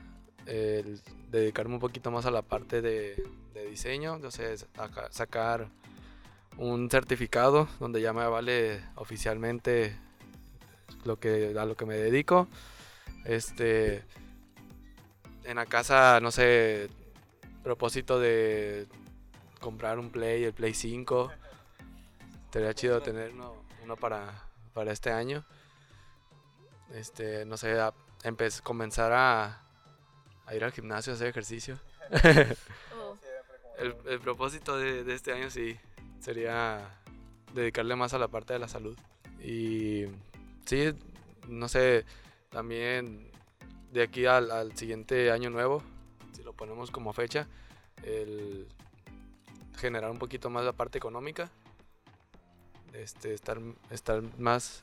el 0.47 1.01
dedicarme 1.31 1.75
un 1.75 1.81
poquito 1.81 2.11
más 2.11 2.27
a 2.27 2.31
la 2.31 2.43
parte 2.43 2.83
de, 2.83 3.23
de 3.55 3.67
diseño, 3.67 4.19
sacar 5.11 5.69
un 6.57 6.91
certificado 6.91 7.69
donde 7.79 8.01
ya 8.01 8.13
me 8.13 8.27
vale 8.27 8.83
oficialmente 8.97 9.97
lo 11.05 11.19
que 11.19 11.55
a 11.59 11.65
lo 11.65 11.77
que 11.77 11.87
me 11.87 11.95
dedico. 11.95 12.49
Este, 13.25 14.05
en 15.45 15.57
la 15.57 15.67
casa, 15.67 16.21
no 16.21 16.31
sé, 16.31 16.89
propósito 17.63 18.19
de 18.19 18.87
comprar 19.61 19.99
un 19.99 20.11
Play, 20.11 20.45
el 20.45 20.53
Play 20.53 20.75
5. 20.75 21.31
Sería 22.53 22.75
chido 22.75 23.01
tener 23.01 23.33
uno, 23.33 23.55
uno 23.85 23.97
para, 23.97 24.45
para 24.73 24.93
este 24.93 25.11
año. 25.11 25.45
Este, 26.93 27.45
no 27.45 27.57
sé, 27.57 27.79
a- 28.23 28.29
empe- 28.29 28.61
comenzar 28.63 29.13
a, 29.13 29.63
a 30.47 30.55
ir 30.55 30.65
al 30.65 30.73
gimnasio 30.73 31.13
a 31.13 31.17
hacer 31.17 31.29
ejercicio. 31.29 31.79
Oh, 32.93 33.17
El, 33.79 33.95
el 34.07 34.21
propósito 34.21 34.77
de, 34.77 35.05
de 35.05 35.15
este 35.15 35.33
año 35.33 35.49
sí 35.51 35.79
sería 36.21 36.91
dedicarle 37.55 37.97
más 37.97 38.13
a 38.15 38.19
la 38.19 38.29
parte 38.29 38.53
de 38.53 38.59
la 38.59 38.69
salud. 38.69 38.97
Y 39.43 40.05
sí, 40.67 40.93
no 41.49 41.69
sé, 41.69 42.05
también 42.51 43.31
de 43.93 44.03
aquí 44.03 44.27
al, 44.27 44.51
al 44.51 44.77
siguiente 44.77 45.31
año 45.31 45.51
nuevo, 45.51 45.83
si 46.33 46.43
lo 46.43 46.53
ponemos 46.53 46.91
como 46.91 47.13
fecha, 47.13 47.47
el 48.03 48.69
generar 49.79 50.11
un 50.11 50.19
poquito 50.19 50.51
más 50.51 50.65
la 50.65 50.73
parte 50.73 50.99
económica. 50.99 51.51
Este, 52.93 53.33
estar, 53.35 53.59
estar 53.91 54.21
más, 54.39 54.83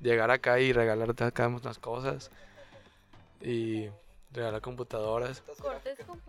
llegar 0.00 0.30
acá 0.30 0.60
y 0.60 0.72
regalarte 0.72 1.24
acá 1.24 1.48
unas 1.48 1.78
cosas. 1.78 2.30
Y 3.42 3.88
regalar 4.32 4.60
computadoras. 4.60 5.42
cortes 5.60 5.98
con- 6.06 6.20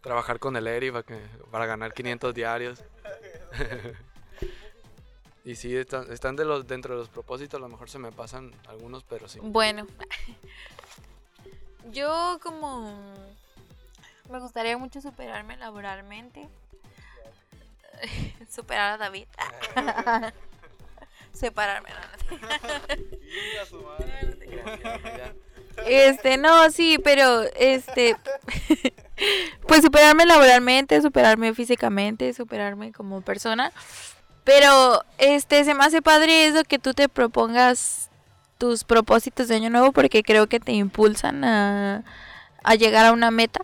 Trabajar 0.00 0.38
con 0.40 0.56
el 0.56 0.66
Eri 0.66 0.90
para, 0.90 1.04
que, 1.04 1.16
para 1.50 1.66
ganar 1.66 1.94
500 1.94 2.34
diarios. 2.34 2.82
y 5.44 5.54
sí, 5.54 5.76
están, 5.76 6.10
están 6.12 6.34
de 6.34 6.44
los, 6.44 6.66
dentro 6.66 6.94
de 6.94 7.00
los 7.00 7.08
propósitos, 7.08 7.58
a 7.58 7.60
lo 7.60 7.68
mejor 7.68 7.88
se 7.88 8.00
me 8.00 8.10
pasan 8.10 8.52
algunos, 8.66 9.04
pero 9.04 9.28
sí. 9.28 9.38
Bueno, 9.40 9.86
yo 11.92 12.40
como 12.42 13.00
me 14.28 14.40
gustaría 14.40 14.76
mucho 14.76 15.00
superarme 15.00 15.56
laboralmente. 15.56 16.48
Superar 18.50 18.94
a 18.94 18.98
David. 18.98 19.28
Separarme. 21.32 21.90
no, 22.30 22.48
no. 24.98 25.51
Este, 25.86 26.36
no, 26.36 26.70
sí, 26.70 26.98
pero 27.02 27.42
este 27.56 28.16
pues 29.66 29.82
superarme 29.82 30.26
laboralmente, 30.26 31.00
superarme 31.00 31.54
físicamente, 31.54 32.32
superarme 32.32 32.92
como 32.92 33.20
persona. 33.20 33.72
Pero 34.44 35.04
este 35.18 35.64
se 35.64 35.74
me 35.74 35.84
hace 35.84 36.02
padre 36.02 36.46
eso 36.46 36.64
que 36.64 36.78
tú 36.78 36.94
te 36.94 37.08
propongas 37.08 38.10
tus 38.58 38.84
propósitos 38.84 39.48
de 39.48 39.56
año 39.56 39.70
nuevo 39.70 39.92
porque 39.92 40.22
creo 40.22 40.46
que 40.46 40.60
te 40.60 40.72
impulsan 40.72 41.44
a, 41.44 42.04
a 42.62 42.74
llegar 42.74 43.06
a 43.06 43.12
una 43.12 43.30
meta 43.30 43.60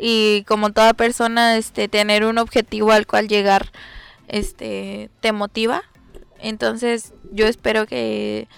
y 0.00 0.44
como 0.48 0.72
toda 0.72 0.94
persona 0.94 1.56
este 1.56 1.88
tener 1.88 2.24
un 2.24 2.38
objetivo 2.38 2.92
al 2.92 3.06
cual 3.06 3.28
llegar 3.28 3.70
este, 4.28 5.10
te 5.20 5.32
motiva. 5.32 5.82
Entonces, 6.40 7.12
yo 7.30 7.46
espero 7.46 7.86
que... 7.86 8.48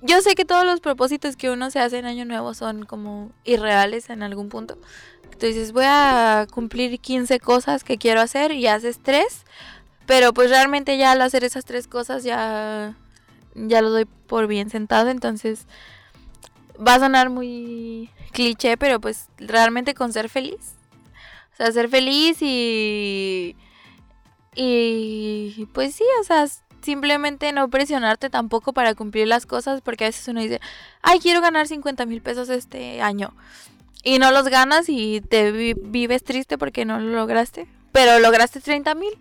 Yo 0.00 0.20
sé 0.22 0.34
que 0.34 0.44
todos 0.44 0.64
los 0.64 0.80
propósitos 0.80 1.36
que 1.36 1.50
uno 1.50 1.70
se 1.70 1.80
hace 1.80 1.98
en 1.98 2.06
Año 2.06 2.24
Nuevo 2.24 2.54
son 2.54 2.84
como 2.84 3.32
irreales 3.44 4.10
en 4.10 4.22
algún 4.22 4.48
punto. 4.48 4.78
Entonces, 5.24 5.72
voy 5.72 5.84
a 5.86 6.46
cumplir 6.52 7.00
15 7.00 7.40
cosas 7.40 7.82
que 7.84 7.98
quiero 7.98 8.20
hacer 8.20 8.52
y 8.52 8.66
haces 8.66 9.00
tres. 9.02 9.44
Pero 10.06 10.32
pues 10.32 10.50
realmente 10.50 10.96
ya 10.96 11.12
al 11.12 11.20
hacer 11.22 11.44
esas 11.44 11.64
tres 11.64 11.86
cosas 11.86 12.24
ya, 12.24 12.96
ya 13.54 13.82
lo 13.82 13.90
doy 13.90 14.04
por 14.04 14.46
bien 14.46 14.70
sentado. 14.70 15.10
Entonces, 15.10 15.66
va 16.76 16.94
a 16.94 17.00
sonar 17.00 17.28
muy 17.28 18.10
cliché, 18.32 18.76
pero 18.76 19.00
pues 19.00 19.28
realmente 19.36 19.94
con 19.94 20.12
ser 20.12 20.28
feliz. 20.28 20.76
O 21.52 21.56
sea, 21.56 21.72
ser 21.72 21.88
feliz 21.88 22.38
y... 22.40 23.56
Y 24.54 25.68
pues 25.72 25.94
sí, 25.94 26.04
o 26.20 26.24
sea, 26.24 26.46
simplemente 26.82 27.52
no 27.52 27.68
presionarte 27.68 28.30
tampoco 28.30 28.72
para 28.72 28.94
cumplir 28.94 29.28
las 29.28 29.46
cosas, 29.46 29.80
porque 29.80 30.04
a 30.04 30.08
veces 30.08 30.28
uno 30.28 30.40
dice, 30.40 30.60
ay, 31.02 31.18
quiero 31.20 31.40
ganar 31.40 31.66
50 31.66 32.06
mil 32.06 32.22
pesos 32.22 32.48
este 32.48 33.00
año. 33.02 33.34
Y 34.02 34.18
no 34.18 34.30
los 34.30 34.48
ganas 34.48 34.88
y 34.88 35.20
te 35.20 35.52
vives 35.52 36.22
triste 36.22 36.56
porque 36.56 36.84
no 36.84 37.00
lo 37.00 37.12
lograste, 37.12 37.66
pero 37.92 38.20
lograste 38.20 38.60
30 38.60 38.94
mil. 38.94 39.12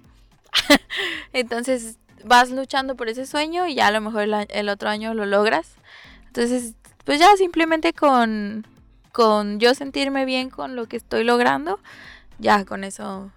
Entonces 1.33 1.97
vas 2.23 2.51
luchando 2.51 2.95
por 2.95 3.09
ese 3.09 3.25
sueño 3.25 3.67
y 3.67 3.75
ya 3.75 3.87
a 3.87 3.91
lo 3.91 4.01
mejor 4.01 4.23
el, 4.23 4.47
el 4.49 4.69
otro 4.69 4.89
año 4.89 5.13
lo 5.13 5.25
logras. 5.25 5.75
Entonces 6.27 6.75
pues 7.07 7.19
ya 7.21 7.37
simplemente 7.37 7.93
con, 7.93 8.67
con 9.13 9.61
yo 9.61 9.73
sentirme 9.73 10.25
bien 10.25 10.49
con 10.49 10.75
lo 10.75 10.87
que 10.87 10.97
estoy 10.97 11.23
logrando, 11.23 11.79
ya 12.37 12.65
con 12.65 12.83
eso, 12.83 13.31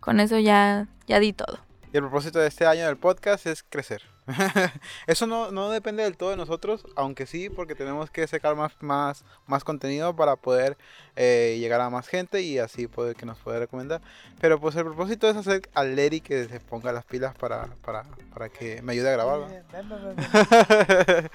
con 0.00 0.20
eso 0.20 0.38
ya, 0.38 0.88
ya 1.06 1.20
di 1.20 1.34
todo. 1.34 1.58
Y 1.94 1.96
el 1.96 2.02
propósito 2.02 2.40
de 2.40 2.48
este 2.48 2.66
año 2.66 2.86
del 2.86 2.96
podcast 2.96 3.46
es 3.46 3.62
crecer. 3.62 4.02
Eso 5.06 5.28
no, 5.28 5.52
no, 5.52 5.70
depende 5.70 6.02
del 6.02 6.16
todo 6.16 6.30
de 6.30 6.36
nosotros, 6.36 6.84
aunque 6.96 7.24
sí, 7.24 7.50
porque 7.50 7.76
tenemos 7.76 8.10
que 8.10 8.26
sacar 8.26 8.56
más, 8.56 8.72
más, 8.80 9.24
más 9.46 9.62
contenido 9.62 10.16
para 10.16 10.34
poder 10.34 10.76
eh, 11.14 11.56
llegar 11.60 11.80
a 11.80 11.90
más 11.90 12.08
gente 12.08 12.42
y 12.42 12.58
así 12.58 12.88
poder 12.88 13.14
que 13.14 13.26
nos 13.26 13.38
pueda 13.38 13.60
recomendar. 13.60 14.00
Pero 14.40 14.58
pues 14.58 14.74
el 14.74 14.82
propósito 14.82 15.30
es 15.30 15.36
hacer 15.36 15.70
al 15.72 15.94
Leri 15.94 16.20
que 16.20 16.46
se 16.46 16.58
ponga 16.58 16.90
las 16.90 17.04
pilas 17.04 17.32
para, 17.36 17.66
para, 17.84 18.02
para 18.32 18.48
que 18.48 18.82
me 18.82 18.94
ayude 18.94 19.10
a 19.10 19.12
grabar. 19.12 19.48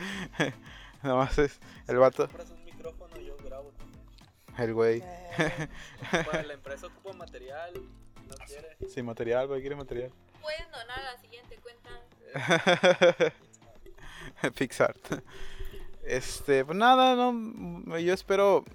Nada 1.01 1.16
más 1.16 1.38
es 1.38 1.57
el 1.88 1.99
vato. 1.99 2.28
El 4.57 4.74
güey. 4.74 5.01
Para 6.12 6.43
la 6.43 6.53
empresa 6.53 6.88
ocupa 6.88 7.14
material. 7.14 7.76
No 8.28 8.36
quiere. 8.45 8.76
Sí, 8.89 9.01
material, 9.01 9.47
güey, 9.47 9.62
quiere 9.62 9.78
material. 9.78 10.12
Puedes 10.41 10.71
donar 10.71 10.99
a 10.99 11.13
la 11.13 11.17
siguiente 11.19 11.57
cuenta. 11.57 11.89
Pixar. 14.57 14.95
Este, 16.03 16.65
pues 16.65 16.77
nada, 16.77 17.15
no, 17.15 17.99
yo 17.99 18.13
espero, 18.13 18.65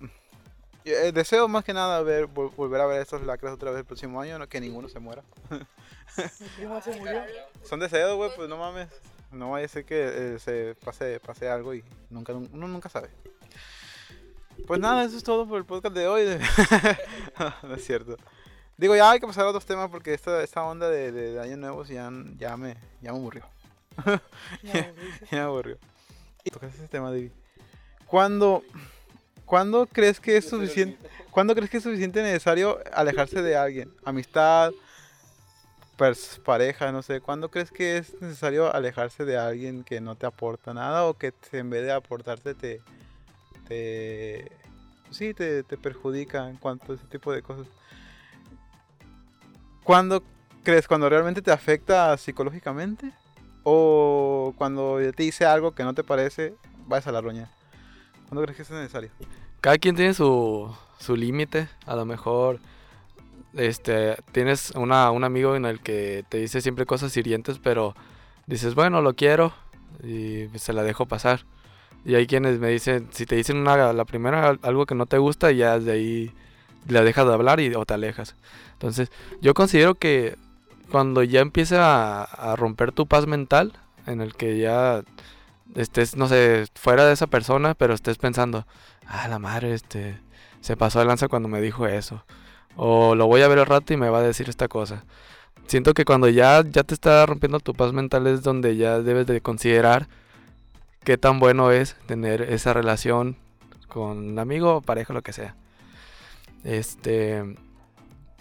eh, 0.85 1.11
deseo 1.13 1.49
más 1.49 1.65
que 1.65 1.73
nada 1.73 2.01
ver, 2.03 2.27
volver 2.27 2.81
a 2.81 2.87
ver 2.87 3.01
estos 3.03 3.23
lacras 3.23 3.55
otra 3.55 3.71
vez 3.71 3.81
el 3.81 3.85
próximo 3.85 4.21
año, 4.21 4.39
no, 4.39 4.49
que 4.49 4.61
ninguno 4.61 4.89
se 4.89 5.01
muera. 5.01 5.25
se 6.09 7.01
murió? 7.01 7.25
Son 7.65 7.81
deseos, 7.81 8.15
güey, 8.17 8.31
pues 8.37 8.49
no 8.49 8.57
mames. 8.57 8.89
No 9.33 9.51
vaya 9.51 9.67
a 9.67 9.69
ser 9.69 9.85
que 9.85 10.35
eh, 10.35 10.39
se 10.39 10.77
pase, 10.85 11.19
pase 11.19 11.49
algo 11.49 11.75
y 11.75 11.83
nunca, 12.09 12.33
uno 12.33 12.69
nunca 12.69 12.89
sabe. 12.89 13.11
Pues 14.67 14.79
nada, 14.79 15.05
eso 15.05 15.17
es 15.17 15.25
todo 15.25 15.47
por 15.49 15.59
el 15.59 15.65
podcast 15.65 15.95
de 15.95 16.07
hoy. 16.07 16.25
no 17.63 17.75
es 17.75 17.85
cierto. 17.85 18.17
Digo, 18.77 18.97
ya 18.97 19.11
hay 19.11 19.21
que 19.21 19.27
pasar 19.27 19.45
a 19.45 19.49
otros 19.49 19.67
temas 19.67 19.89
porque 19.91 20.15
esta, 20.15 20.43
esta 20.43 20.63
onda 20.65 20.89
de, 20.89 21.13
de, 21.13 21.41
años 21.41 21.59
nuevos 21.59 21.89
ya, 21.89 22.11
ya, 22.39 22.57
me, 22.57 22.77
ya 23.01 23.13
me 23.13 23.19
aburrió. 23.19 23.45
ya, 24.63 24.93
me 25.31 25.39
aburrió. 25.39 25.79
¿Y 26.45 26.51
tocas 26.51 26.75
ese 26.75 26.89
tema, 26.89 27.11
David? 27.11 27.31
¿Cuándo, 28.07 28.63
¿Cuándo 29.47 29.87
crees 29.87 30.21
que 30.21 30.37
es 30.37 30.49
suficiente? 30.49 31.09
¿Cuándo 31.31 31.55
crees 31.55 31.71
que 31.71 31.77
es 31.77 31.83
suficiente 31.83 32.23
necesario 32.23 32.81
alejarse 32.93 33.43
de 33.43 33.57
alguien? 33.57 33.93
Amistad, 34.05 34.73
pareja, 36.45 36.93
no 36.93 37.03
sé, 37.03 37.21
¿cuándo 37.21 37.51
crees 37.51 37.71
que 37.71 37.99
es 37.99 38.21
necesario 38.21 38.75
alejarse 38.75 39.25
de 39.25 39.37
alguien 39.37 39.85
que 39.85 40.01
no 40.01 40.17
te 40.17 40.27
aporta 40.27 40.75
nada 40.75 41.05
o 41.05 41.15
que 41.15 41.33
en 41.53 41.71
vez 41.71 41.85
de 41.85 41.93
aportarte 41.93 42.55
te, 42.55 42.81
te 43.69 44.51
sí, 45.11 45.35
te, 45.35 45.63
te, 45.63 45.77
perjudica 45.77 46.49
en 46.49 46.57
cuanto 46.57 46.93
a 46.93 46.95
ese 46.97 47.07
tipo 47.07 47.33
de 47.33 47.43
cosas? 47.43 47.67
¿Cuándo 49.85 50.23
crees? 50.63 50.89
¿Cuando 50.89 51.09
realmente 51.09 51.43
te 51.43 51.53
afecta 51.53 52.17
psicológicamente? 52.17 53.13
¿O 53.63 54.55
cuando 54.57 54.99
te 55.15 55.23
dice 55.23 55.45
algo 55.45 55.75
que 55.75 55.85
no 55.85 55.95
te 55.95 56.03
parece, 56.03 56.55
vas 56.87 57.07
a 57.07 57.13
la 57.13 57.21
roña? 57.21 57.51
¿Cuándo 58.29 58.43
crees 58.43 58.57
que 58.57 58.63
es 58.63 58.71
necesario? 58.71 59.11
Cada 59.61 59.79
quien 59.79 59.95
tiene 59.95 60.15
su, 60.15 60.75
su 60.99 61.17
límite, 61.17 61.69
a 61.87 61.95
lo 61.97 62.07
mejor 62.07 62.61
este, 63.55 64.17
tienes 64.33 64.71
una, 64.73 65.11
un 65.11 65.23
amigo 65.23 65.55
en 65.55 65.67
el 65.67 65.81
que 65.81 66.25
te 66.29 66.39
dice 66.39 66.61
siempre 66.61 66.87
cosas 66.87 67.17
hirientes, 67.17 67.59
pero 67.59 67.95
dices, 68.47 68.75
bueno, 68.75 69.03
lo 69.03 69.15
quiero 69.15 69.53
y 70.03 70.49
se 70.57 70.73
la 70.73 70.83
dejo 70.83 71.07
pasar. 71.07 71.45
Y 72.07 72.15
hay 72.15 72.27
quienes 72.27 72.59
me 72.59 72.69
dicen, 72.69 73.09
si 73.13 73.27
te 73.27 73.37
dicen 73.37 73.59
una, 73.59 73.93
la 73.93 74.05
primera 74.05 74.59
algo 74.63 74.87
que 74.87 74.95
no 74.95 75.07
te 75.07 75.19
gusta, 75.19 75.53
ya 75.53 75.79
de 75.79 75.93
ahí 75.93 76.35
la 76.89 77.03
dejas 77.03 77.27
de 77.27 77.35
hablar 77.35 77.61
y, 77.61 77.75
o 77.75 77.85
te 77.85 77.95
alejas. 77.95 78.37
Entonces, 78.73 79.11
yo 79.41 79.55
considero 79.55 79.95
que 79.95 80.37
cuando 80.91 81.23
ya 81.23 81.41
empieza 81.41 82.23
a, 82.23 82.57
romper 82.57 82.93
tu 82.93 83.07
paz 83.07 83.27
mental, 83.27 83.73
en 84.07 84.21
el 84.21 84.35
que 84.35 84.59
ya 84.59 85.03
estés, 85.75 86.17
no 86.17 86.29
sé, 86.29 86.67
fuera 86.75 87.07
de 87.07 87.15
esa 87.15 87.27
persona, 87.27 87.75
pero 87.75 87.95
estés 87.95 88.19
pensando, 88.19 88.67
ah, 89.07 89.29
la 89.29 89.39
madre, 89.39 89.75
este, 89.75 90.19
se 90.61 90.77
pasó 90.77 90.99
de 90.99 91.07
lanza 91.07 91.29
cuando 91.29 91.49
me 91.49 91.61
dijo 91.61 91.87
eso 91.87 92.25
o 92.77 93.15
lo 93.15 93.27
voy 93.27 93.43
a 93.43 93.49
ver 93.49 93.59
al 93.59 93.67
rato 93.67 93.93
y 93.93 93.97
me 93.97 94.09
va 94.09 94.19
a 94.19 94.23
decir 94.23 94.49
esta 94.49 94.69
cosa. 94.69 95.05
Siento 95.67 95.95
que 95.95 96.05
cuando 96.05 96.29
ya, 96.29 96.63
ya 96.69 96.83
te 96.83 96.95
está 96.95 97.25
rompiendo 97.27 97.61
tu 97.61 97.75
paz 97.75 97.93
mental 97.93 98.27
es 98.27 98.43
donde 98.43 98.77
ya 98.77 99.01
debes 99.01 99.27
de 99.27 99.41
considerar 99.41 100.09
qué 101.05 101.17
tan 101.17 101.39
bueno 101.39 101.71
es 101.71 101.97
tener 102.07 102.43
esa 102.43 102.73
relación 102.73 103.37
con 103.89 104.31
un 104.31 104.39
amigo 104.39 104.77
o 104.77 104.81
pareja, 104.83 105.15
lo 105.15 105.23
que 105.23 105.33
sea. 105.33 105.55
Este, 106.65 107.45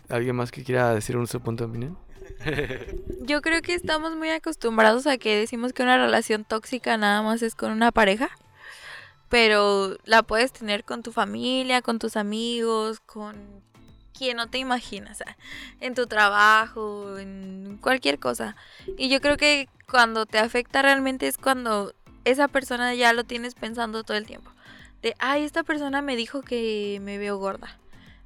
¿alguien 0.09 0.36
más 0.36 0.51
que 0.51 0.63
quiera 0.63 0.93
decir 0.93 1.17
un 1.17 1.28
su 1.28 1.41
punto 1.41 1.65
de 1.65 1.69
opinión? 1.69 1.97
Yo 3.21 3.41
creo 3.41 3.61
que 3.61 3.74
estamos 3.74 4.15
muy 4.15 4.30
acostumbrados 4.30 5.07
a 5.07 5.17
que 5.17 5.38
decimos 5.38 5.74
que 5.74 5.84
una 5.84 5.97
relación 5.97 6.45
tóxica 6.45 6.97
nada 6.97 7.21
más 7.21 7.41
es 7.41 7.53
con 7.53 7.71
una 7.71 7.91
pareja, 7.91 8.30
pero 9.30 9.97
la 10.05 10.24
puedes 10.24 10.53
tener 10.53 10.84
con 10.84 11.03
tu 11.03 11.11
familia, 11.11 11.82
con 11.82 11.99
tus 11.99 12.15
amigos, 12.15 12.99
con 13.01 13.36
quien 14.17 14.38
no 14.38 14.47
te 14.47 14.59
imaginas, 14.59 15.24
en 15.82 15.95
tu 15.95 16.07
trabajo, 16.07 17.17
en 17.17 17.78
cualquier 17.82 18.19
cosa. 18.19 18.55
Y 18.97 19.09
yo 19.09 19.19
creo 19.19 19.38
que 19.38 19.67
cuando 19.89 20.26
te 20.26 20.38
afecta 20.38 20.82
realmente 20.82 21.28
es 21.28 21.38
cuando 21.38 21.93
esa 22.24 22.47
persona 22.47 22.93
ya 22.93 23.11
lo 23.11 23.24
tienes 23.24 23.55
pensando 23.55 24.03
todo 24.03 24.15
el 24.15 24.26
tiempo. 24.26 24.51
De, 25.01 25.15
ay, 25.19 25.43
esta 25.43 25.63
persona 25.63 26.01
me 26.01 26.15
dijo 26.15 26.41
que 26.41 26.99
me 27.01 27.17
veo 27.17 27.38
gorda. 27.38 27.80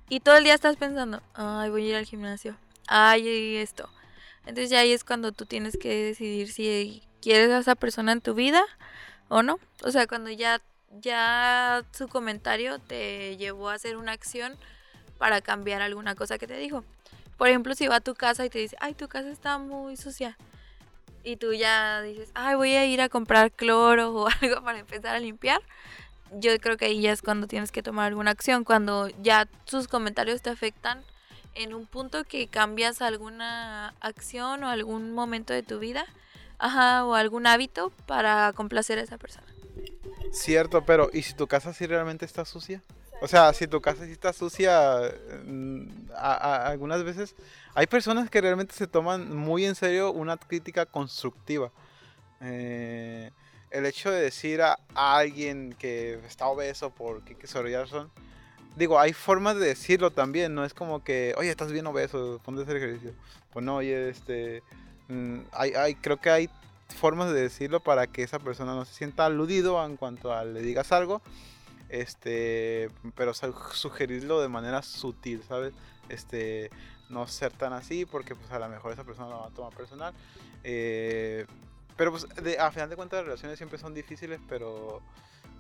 Y 0.10 0.22
todo 0.22 0.38
el 0.38 0.46
día 0.46 0.54
estás 0.54 0.78
pensando, 0.78 1.22
ay, 1.34 1.70
voy 1.70 1.86
a 1.86 1.90
ir 1.90 1.96
al 1.96 2.06
gimnasio. 2.06 2.56
Ay, 2.88 3.58
esto. 3.58 3.90
Entonces 4.46 4.70
ya 4.70 4.80
ahí 4.80 4.94
es 4.94 5.04
cuando 5.04 5.34
tú 5.34 5.46
tienes 5.46 5.78
que 5.78 5.94
decidir 5.94 6.50
si 6.52 7.04
quieres 7.22 7.52
a 7.52 7.60
esa 7.60 7.76
persona 7.76 8.14
en 8.14 8.22
tu 8.22 8.34
vida 8.34 8.64
o 9.28 9.44
no. 9.44 9.60
O 9.84 9.92
sea, 9.92 10.08
cuando 10.08 10.30
ya, 10.30 10.62
ya 11.02 11.84
su 11.92 12.08
comentario 12.08 12.80
te 12.80 13.36
llevó 13.36 13.70
a 13.70 13.74
hacer 13.74 13.98
una 13.98 14.14
acción 14.14 14.56
para 15.18 15.42
cambiar 15.42 15.82
alguna 15.82 16.16
cosa 16.16 16.38
que 16.38 16.48
te 16.48 16.58
dijo. 16.58 16.86
Por 17.38 17.50
ejemplo, 17.50 17.76
si 17.76 17.88
va 17.88 17.98
a 17.98 18.02
tu 18.02 18.16
casa 18.16 18.46
y 18.46 18.50
te 18.50 18.60
dice, 18.60 18.78
ay, 18.80 18.94
tu 18.94 19.10
casa 19.10 19.30
está 19.30 19.58
muy 19.58 19.98
sucia. 19.98 20.38
Y 21.24 21.36
tú 21.36 21.54
ya 21.54 22.02
dices, 22.02 22.32
ay, 22.34 22.56
voy 22.56 22.72
a 22.76 22.86
ir 22.86 23.02
a 23.02 23.10
comprar 23.10 23.52
cloro 23.52 24.14
o 24.14 24.30
algo 24.42 24.64
para 24.64 24.80
empezar 24.80 25.18
a 25.18 25.20
limpiar. 25.20 25.62
Yo 26.34 26.58
creo 26.60 26.78
que 26.78 26.86
ahí 26.86 27.02
ya 27.02 27.12
es 27.12 27.22
cuando 27.22 27.48
tienes 27.48 27.72
que 27.72 27.84
tomar 27.84 28.08
alguna 28.08 28.32
acción, 28.32 28.64
cuando 28.64 29.10
ya 29.22 29.48
sus 29.66 29.88
comentarios 29.88 30.42
te 30.42 30.50
afectan 30.50 31.04
en 31.56 31.74
un 31.74 31.86
punto 31.86 32.24
que 32.24 32.48
cambias 32.48 33.02
alguna 33.02 33.94
acción 34.00 34.64
o 34.64 34.70
algún 34.70 35.14
momento 35.14 35.54
de 35.54 35.64
tu 35.64 35.80
vida, 35.80 36.06
ajá, 36.60 37.06
o 37.06 37.16
algún 37.16 37.48
hábito 37.48 37.92
para 38.06 38.54
complacer 38.54 39.00
a 39.00 39.02
esa 39.02 39.18
persona. 39.18 39.48
Cierto, 40.32 40.86
pero 40.86 41.10
¿y 41.14 41.24
si 41.24 41.34
tu 41.34 41.48
casa 41.48 41.74
sí 41.74 41.88
realmente 41.88 42.26
está 42.26 42.46
sucia? 42.46 42.82
O 43.22 43.28
sea, 43.28 43.52
si 43.54 43.68
tu 43.68 43.82
casa 43.82 44.06
sí 44.06 44.12
está 44.12 44.32
sucia, 44.32 45.00
mm, 45.46 46.12
algunas 46.14 47.04
veces 47.04 47.36
hay 47.74 47.88
personas 47.88 48.30
que 48.30 48.42
realmente 48.42 48.76
se 48.76 48.86
toman 48.86 49.36
muy 49.36 49.66
en 49.66 49.74
serio 49.74 50.12
una 50.12 50.38
crítica 50.38 50.86
constructiva. 50.86 51.72
Eh, 52.42 53.32
el 53.72 53.86
hecho 53.86 54.12
de 54.12 54.22
decir 54.22 54.62
a, 54.62 54.78
alguien 54.96 55.76
que 55.78 56.16
está 56.28 56.48
obeso 56.48 56.90
por 56.90 57.24
Kike 57.24 57.48
son 57.48 58.12
digo, 58.76 59.00
hay 59.00 59.14
formas 59.14 59.58
de 59.58 59.68
decirlo 59.68 60.12
también, 60.12 60.54
no 60.54 60.64
es 60.64 60.74
como 60.74 61.04
que, 61.04 61.34
oye, 61.38 61.50
estás 61.50 61.72
bien 61.72 61.88
obeso, 61.88 62.40
ponte 62.44 62.62
a 62.62 62.64
hacer 62.64 62.78
ejercicio. 62.78 63.14
Pues 63.52 63.66
no, 63.66 63.78
oye, 63.78 64.10
este, 64.10 64.62
mm, 65.08 65.40
hay, 65.52 65.74
hay, 65.74 65.96
creo 65.96 66.18
que 66.18 66.30
hay 66.30 66.50
formas 66.96 67.34
de 67.34 67.42
decirlo 67.42 67.80
para 67.80 68.08
que 68.08 68.24
esa 68.24 68.40
persona 68.40 68.76
no 68.76 68.86
se 68.86 68.94
sienta 68.94 69.26
aludido 69.26 69.84
en 69.84 69.98
cuanto 69.98 70.32
a 70.32 70.46
le 70.46 70.62
digas 70.62 70.92
algo, 70.92 71.22
este, 71.90 72.90
pero 73.16 73.34
sugerirlo 73.34 74.42
de 74.42 74.48
manera 74.48 74.82
sutil, 74.84 75.44
¿sabes? 75.48 75.74
Este, 76.10 76.70
no 77.10 77.28
ser 77.28 77.52
tan 77.52 77.74
así 77.74 78.06
porque 78.06 78.36
pues 78.36 78.52
a 78.52 78.60
lo 78.60 78.70
mejor 78.70 78.94
esa 78.94 79.04
persona 79.04 79.30
lo 79.30 79.40
va 79.40 79.48
a 79.48 79.52
tomar 79.52 79.74
personal. 79.74 80.14
Eh, 80.64 81.46
pero 81.98 82.12
pues 82.12 82.28
de, 82.42 82.60
a 82.60 82.72
final 82.72 82.90
de 82.90 82.96
cuentas 82.96 83.18
las 83.20 83.26
relaciones 83.26 83.58
siempre 83.58 83.78
son 83.78 83.94
difíciles, 83.94 84.40
pero 84.48 85.02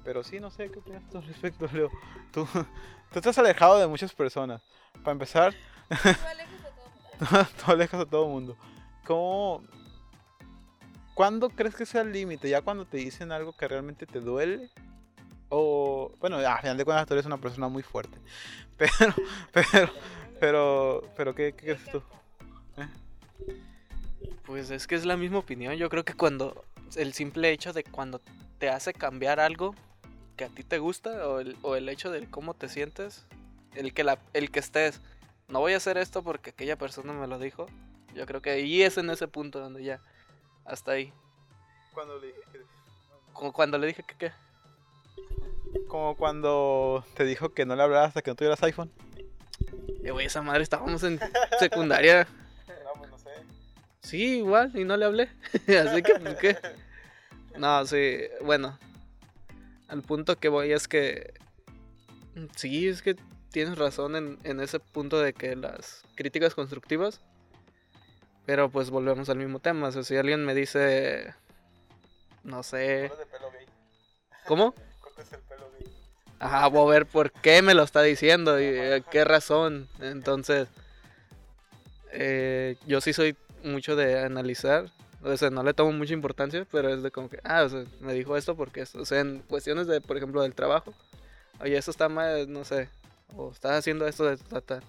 pero 0.04 0.24
sí, 0.24 0.40
no 0.40 0.50
sé 0.50 0.72
qué 0.72 0.80
opinas 0.80 1.04
tú 1.10 1.18
al 1.18 1.26
respecto, 1.26 1.68
Leo. 1.74 1.92
Tú, 2.32 2.48
tú 3.12 3.20
estás 3.20 3.38
alejado 3.38 3.78
de 3.78 3.88
muchas 3.88 4.14
personas. 4.14 4.62
Para 5.04 5.12
empezar, 5.12 5.54
tú 7.66 7.72
alejas 7.72 8.02
a 8.02 8.06
todo 8.06 8.26
el 8.26 8.32
mundo. 8.32 8.58
¿Cómo, 9.06 9.64
¿Cuándo 11.18 11.50
crees 11.50 11.76
que 11.76 11.86
sea 11.86 12.02
el 12.02 12.14
límite? 12.14 12.48
¿Ya 12.48 12.62
cuando 12.62 12.86
te 12.86 12.98
dicen 12.98 13.32
algo 13.32 13.52
que 13.52 13.68
realmente 13.68 14.06
te 14.06 14.20
duele? 14.20 14.70
O, 15.50 16.12
bueno, 16.20 16.38
a 16.38 16.58
final 16.60 16.78
de 16.78 16.86
cuentas 16.86 17.08
tú 17.08 17.16
eres 17.16 17.26
una 17.26 17.40
persona 17.40 17.68
muy 17.68 17.82
fuerte. 17.82 18.20
Pero, 18.78 19.16
pero, 19.52 19.90
pero, 20.40 21.02
pero, 21.18 21.34
¿qué, 21.34 21.56
crees 21.56 21.84
tú? 21.92 22.04
¿Eh? 22.78 22.88
Pues 24.46 24.70
es 24.72 24.88
que 24.88 24.96
es 24.96 25.06
la 25.06 25.18
misma 25.18 25.40
opinión. 25.40 25.76
Yo 25.76 25.90
creo 25.90 26.06
que 26.06 26.14
cuando 26.14 26.64
el 26.96 27.14
simple 27.14 27.52
hecho 27.52 27.74
de 27.74 27.84
cuando 27.84 28.22
te 28.60 28.70
hace 28.70 28.94
cambiar 28.94 29.40
algo 29.40 29.76
que 30.36 30.46
a 30.46 30.50
ti 30.50 30.64
te 30.64 30.80
gusta 30.80 31.28
o 31.28 31.40
el, 31.40 31.58
o 31.62 31.76
el 31.76 31.90
hecho 31.90 32.12
de 32.12 32.30
cómo 32.30 32.54
te 32.54 32.70
sientes, 32.70 33.26
el 33.76 33.94
que, 33.94 34.04
la, 34.04 34.20
el 34.34 34.52
que 34.52 34.60
estés, 34.60 35.02
no 35.48 35.60
voy 35.60 35.74
a 35.74 35.78
hacer 35.78 35.98
esto 35.98 36.24
porque 36.24 36.52
aquella 36.52 36.78
persona 36.78 37.14
me 37.14 37.28
lo 37.28 37.40
dijo. 37.40 37.68
Yo 38.16 38.26
creo 38.26 38.42
que 38.42 38.52
ahí 38.52 38.82
es 38.82 38.98
en 38.98 39.10
ese 39.10 39.28
punto 39.28 39.60
donde 39.60 39.84
ya 39.84 40.00
hasta 40.66 40.92
ahí. 40.92 41.14
Cuando 41.94 42.20
le 42.20 42.28
dije 42.28 42.42
que... 42.52 42.60
Como 43.34 43.54
cuando 43.54 43.78
le 43.78 43.88
dije 43.88 44.04
que 44.04 44.16
qué. 44.16 44.32
Como 45.88 46.16
cuando 46.16 47.06
te 47.16 47.24
dijo 47.24 47.54
que 47.54 47.66
no 47.66 47.76
le 47.76 47.84
hablaras 47.84 48.10
hasta 48.10 48.22
que 48.22 48.32
no 48.32 48.36
tuvieras 48.36 48.62
iPhone. 48.64 48.92
Eh, 50.04 50.12
güey, 50.12 50.26
esa 50.26 50.42
madre 50.42 50.64
estábamos 50.64 51.04
en 51.04 51.20
secundaria. 51.60 52.28
Sí, 54.02 54.38
igual, 54.38 54.72
y 54.76 54.84
no 54.84 54.98
le 54.98 55.06
hablé. 55.06 55.30
Así 55.68 56.02
que, 56.02 56.16
pues, 56.20 56.36
¿qué? 56.38 56.58
No, 57.58 57.86
sí, 57.86 58.22
bueno. 58.44 58.78
Al 59.88 60.02
punto 60.02 60.38
que 60.38 60.50
voy 60.50 60.72
es 60.72 60.88
que. 60.88 61.34
Sí, 62.56 62.88
es 62.88 63.02
que 63.02 63.16
tienes 63.52 63.78
razón 63.78 64.16
en, 64.16 64.40
en 64.44 64.60
ese 64.60 64.80
punto 64.80 65.20
de 65.20 65.34
que 65.34 65.56
las 65.56 66.04
críticas 66.16 66.54
constructivas 66.54 67.22
pero 68.48 68.70
pues 68.70 68.90
volvemos 68.90 69.28
al 69.30 69.38
mismo 69.38 69.60
tema. 69.60 69.90
O 69.90 69.92
sea, 69.92 70.04
si 70.04 70.16
alguien 70.16 70.46
me 70.46 70.56
dice. 70.56 71.36
No 72.44 72.64
sé. 72.64 73.12
¿Cómo? 74.48 74.74
Ajá, 76.40 76.68
voy 76.68 76.88
a 76.88 76.94
ver 76.94 77.06
por 77.06 77.30
qué 77.30 77.62
me 77.62 77.74
lo 77.74 77.84
está 77.84 78.02
diciendo 78.02 78.58
y 78.58 78.64
eh, 78.64 79.04
qué 79.12 79.26
razón. 79.26 79.90
Entonces, 80.00 80.70
eh, 82.14 82.78
yo 82.86 83.02
sí 83.02 83.12
soy 83.12 83.36
mucho 83.64 83.96
de 83.96 84.20
analizar. 84.24 84.92
O 85.24 85.36
sea, 85.36 85.50
no 85.50 85.64
le 85.64 85.74
tomo 85.74 85.92
mucha 85.92 86.14
importancia, 86.14 86.66
pero 86.72 86.90
es 86.90 87.02
de 87.04 87.12
como 87.12 87.30
que, 87.30 87.40
ah, 87.44 87.64
o 87.64 87.70
sea, 87.70 87.84
me 88.00 88.14
dijo 88.14 88.38
esto 88.38 88.56
porque, 88.56 88.84
o 88.84 89.06
sea, 89.06 89.20
en 89.20 89.40
cuestiones 89.40 89.88
de, 89.88 90.00
por 90.02 90.18
ejemplo, 90.18 90.42
del 90.42 90.54
trabajo. 90.54 90.94
Oye, 91.60 91.78
eso 91.78 91.92
está 91.92 92.08
mal, 92.08 92.52
no 92.52 92.64
sé. 92.64 92.90
O 93.36 93.52
estás 93.52 93.80
haciendo 93.80 94.08
esto 94.08 94.26
de 94.26 94.38
tratar. 94.38 94.84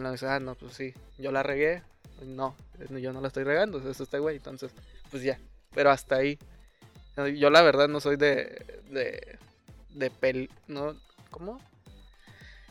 No 0.00 0.10
dice, 0.10 0.26
ah, 0.26 0.40
no, 0.40 0.54
pues 0.56 0.74
sí, 0.74 0.92
yo 1.18 1.30
la 1.30 1.42
regué, 1.42 1.82
no, 2.26 2.56
yo 2.90 3.12
no 3.12 3.20
la 3.20 3.28
estoy 3.28 3.44
regando, 3.44 3.78
eso 3.78 4.02
está 4.02 4.18
güey, 4.18 4.36
entonces, 4.36 4.72
pues 5.10 5.22
ya, 5.22 5.38
pero 5.72 5.90
hasta 5.90 6.16
ahí. 6.16 6.38
Yo 7.36 7.48
la 7.50 7.62
verdad 7.62 7.86
no 7.88 8.00
soy 8.00 8.16
de, 8.16 8.82
de, 8.90 9.38
de 9.90 10.10
pel, 10.10 10.50
no, 10.66 10.96
¿cómo? 11.30 11.60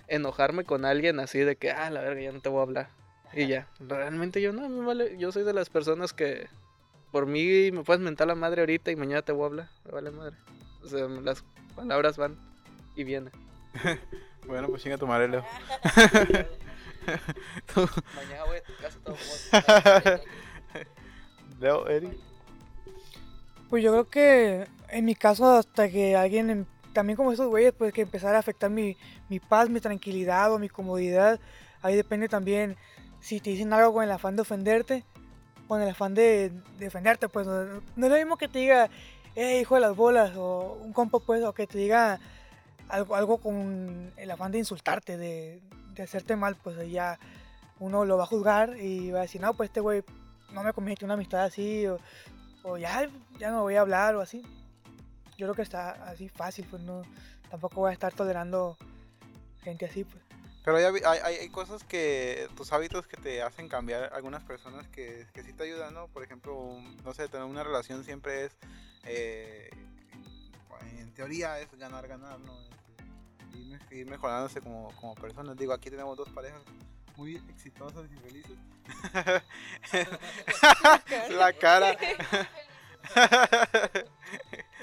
Enojarme 0.07 0.65
con 0.65 0.83
alguien 0.83 1.19
así 1.21 1.39
de 1.39 1.55
que, 1.55 1.71
ah, 1.71 1.89
la 1.89 2.01
verga, 2.01 2.21
ya 2.21 2.31
no 2.33 2.41
te 2.41 2.49
voy 2.49 2.59
a 2.59 2.63
hablar. 2.63 2.89
Y 3.35 3.47
ya, 3.47 3.67
realmente 3.79 4.41
yo 4.41 4.53
no, 4.53 4.67
me 4.69 4.85
vale, 4.85 5.17
yo 5.17 5.31
soy 5.31 5.43
de 5.43 5.53
las 5.53 5.69
personas 5.69 6.13
que 6.13 6.47
por 7.11 7.25
mí 7.25 7.71
me 7.71 7.83
puedes 7.83 8.01
mentar 8.01 8.27
la 8.27 8.35
madre 8.35 8.61
ahorita 8.61 8.91
y 8.91 8.95
mañana 8.95 9.21
te 9.21 9.31
voy 9.31 9.43
a 9.43 9.45
hablar, 9.47 9.69
me 9.85 9.91
vale 9.91 10.11
madre. 10.11 10.35
O 10.83 10.87
sea, 10.87 11.07
las 11.07 11.43
palabras 11.75 12.17
van 12.17 12.37
y 12.95 13.03
vienen. 13.03 13.31
bueno, 14.47 14.67
pues 14.67 14.83
chinga 14.83 14.97
tu 14.97 15.07
madre, 15.07 15.27
Leo. 15.29 15.45
Mañana 18.15 18.45
voy 18.45 18.57
a 18.57 18.63
tu 18.63 18.75
casa 18.81 18.99
todo 19.03 19.15
Leo, 21.59 21.87
Eri. 21.87 22.09
Pues 23.69 23.83
yo 23.83 23.91
creo 23.91 24.09
que 24.09 24.67
en 24.89 25.05
mi 25.05 25.15
caso, 25.15 25.57
hasta 25.57 25.89
que 25.89 26.15
alguien, 26.15 26.49
em, 26.49 26.65
también 26.93 27.17
como 27.17 27.31
esos 27.31 27.47
güeyes, 27.47 27.73
pues 27.73 27.91
que 27.93 28.01
empezara 28.01 28.37
a 28.37 28.39
afectar 28.39 28.69
mi, 28.69 28.95
mi 29.29 29.39
paz, 29.39 29.69
mi 29.69 29.79
tranquilidad 29.79 30.53
o 30.53 30.59
mi 30.59 30.69
comodidad, 30.69 31.39
ahí 31.81 31.95
depende 31.95 32.29
también 32.29 32.77
si 33.23 33.39
te 33.39 33.51
dicen 33.51 33.71
algo 33.71 33.93
con 33.93 34.03
el 34.03 34.11
afán 34.11 34.35
de 34.35 34.41
ofenderte, 34.41 35.05
con 35.69 35.81
el 35.81 35.89
afán 35.89 36.13
de, 36.13 36.51
defenderte, 36.77 37.29
pues 37.29 37.47
no, 37.47 37.77
es 37.77 37.81
lo 37.95 38.15
mismo 38.17 38.35
que 38.35 38.49
te 38.49 38.59
diga, 38.59 38.89
eh, 39.35 39.61
hijo 39.61 39.75
de 39.75 39.81
las 39.81 39.95
bolas, 39.95 40.35
o 40.35 40.77
un 40.83 40.91
compa, 40.91 41.19
pues, 41.19 41.41
o 41.43 41.53
que 41.53 41.65
te 41.65 41.77
diga 41.77 42.19
algo, 42.89 43.15
algo 43.15 43.37
con 43.37 44.11
el 44.17 44.29
afán 44.29 44.51
de 44.51 44.57
insultarte, 44.57 45.17
de, 45.17 45.61
hacerte 46.03 46.35
mal, 46.35 46.57
pues 46.57 46.75
ya 46.91 47.17
uno 47.79 48.03
lo 48.03 48.17
va 48.17 48.23
a 48.23 48.27
juzgar 48.27 48.77
y 48.77 49.11
va 49.11 49.19
a 49.19 49.21
decir, 49.23 49.39
no, 49.39 49.53
pues 49.53 49.69
este 49.69 49.79
güey 49.79 50.03
no 50.51 50.61
me 50.61 50.73
convierte 50.73 51.05
una 51.05 51.13
amistad 51.13 51.45
así, 51.45 51.85
o, 52.63 52.77
ya, 52.77 53.07
ya 53.39 53.51
no 53.51 53.61
voy 53.61 53.75
a 53.75 53.81
hablar 53.81 54.15
o 54.15 54.21
así. 54.21 54.41
Yo 55.37 55.47
creo 55.47 55.55
que 55.55 55.61
está 55.61 55.91
así 56.09 56.27
fácil, 56.27 56.67
pues 56.69 56.81
no, 56.83 57.03
tampoco 57.49 57.81
voy 57.81 57.91
a 57.91 57.93
estar 57.93 58.13
tolerando 58.13 58.77
gente 59.63 59.85
así, 59.85 60.03
pues. 60.03 60.22
Pero 60.63 60.77
hay, 60.77 61.01
hay, 61.05 61.35
hay, 61.35 61.49
cosas 61.49 61.83
que, 61.83 62.47
tus 62.55 62.71
hábitos 62.71 63.05
que 63.05 63.17
te 63.17 63.41
hacen 63.41 63.67
cambiar 63.67 64.13
algunas 64.13 64.43
personas 64.43 64.87
que, 64.87 65.27
que 65.33 65.43
sí 65.43 65.53
te 65.53 65.63
ayudan, 65.63 65.93
¿no? 65.93 66.07
Por 66.07 66.23
ejemplo, 66.23 66.79
no 67.03 67.13
sé, 67.13 67.27
tener 67.27 67.45
una 67.45 67.63
relación 67.63 68.05
siempre 68.05 68.45
es, 68.45 68.53
eh, 69.03 69.69
en 70.97 71.13
teoría 71.13 71.59
es 71.59 71.69
ganar, 71.77 72.07
ganar, 72.07 72.39
¿no? 72.39 72.63
ir 73.91 74.07
mejorándose 74.07 74.61
como, 74.61 74.95
como 74.99 75.13
personas. 75.15 75.57
Digo, 75.57 75.73
aquí 75.73 75.89
tenemos 75.89 76.15
dos 76.17 76.29
parejas 76.29 76.61
muy 77.15 77.37
exitosas 77.49 78.05
y 78.11 78.17
felices. 78.17 78.57
La 81.37 81.53
cara. 81.53 81.97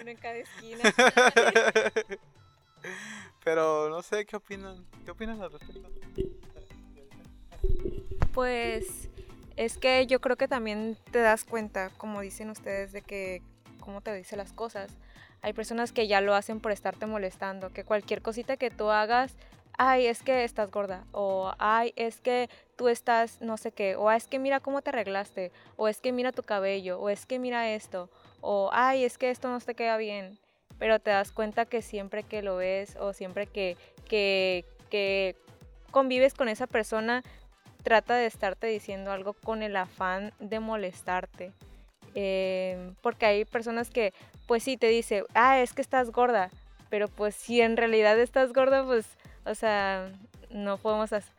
Uno 0.01 0.11
en 0.11 0.17
cada 0.17 0.37
esquina. 0.37 0.83
Pero 3.45 3.89
no 3.89 4.03
sé, 4.03 4.27
¿qué 4.27 4.37
opinan? 4.37 4.85
¿Qué 5.05 5.11
opinan 5.11 5.41
al 5.43 5.53
respecto? 5.53 5.91
Pues 8.33 9.09
es 9.57 9.77
que 9.79 10.07
yo 10.07 10.21
creo 10.21 10.37
que 10.37 10.49
también 10.49 10.97
te 11.11 11.19
das 11.19 11.45
cuenta, 11.45 11.91
como 11.97 12.21
dicen 12.21 12.51
ustedes, 12.51 12.93
de 12.93 13.03
que 13.03 13.43
cómo 13.81 14.01
te 14.01 14.15
dice 14.15 14.37
las 14.37 14.53
cosas. 14.53 14.91
Hay 15.43 15.53
personas 15.53 15.93
que 15.93 16.07
ya 16.07 16.21
lo 16.21 16.35
hacen 16.35 16.61
por 16.61 16.71
estarte 16.71 17.07
molestando, 17.07 17.71
que 17.71 17.85
cualquier 17.85 18.23
cosita 18.23 18.57
que 18.57 18.71
tú 18.71 18.91
hagas, 18.91 19.35
ay, 19.79 20.07
es 20.07 20.23
que 20.23 20.45
estás 20.45 20.71
gorda, 20.71 21.05
o 21.13 21.53
ay, 21.59 21.95
es 21.97 22.21
que 22.21 22.51
tú 22.77 22.89
estás 22.89 23.41
no 23.41 23.57
sé 23.57 23.73
qué, 23.73 23.97
o 23.97 24.11
es 24.11 24.27
que 24.27 24.39
mira 24.39 24.61
cómo 24.61 24.83
te 24.83 24.91
arreglaste, 24.91 25.53
o 25.77 25.89
es 25.89 26.01
que 26.01 26.13
mira 26.13 26.33
tu 26.33 26.43
cabello, 26.43 27.01
o 27.01 27.09
es 27.09 27.25
que 27.25 27.39
mira 27.39 27.71
esto, 27.71 28.11
o 28.43 28.69
ay, 28.73 29.05
es 29.05 29.17
que 29.17 29.31
esto 29.31 29.49
no 29.49 29.59
te 29.61 29.75
queda 29.75 29.97
bien. 29.97 30.39
Pero 30.81 30.99
te 30.99 31.11
das 31.11 31.31
cuenta 31.31 31.67
que 31.67 31.83
siempre 31.83 32.25
que 32.25 32.43
lo 32.43 32.57
ves 32.57 32.97
o 32.99 33.13
siempre 33.13 33.47
que, 33.47 33.77
que, 34.09 34.65
que 34.91 35.37
convives 35.93 36.35
con 36.35 36.49
esa 36.49 36.67
persona, 36.67 37.23
trata 37.85 38.17
de 38.17 38.27
estarte 38.27 38.67
diciendo 38.67 39.13
algo 39.13 39.35
con 39.35 39.63
el 39.63 39.77
afán 39.77 40.33
de 40.41 40.59
molestarte. 40.59 41.53
Eh, 42.15 42.93
porque 43.03 43.27
hay 43.27 43.45
personas 43.45 43.91
que 43.91 44.13
pues 44.47 44.65
sí 44.65 44.77
te 44.77 44.89
dice, 44.89 45.23
ah, 45.35 45.61
es 45.61 45.73
que 45.75 45.83
estás 45.83 46.11
gorda, 46.11 46.51
pero 46.89 47.07
pues 47.07 47.37
si 47.37 47.61
en 47.61 47.77
realidad 47.77 48.19
estás 48.19 48.53
gorda, 48.53 48.85
pues, 48.85 49.07
o 49.45 49.55
sea, 49.55 50.11
no 50.51 50.77
podemos 50.79 51.13
hacer... 51.13 51.33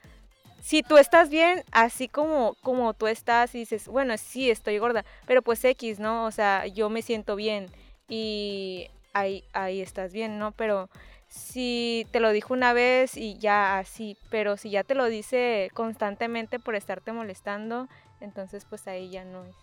Si 0.62 0.84
tú 0.84 0.98
estás 0.98 1.30
bien, 1.30 1.64
así 1.72 2.08
como, 2.08 2.56
como 2.62 2.94
tú 2.94 3.08
estás 3.08 3.56
y 3.56 3.60
dices, 3.60 3.88
bueno, 3.88 4.16
sí, 4.18 4.52
estoy 4.52 4.78
gorda, 4.78 5.04
pero 5.26 5.42
pues 5.42 5.66
X, 5.66 6.00
¿no? 6.00 6.26
O 6.26 6.32
sea, 6.32 6.68
yo 6.68 6.90
me 6.90 7.02
siento 7.02 7.36
bien 7.36 7.66
y 8.08 8.90
ahí, 9.14 9.44
ahí 9.54 9.82
estás 9.82 10.14
bien, 10.14 10.40
¿no? 10.40 10.52
Pero 10.54 10.90
si 11.28 12.06
te 12.12 12.20
lo 12.20 12.32
dijo 12.32 12.54
una 12.54 12.74
vez 12.74 13.16
y 13.18 13.38
ya 13.38 13.78
así, 13.80 14.18
pero 14.30 14.58
si 14.58 14.70
ya 14.72 14.84
te 14.84 14.96
lo 14.96 15.06
dice 15.06 15.70
constantemente 15.74 16.60
por 16.60 16.76
estarte 16.76 17.12
molestando, 17.14 17.88
entonces 18.20 18.66
pues 18.70 18.88
ahí 18.88 19.10
ya 19.10 19.24
no 19.24 19.46
es. 19.46 19.56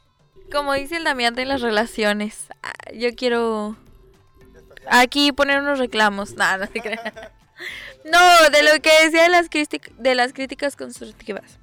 Como 0.52 0.72
dice 0.74 0.96
el 0.96 1.04
Damián 1.04 1.34
de 1.34 1.44
las 1.44 1.60
relaciones, 1.60 2.48
ah, 2.62 2.72
yo 2.94 3.14
quiero 3.14 3.76
aquí 4.88 5.32
poner 5.32 5.60
unos 5.60 5.78
reclamos. 5.78 6.34
Nada, 6.34 6.58
no 6.58 6.68
te 6.68 6.80
creas. 6.80 7.02
No, 8.04 8.50
de 8.52 8.62
lo 8.62 8.80
que 8.80 8.90
decía 9.04 9.24
de 9.24 9.28
las, 9.30 9.50
crític- 9.50 9.92
de 9.96 10.14
las 10.14 10.32
críticas 10.32 10.76
constructivas. 10.76 11.58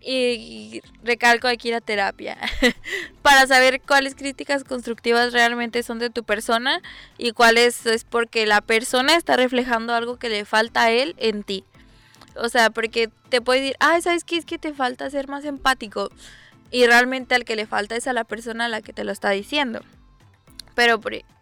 Y 0.00 0.80
recalco 1.02 1.48
aquí 1.48 1.70
la 1.70 1.80
terapia. 1.80 2.38
Para 3.22 3.46
saber 3.46 3.80
cuáles 3.80 4.14
críticas 4.14 4.64
constructivas 4.64 5.32
realmente 5.32 5.82
son 5.82 5.98
de 5.98 6.10
tu 6.10 6.24
persona 6.24 6.80
y 7.18 7.32
cuáles 7.32 7.84
es 7.86 8.04
porque 8.04 8.46
la 8.46 8.60
persona 8.60 9.16
está 9.16 9.36
reflejando 9.36 9.94
algo 9.94 10.16
que 10.16 10.28
le 10.28 10.44
falta 10.44 10.84
a 10.84 10.90
él 10.90 11.14
en 11.18 11.42
ti. 11.42 11.64
O 12.36 12.48
sea, 12.48 12.70
porque 12.70 13.10
te 13.28 13.40
puede 13.40 13.60
decir, 13.60 13.76
ay, 13.80 14.00
¿sabes 14.00 14.24
qué? 14.24 14.36
Es 14.36 14.44
que 14.44 14.58
te 14.58 14.72
falta 14.72 15.10
ser 15.10 15.28
más 15.28 15.44
empático. 15.44 16.10
Y 16.70 16.86
realmente 16.86 17.34
al 17.34 17.44
que 17.44 17.56
le 17.56 17.66
falta 17.66 17.96
es 17.96 18.06
a 18.06 18.12
la 18.12 18.24
persona 18.24 18.66
a 18.66 18.68
la 18.68 18.82
que 18.82 18.92
te 18.92 19.04
lo 19.04 19.10
está 19.10 19.30
diciendo. 19.30 19.80
Pero 20.74 21.00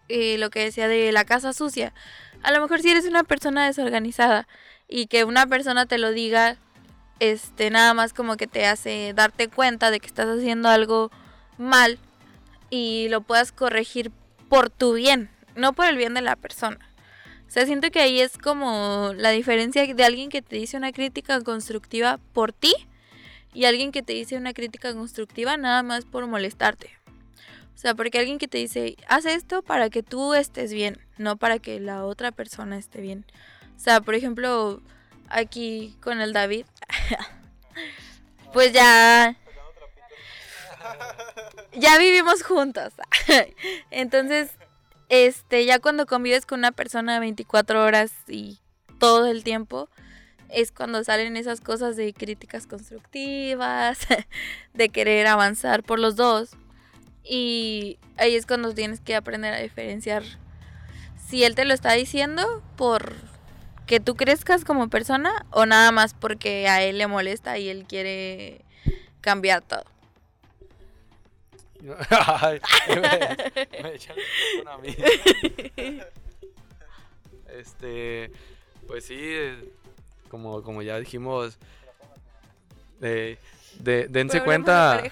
eh, 0.09 0.39
lo 0.39 0.51
que 0.51 0.61
decía 0.61 0.89
de 0.89 1.13
la 1.13 1.25
casa 1.25 1.53
sucia. 1.53 1.93
A 2.43 2.53
lo 2.53 2.61
mejor 2.61 2.81
si 2.81 2.91
eres 2.91 3.07
una 3.07 3.25
persona 3.25 3.67
desorganizada 3.67 4.47
y 4.89 5.07
que 5.07 5.25
una 5.25 5.47
persona 5.47 5.87
te 5.87 5.99
lo 5.99 6.13
diga, 6.13 6.57
este, 7.21 7.71
nada 7.71 7.95
más 7.95 8.12
como 8.12 8.37
que 8.37 8.47
te 8.47 8.67
hace 8.67 9.12
darte 9.14 9.49
cuenta 9.49 9.91
de 9.91 10.01
que 10.01 10.07
estás 10.07 10.27
haciendo 10.27 10.69
algo 10.69 11.11
mal 11.59 11.99
y 12.71 13.09
lo 13.09 13.21
puedas 13.21 13.53
corregir 13.53 14.11
por 14.49 14.71
tu 14.71 14.95
bien, 14.95 15.31
no 15.55 15.73
por 15.73 15.87
el 15.87 15.97
bien 15.97 16.14
de 16.14 16.23
la 16.23 16.37
persona. 16.37 16.79
O 17.47 17.51
sea, 17.51 17.64
siento 17.64 17.91
que 17.91 18.01
ahí 18.01 18.21
es 18.21 18.39
como 18.39 19.12
la 19.17 19.31
diferencia 19.31 19.87
de 19.87 20.05
alguien 20.05 20.29
que 20.29 20.43
te 20.43 20.57
dice 20.57 20.77
una 20.77 20.93
crítica 20.93 21.41
constructiva 21.41 22.19
por 22.33 22.53
ti 22.53 22.75
y 23.55 23.64
alguien 23.64 23.93
que 23.93 24.03
te 24.03 24.12
dice 24.12 24.37
una 24.37 24.53
crítica 24.53 24.93
constructiva 24.93 25.57
nada 25.57 25.83
más 25.83 26.05
por 26.05 26.27
molestarte. 26.27 26.91
O 27.75 27.79
sea, 27.79 27.95
porque 27.95 28.19
alguien 28.19 28.39
que 28.39 28.49
te 28.49 28.59
dice, 28.59 28.97
haz 29.07 29.27
esto 29.27 29.62
para 29.62 29.91
que 29.91 30.03
tú 30.03 30.35
estés 30.35 30.73
bien, 30.73 30.99
no 31.19 31.37
para 31.37 31.59
que 31.59 31.79
la 31.79 32.05
otra 32.05 32.33
persona 32.33 32.79
esté 32.79 33.01
bien. 33.01 33.25
O 33.77 33.79
sea, 33.79 34.01
por 34.01 34.14
ejemplo, 34.14 34.83
aquí 35.29 35.97
con 36.01 36.20
el 36.20 36.33
David, 36.33 36.66
pues 38.53 38.72
ya... 38.72 39.37
Ya 41.74 41.99
vivimos 41.99 42.43
juntos. 42.43 42.95
Entonces, 43.91 44.51
este, 45.09 45.66
ya 45.66 45.79
cuando 45.79 46.07
convives 46.07 46.47
con 46.47 46.61
una 46.61 46.72
persona 46.72 47.20
24 47.20 47.85
horas 47.85 48.12
y 48.29 48.59
todo 48.99 49.27
el 49.27 49.45
tiempo, 49.45 49.91
es 50.49 50.72
cuando 50.72 51.03
salen 51.05 51.37
esas 51.37 51.61
cosas 51.61 51.97
de 51.97 52.12
críticas 52.14 52.66
constructivas, 52.66 53.99
de 54.74 54.89
querer 54.89 55.27
avanzar 55.27 55.83
por 55.83 55.99
los 55.99 56.16
dos. 56.16 56.51
Y 57.22 57.99
ahí 58.16 58.37
es 58.37 58.47
cuando 58.47 58.72
tienes 58.72 59.01
que 59.01 59.16
aprender 59.16 59.53
a 59.53 59.61
diferenciar 59.61 60.22
si 61.29 61.45
él 61.45 61.55
te 61.55 61.64
lo 61.64 61.74
está 61.74 61.93
diciendo 61.93 62.62
por 62.77 63.14
que 63.87 64.01
tú 64.01 64.16
crezcas 64.16 64.64
como 64.64 64.89
persona 64.89 65.47
o 65.51 65.66
nada 65.66 65.93
más 65.93 66.14
porque 66.14 66.68
a 66.68 66.82
él 66.82 66.99
le 66.99 67.07
molesta 67.07 67.59
y 67.59 67.68
él 67.68 67.84
quiere 67.89 68.64
cambiar 69.20 69.62
todo. 69.62 69.84
Ay, 72.11 72.61
me, 72.89 73.82
me 73.82 73.95
echan 73.95 74.16
a 74.66 74.78
mí. 74.78 74.97
Este, 77.49 78.30
pues 78.87 79.05
sí, 79.05 79.16
eh, 79.18 79.72
como, 80.28 80.62
como 80.62 80.82
ya 80.82 80.99
dijimos, 80.99 81.59
eh, 83.01 83.39
de, 83.78 84.09
dense 84.09 84.43
cuenta, 84.43 85.03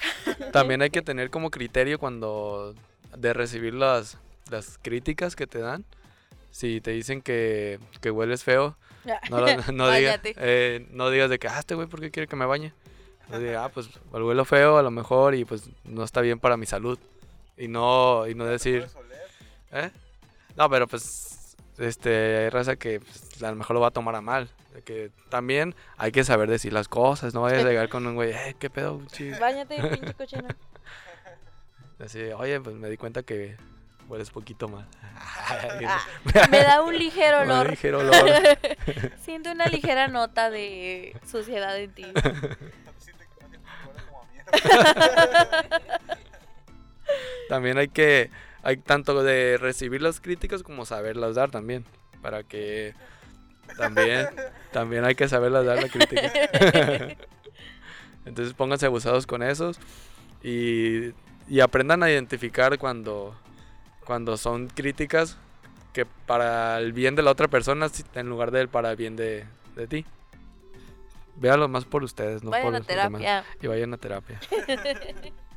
también 0.53 0.83
hay 0.83 0.91
que 0.91 1.03
tener 1.03 1.31
como 1.31 1.51
criterio 1.51 1.99
cuando 1.99 2.75
de 3.17 3.33
recibir 3.33 3.75
las, 3.75 4.19
las 4.51 4.79
críticas 4.79 5.37
que 5.37 5.47
te 5.47 5.59
dan. 5.59 5.85
Si 6.55 6.81
te 6.81 6.93
dicen 6.93 7.21
que, 7.21 7.81
que 8.01 8.13
hueles 8.13 8.45
feo, 8.45 8.77
no, 9.29 9.41
no, 9.73 9.91
digas, 9.91 10.23
Báñate. 10.23 10.35
eh, 10.37 10.87
no 10.93 11.11
digas 11.11 11.29
de 11.29 11.41
que, 11.41 11.49
ah, 11.49 11.59
este 11.59 11.75
güey, 11.75 11.89
¿por 11.89 12.01
qué 12.01 12.13
quiere 12.13 12.29
que 12.29 12.37
me 12.37 12.47
bañe? 12.47 12.73
No 13.29 13.41
digas, 13.41 13.65
ah, 13.65 13.71
pues 13.75 13.89
huelo 14.13 14.45
feo 14.45 14.79
a 14.79 14.83
lo 14.85 14.93
mejor 14.93 15.35
y 15.35 15.45
pues 15.45 15.69
no 15.83 16.05
está 16.05 16.21
bien 16.21 16.39
para 16.39 16.57
mi 16.57 16.65
salud. 16.65 16.97
Y 17.57 17.67
no, 17.67 18.29
y 18.29 18.37
no 18.37 18.45
decir, 18.45 18.87
¿eh? 19.73 19.91
No, 20.55 20.71
pero 20.71 20.87
pues, 20.87 21.57
este, 21.77 22.45
hay 22.45 22.51
raza 22.51 22.77
que 22.77 23.01
pues, 23.01 23.43
a 23.43 23.51
lo 23.51 23.57
mejor 23.57 23.75
lo 23.75 23.81
va 23.81 23.89
a 23.89 23.91
tomar 23.91 24.15
a 24.15 24.21
mal. 24.21 24.49
De 24.75 24.83
que 24.83 25.11
también 25.31 25.75
hay 25.97 26.13
que 26.13 26.23
saber 26.23 26.49
decir 26.49 26.73
las 26.73 26.87
cosas, 26.87 27.35
no 27.35 27.41
vayas 27.43 27.65
a 27.65 27.69
llegar 27.69 27.89
con 27.89 28.07
un 28.07 28.15
güey, 28.15 28.31
eh, 28.31 28.55
¿qué 28.61 28.71
pedo? 28.71 29.03
chi-?" 29.11 29.33
Báñate, 29.41 29.83
pinche 29.89 30.15
cochino. 30.15 30.47
Así, 31.99 32.23
oye, 32.37 32.61
pues 32.61 32.77
me 32.77 32.89
di 32.89 32.97
cuenta 32.97 33.25
que 33.25 33.57
hueles 34.09 34.31
poquito 34.31 34.69
mal. 34.69 34.87
Ah, 35.47 36.49
me 36.51 36.63
da 36.63 36.83
un 36.83 36.97
ligero 36.97 37.39
Un 37.43 37.51
olor. 37.51 37.71
ligero 37.71 37.99
olor. 37.99 38.15
Siento 39.25 39.53
una 39.53 39.67
ligera 39.67 40.09
nota 40.09 40.51
de 40.51 41.15
suciedad 41.27 41.79
en 41.79 41.93
ti. 41.93 42.07
También 47.49 47.79
hay 47.79 47.89
que, 47.89 48.31
hay 48.63 48.79
tanto 48.79 49.23
de 49.23 49.59
recibir 49.59 50.01
las 50.03 50.21
críticas 50.21 50.63
como 50.63 50.87
saberlas 50.87 51.35
dar 51.35 51.51
también. 51.51 51.85
Para 52.23 52.43
que 52.43 52.95
también, 53.77 54.29
también 54.73 55.05
hay 55.05 55.15
que 55.15 55.29
saberlas 55.29 55.67
dar 55.67 55.83
la 55.83 55.89
crítica. 55.89 56.33
Entonces 58.25 58.55
pónganse 58.55 58.87
abusados 58.87 59.27
con 59.27 59.43
esos 59.43 59.79
y, 60.43 61.13
y 61.49 61.61
aprendan 61.61 62.03
a 62.03 62.11
identificar 62.11 62.79
cuando, 62.79 63.37
cuando 64.05 64.37
son 64.37 64.69
críticas 64.69 65.37
que 65.93 66.07
para 66.07 66.79
el 66.79 66.93
bien 66.93 67.15
de 67.15 67.23
la 67.23 67.31
otra 67.31 67.49
persona 67.49 67.89
en 68.15 68.29
lugar 68.29 68.51
del 68.51 68.69
para 68.69 68.91
el 68.91 68.97
bien 68.97 69.17
de, 69.17 69.45
de 69.77 69.87
ti. 69.87 70.05
Véalo 71.37 71.69
más 71.69 71.85
por 71.85 72.05
ustedes, 72.05 72.43
no 72.45 72.51
Vayan 72.51 72.67
por 72.67 72.75
a 72.75 72.79
los 72.79 72.87
demás. 72.87 73.21
terapia. 73.21 73.45
Y 73.61 73.67
vayan 73.67 73.93
a 73.95 73.97
terapia. 73.97 74.41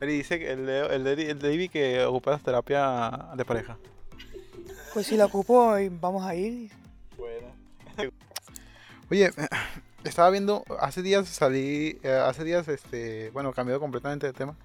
Eri 0.00 0.16
dice 0.16 0.38
que 0.38 0.50
el, 0.52 0.66
Leo- 0.66 0.90
el, 0.90 1.06
el 1.06 1.38
David 1.38 1.70
que 1.70 2.04
ocupas 2.04 2.42
terapia 2.42 3.28
de 3.36 3.44
pareja. 3.44 3.78
Pues 4.92 5.06
si 5.06 5.16
la 5.16 5.26
ocupo, 5.26 5.78
y 5.78 5.88
vamos 5.88 6.24
a 6.24 6.34
ir. 6.34 6.70
Oye, 9.10 9.30
estaba 10.04 10.30
viendo, 10.30 10.64
hace 10.80 11.02
días 11.02 11.28
salí, 11.28 11.98
eh, 12.02 12.10
hace 12.12 12.42
días, 12.44 12.66
este, 12.68 13.30
bueno, 13.30 13.52
cambió 13.52 13.78
completamente 13.78 14.26
de 14.26 14.32
tema. 14.32 14.56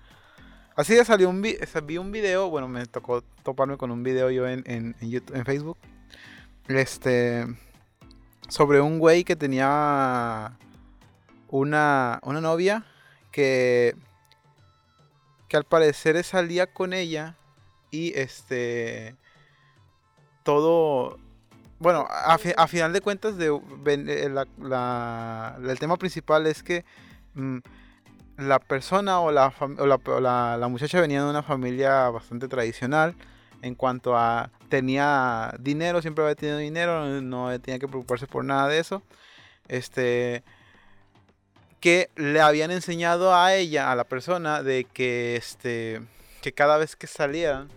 Hace 0.78 0.94
días 0.94 1.08
salió 1.08 1.30
un, 1.30 1.42
vi- 1.42 1.58
un 1.98 2.12
video, 2.12 2.50
bueno, 2.52 2.68
me 2.68 2.86
tocó 2.86 3.22
toparme 3.44 3.78
con 3.78 3.90
un 3.90 4.04
video 4.04 4.30
yo 4.30 4.48
en, 4.48 4.64
en, 4.68 4.94
YouTube- 5.02 5.36
en 5.36 5.44
Facebook, 5.44 5.78
este, 6.68 7.48
sobre 8.48 8.80
un 8.80 9.00
güey 9.00 9.24
que 9.24 9.36
tenía 9.36 10.56
una, 11.50 12.20
una 12.22 12.42
novia 12.42 12.86
que, 13.32 13.96
que 15.48 15.58
al 15.58 15.64
parecer 15.64 16.24
salía 16.24 16.68
con 16.72 16.94
ella 16.94 17.36
y 17.90 18.14
este, 18.16 19.16
todo, 20.44 21.18
bueno, 21.80 22.06
a, 22.08 22.38
fi- 22.38 22.54
a 22.56 22.68
final 22.68 22.94
de 22.94 23.02
cuentas, 23.02 23.36
de, 23.38 23.48
eh, 23.88 24.30
la- 24.62 25.58
el 25.60 25.80
tema 25.80 25.98
principal 25.98 26.46
es 26.46 26.62
que 26.62 26.86
mm, 27.34 27.58
la 28.38 28.60
persona 28.60 29.20
o, 29.20 29.32
la, 29.32 29.54
o 29.60 29.86
la, 30.20 30.58
la- 30.58 30.68
muchacha 30.68 31.02
venía 31.02 31.24
de 31.24 31.30
una 31.30 31.44
familia 31.44 32.10
bastante 32.10 32.48
tradicional 32.48 33.16
en 33.62 33.76
cuanto 33.76 34.16
a 34.16 34.52
tenía 34.70 35.54
dinero, 35.60 36.02
siempre 36.02 36.24
había 36.24 36.36
tenido 36.36 36.58
dinero, 36.58 37.22
no, 37.22 37.60
tenía 37.60 37.80
que 37.80 37.88
preocuparse 37.88 38.28
por 38.28 38.46
nada 38.46 38.68
de 38.68 38.80
eso. 38.80 39.02
Este 39.68 40.44
que 41.80 42.10
le 42.16 42.42
habían 42.42 42.72
enseñado 42.72 43.36
a 43.36 43.54
ella, 43.54 43.92
a 43.92 43.96
la 43.96 44.04
persona, 44.04 44.64
de 44.64 44.86
que 44.86 45.36
este 45.36 46.02
que 46.42 46.52
cada 46.54 46.78
vez 46.78 46.96
que 46.96 47.08
salieran 47.08 47.68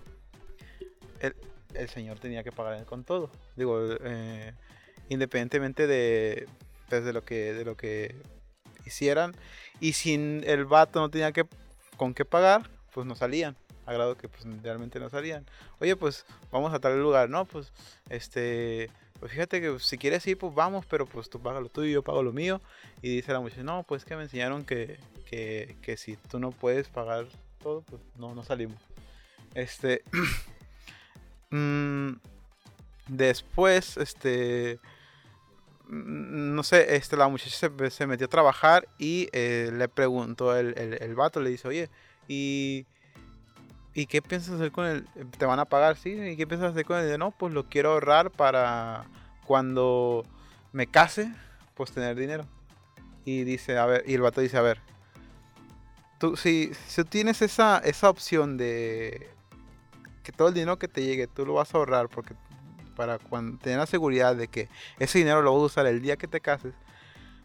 el, 1.21 1.35
el 1.75 1.89
señor 1.89 2.19
tenía 2.19 2.43
que 2.43 2.53
pagar 2.53 2.85
con 2.85 3.05
todo. 3.05 3.31
Digo, 3.57 3.79
eh, 4.05 4.53
independientemente 5.09 5.87
de, 5.87 6.47
pues, 6.89 7.05
lo 7.05 7.25
que 7.25 7.53
de 7.55 7.65
lo 7.65 7.77
que 7.77 8.15
hicieran 8.91 9.35
y 9.81 9.95
sin 9.95 10.45
el 10.47 10.67
vato 10.67 11.01
no 11.01 11.11
tenía 11.11 11.33
que 11.33 11.47
con 11.97 12.15
qué 12.15 12.25
pagar, 12.25 12.69
pues 12.93 13.07
no 13.07 13.17
salían. 13.17 13.57
A 13.87 13.93
grado 13.93 14.17
que 14.17 14.29
pues 14.29 14.45
realmente 14.63 15.01
no 15.01 15.11
salían. 15.11 15.47
Oye, 15.81 15.97
pues 15.97 16.25
vamos 16.53 16.73
a 16.73 16.79
tal 16.79 17.01
lugar, 17.01 17.29
¿no? 17.29 17.45
Pues 17.45 17.73
este 18.09 18.91
pues 19.21 19.33
fíjate 19.33 19.61
que 19.61 19.79
si 19.81 19.99
quieres 19.99 20.27
ir, 20.27 20.39
pues 20.39 20.55
vamos, 20.55 20.87
pero 20.87 21.05
pues 21.05 21.29
tú 21.29 21.41
pagas 21.41 21.63
lo 21.63 21.69
tuyo 21.69 21.89
y 21.89 21.93
yo 21.93 22.03
pago 22.03 22.23
lo 22.23 22.33
mío. 22.33 22.63
Y 23.03 23.17
dice 23.17 23.33
la 23.33 23.41
muchacha, 23.41 23.63
no, 23.63 23.83
pues 23.83 24.07
que 24.07 24.17
me 24.17 24.23
enseñaron 24.23 24.65
que, 24.65 24.99
que, 25.27 25.77
que 25.83 25.99
si 25.99 26.17
tú 26.17 26.39
no 26.39 26.53
puedes 26.53 26.89
pagar 26.89 27.27
todo, 27.63 27.83
pues 27.83 28.01
no, 28.17 28.35
no 28.35 28.43
salimos. 28.43 28.81
Este. 29.55 30.03
mm, 31.51 32.13
después, 33.09 33.99
este. 33.99 34.81
Mm, 35.91 36.55
No 36.55 36.63
sé, 36.63 36.97
este, 36.97 37.17
la 37.17 37.29
muchacha 37.29 37.71
se, 37.91 38.07
metió 38.07 38.27
a 38.27 38.31
trabajar 38.31 38.89
y 38.99 39.29
eh, 39.33 39.71
le 39.73 39.89
preguntó 39.89 40.57
el, 40.57 40.79
el, 40.79 40.95
el 41.01 41.15
vato, 41.15 41.41
le 41.41 41.51
dice, 41.51 41.69
oye, 41.69 41.91
¿y, 42.29 42.87
¿y 43.95 44.07
qué 44.07 44.23
piensas 44.23 44.55
hacer 44.55 44.73
con 44.73 44.87
el? 44.87 45.05
¿Te 45.39 45.47
van 45.47 45.59
a 45.59 45.65
pagar? 45.65 45.97
Sí, 45.97 46.13
¿y 46.13 46.37
qué 46.37 46.47
piensas 46.47 46.73
hacer 46.73 46.85
con 46.85 46.97
el? 46.99 47.05
dinero? 47.05 47.19
No, 47.19 47.31
pues 47.33 47.53
lo 47.53 47.65
quiero 47.65 47.93
ahorrar 47.93 48.31
para 48.31 49.07
cuando 49.47 50.25
me 50.73 50.87
case, 50.87 51.33
pues 51.75 51.93
tener 51.93 52.17
dinero. 52.17 52.47
Y 53.25 53.45
dice, 53.45 53.77
a 53.79 53.87
ver, 53.87 54.05
y 54.07 54.15
el 54.15 54.23
vato 54.23 54.41
dice, 54.41 54.57
a 54.57 54.63
ver, 54.63 54.81
tú, 56.19 56.37
si, 56.37 56.73
si 56.87 57.05
tienes 57.05 57.43
esa, 57.43 57.79
esa 57.79 58.09
opción 58.11 58.57
de 58.57 59.29
que 60.23 60.33
todo 60.33 60.49
el 60.49 60.55
dinero 60.55 60.79
que 60.79 60.89
te 60.89 61.03
llegue, 61.03 61.27
tú 61.27 61.45
lo 61.45 61.55
vas 61.55 61.75
a 61.75 61.79
ahorrar 61.79 62.09
porque 62.09 62.35
para 63.01 63.19
tener 63.63 63.79
la 63.79 63.87
seguridad 63.87 64.37
de 64.37 64.47
que 64.47 64.69
ese 64.99 65.21
dinero 65.21 65.41
lo 65.41 65.55
vas 65.55 65.63
a 65.63 65.65
usar 65.65 65.87
el 65.87 66.03
día 66.03 66.19
que 66.19 66.29
te 66.29 66.43
cases, 66.43 66.75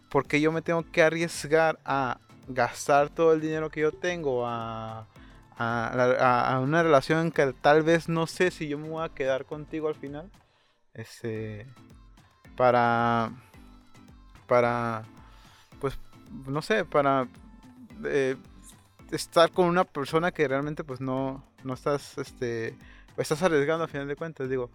porque 0.10 0.42
yo 0.42 0.52
me 0.52 0.62
tengo 0.62 0.84
que 0.92 1.02
arriesgar 1.02 1.80
a 1.86 2.20
gastar 2.50 3.08
todo 3.08 3.32
el 3.32 3.40
dinero 3.40 3.70
que 3.70 3.80
yo 3.80 3.94
tengo 3.94 4.46
a, 4.46 5.08
a, 5.58 6.60
una 6.62 6.84
relación 6.84 7.32
que 7.32 7.54
tal 7.54 7.84
vez 7.84 8.10
no 8.10 8.28
sé 8.28 8.52
si 8.52 8.68
yo 8.68 8.78
me 8.78 8.90
voy 8.90 9.06
a 9.06 9.14
quedar 9.14 9.46
contigo 9.46 9.88
al 9.88 9.96
final. 9.96 10.30
Este, 10.94 11.66
para, 12.58 13.32
para, 14.48 15.04
pues, 15.80 15.98
no 16.48 16.62
sé, 16.62 16.84
para 16.84 17.30
eh, 18.04 18.36
estar 19.10 19.52
con 19.52 19.68
una 19.68 19.86
persona 19.86 20.34
que 20.34 20.50
realmente 20.50 20.84
pues 20.84 21.00
no, 21.00 21.46
no 21.64 21.76
estás, 21.76 22.18
este, 22.18 22.76
estás 23.16 23.42
arriesgando 23.42 23.86
a 23.86 23.88
final 23.88 24.10
de 24.10 24.18
cuentas, 24.18 24.50
digo. 24.50 24.70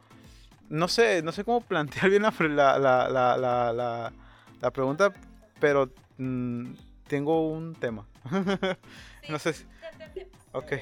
No 0.71 0.89
sé, 0.89 1.23
no 1.23 1.33
sé 1.33 1.45
cómo 1.45 1.61
plantear 1.69 2.09
bien 2.09 2.23
la, 2.23 2.33
la, 2.79 3.09
la, 3.09 4.13
la 4.61 4.71
pregunta, 4.71 5.13
pero 5.59 5.91
mm, 6.19 6.73
tengo 7.07 7.49
un 7.49 7.75
tema. 7.75 8.07
no 9.29 9.39
sé 9.39 9.53
si... 9.53 9.65
Ok. 10.53 10.73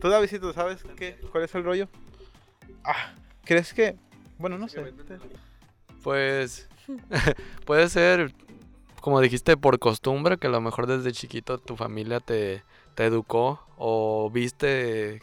¿Tú, 0.00 0.08
Davidito, 0.08 0.52
sabes 0.52 0.82
qué, 0.96 1.18
cuál 1.30 1.44
es 1.44 1.54
el 1.54 1.64
rollo? 1.64 1.88
Ah, 2.84 3.14
¿crees 3.44 3.72
que...? 3.72 3.96
Bueno, 4.38 4.58
no 4.58 4.68
sé. 4.68 4.92
Pues... 6.02 6.68
puede 7.64 7.88
ser, 7.88 8.34
como 9.00 9.20
dijiste, 9.20 9.56
por 9.56 9.78
costumbre, 9.78 10.36
que 10.36 10.48
a 10.48 10.50
lo 10.50 10.60
mejor 10.60 10.86
desde 10.86 11.12
chiquito 11.12 11.58
tu 11.58 11.76
familia 11.76 12.20
te, 12.20 12.62
te 12.94 13.04
educó 13.04 13.66
o 13.76 14.30
viste 14.30 15.22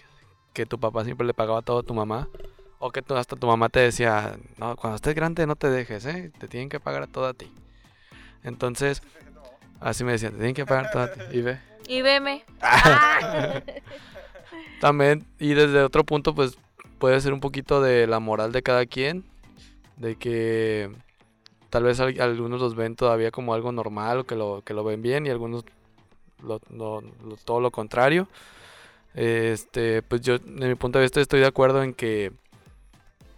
que 0.53 0.65
tu 0.65 0.79
papá 0.79 1.05
siempre 1.05 1.27
le 1.27 1.33
pagaba 1.33 1.61
todo 1.61 1.79
a 1.79 1.83
tu 1.83 1.93
mamá. 1.93 2.27
O 2.83 2.91
que 2.91 3.03
tú, 3.03 3.15
hasta 3.15 3.35
tu 3.35 3.45
mamá 3.45 3.69
te 3.69 3.79
decía, 3.79 4.37
no, 4.57 4.75
cuando 4.75 4.95
estés 4.95 5.13
grande 5.13 5.45
no 5.45 5.55
te 5.55 5.69
dejes, 5.69 6.03
¿eh? 6.07 6.31
Te 6.39 6.47
tienen 6.47 6.67
que 6.67 6.79
pagar 6.79 7.05
todo 7.05 7.27
a 7.27 7.33
ti. 7.35 7.51
Entonces, 8.43 9.03
así 9.79 10.03
me 10.03 10.13
decían, 10.13 10.31
te 10.31 10.39
tienen 10.39 10.55
que 10.55 10.65
pagar 10.65 10.89
todo 10.91 11.03
a 11.03 11.11
ti. 11.11 11.19
Y 11.31 11.41
ve. 11.41 11.59
Y 11.87 12.01
veme. 12.01 12.43
También, 14.81 15.27
y 15.37 15.53
desde 15.53 15.83
otro 15.83 16.03
punto, 16.03 16.33
pues 16.33 16.57
puede 16.97 17.21
ser 17.21 17.33
un 17.33 17.39
poquito 17.39 17.81
de 17.81 18.07
la 18.07 18.19
moral 18.19 18.51
de 18.51 18.63
cada 18.63 18.87
quien. 18.87 19.25
De 19.97 20.15
que 20.15 20.89
tal 21.69 21.83
vez 21.83 21.99
algunos 21.99 22.59
los 22.59 22.73
ven 22.73 22.95
todavía 22.95 23.29
como 23.29 23.53
algo 23.53 23.71
normal 23.71 24.19
o 24.19 24.23
que 24.23 24.35
lo, 24.35 24.63
que 24.65 24.73
lo 24.73 24.83
ven 24.83 25.03
bien 25.03 25.27
y 25.27 25.29
algunos 25.29 25.65
todo 27.45 27.59
lo 27.59 27.69
contrario. 27.69 28.27
Este, 29.13 30.01
pues 30.01 30.21
yo, 30.21 30.39
de 30.39 30.67
mi 30.67 30.73
punto 30.75 30.97
de 30.97 31.05
vista, 31.05 31.21
estoy 31.21 31.41
de 31.41 31.45
acuerdo 31.45 31.83
en 31.83 31.93
que, 31.93 32.31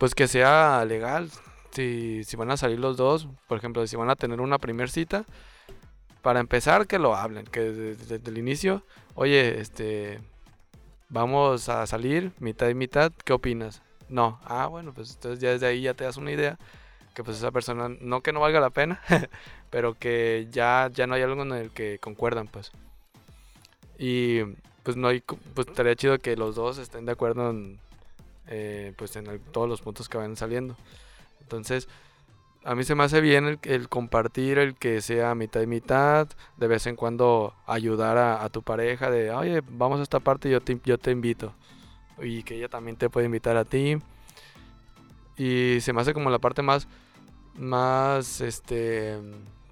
pues 0.04 0.16
que 0.16 0.28
sea 0.28 0.84
legal, 0.84 1.32
si, 1.72 2.26
si 2.26 2.36
van 2.36 2.51
a 2.51 2.58
salir 2.58 2.78
los 2.78 2.97
dos, 2.97 3.30
por 3.47 3.58
ejemplo, 3.58 3.88
si 3.88 3.95
van 3.95 4.10
a 4.10 4.18
tener 4.18 4.41
una 4.41 4.58
primer 4.58 4.89
cita, 4.89 5.24
para 6.22 6.41
empezar 6.41 6.88
que 6.88 6.99
lo 6.99 7.16
hablen, 7.16 7.45
que 7.45 7.62
desde, 7.62 8.20
el 8.30 8.38
inicio, 8.38 8.84
oye, 9.16 9.62
este, 9.62 10.20
vamos 11.08 11.70
a 11.70 11.88
salir 11.88 12.34
mitad 12.39 12.68
y 12.68 12.74
mitad, 12.74 13.14
¿qué 13.24 13.32
opinas? 13.32 13.82
No, 14.10 14.41
ah, 14.43 14.68
bueno, 14.68 14.91
pues 14.93 15.14
entonces 15.14 15.39
ya 15.39 15.51
desde 15.51 15.68
ahí 15.68 15.84
ya 15.84 15.93
te 15.93 16.04
das 16.04 16.18
una 16.18 16.34
idea 16.34 16.60
que 17.16 17.24
pues 17.24 17.38
esa 17.38 17.51
persona, 17.51 17.88
no 17.88 18.20
que 18.20 18.34
no 18.34 18.41
valga 18.41 18.60
la 18.60 18.72
pena, 18.72 18.99
pero 19.70 19.93
que 19.93 20.49
ya, 20.51 20.89
ya 20.93 21.08
no 21.08 21.16
hay 21.16 21.22
algo 21.22 21.43
en 21.43 21.54
el 21.54 21.72
que 21.72 21.97
concuerdan, 21.99 22.47
pues. 22.49 22.74
Y 23.97 24.41
pues 24.84 24.97
no 24.97 25.08
hay, 25.08 25.22
pues 25.22 25.70
estaría 25.70 25.95
chido 25.95 26.20
que 26.20 26.36
los 26.36 26.56
dos 26.56 26.78
estén 26.78 27.06
de 27.06 27.14
acuerdo 27.14 27.51
en, 27.51 27.80
eh, 28.48 28.94
pues 28.98 29.16
en 29.16 29.39
todos 29.52 29.70
los 29.70 29.82
puntos 29.82 30.10
que 30.10 30.18
van 30.18 30.36
saliendo. 30.36 30.76
Entonces, 31.41 31.88
a 32.66 32.76
mí 32.76 32.84
se 32.84 32.96
me 32.96 33.04
hace 33.04 33.22
bien 33.22 33.60
el, 33.64 33.89
compartir, 33.89 34.58
el 34.58 34.76
que 34.76 35.02
sea 35.02 35.36
mitad 35.36 35.62
y 35.62 35.68
mitad, 35.68 36.28
de 36.58 36.68
vez 36.68 36.88
en 36.88 36.96
cuando 36.96 37.54
ayudar 37.68 38.18
a, 38.18 38.48
tu 38.50 38.64
pareja 38.64 39.12
de, 39.12 39.32
oye, 39.32 39.62
vamos 39.70 40.00
a 40.00 40.04
esta 40.04 40.20
parte, 40.20 40.50
yo 40.50 40.62
te, 40.62 40.80
yo 40.84 40.98
te 40.98 41.12
invito. 41.12 41.54
Y 42.22 42.44
que 42.44 42.56
ella 42.56 42.70
también 42.70 42.96
te 42.96 43.10
puede 43.10 43.26
invitar 43.26 43.58
a 43.58 43.66
ti. 43.66 43.98
Y 45.36 45.80
se 45.82 45.94
me 45.94 46.02
hace 46.02 46.14
como 46.14 46.30
la 46.30 46.39
parte 46.39 46.62
más, 46.62 46.88
más, 47.56 48.39
este, 48.39 49.20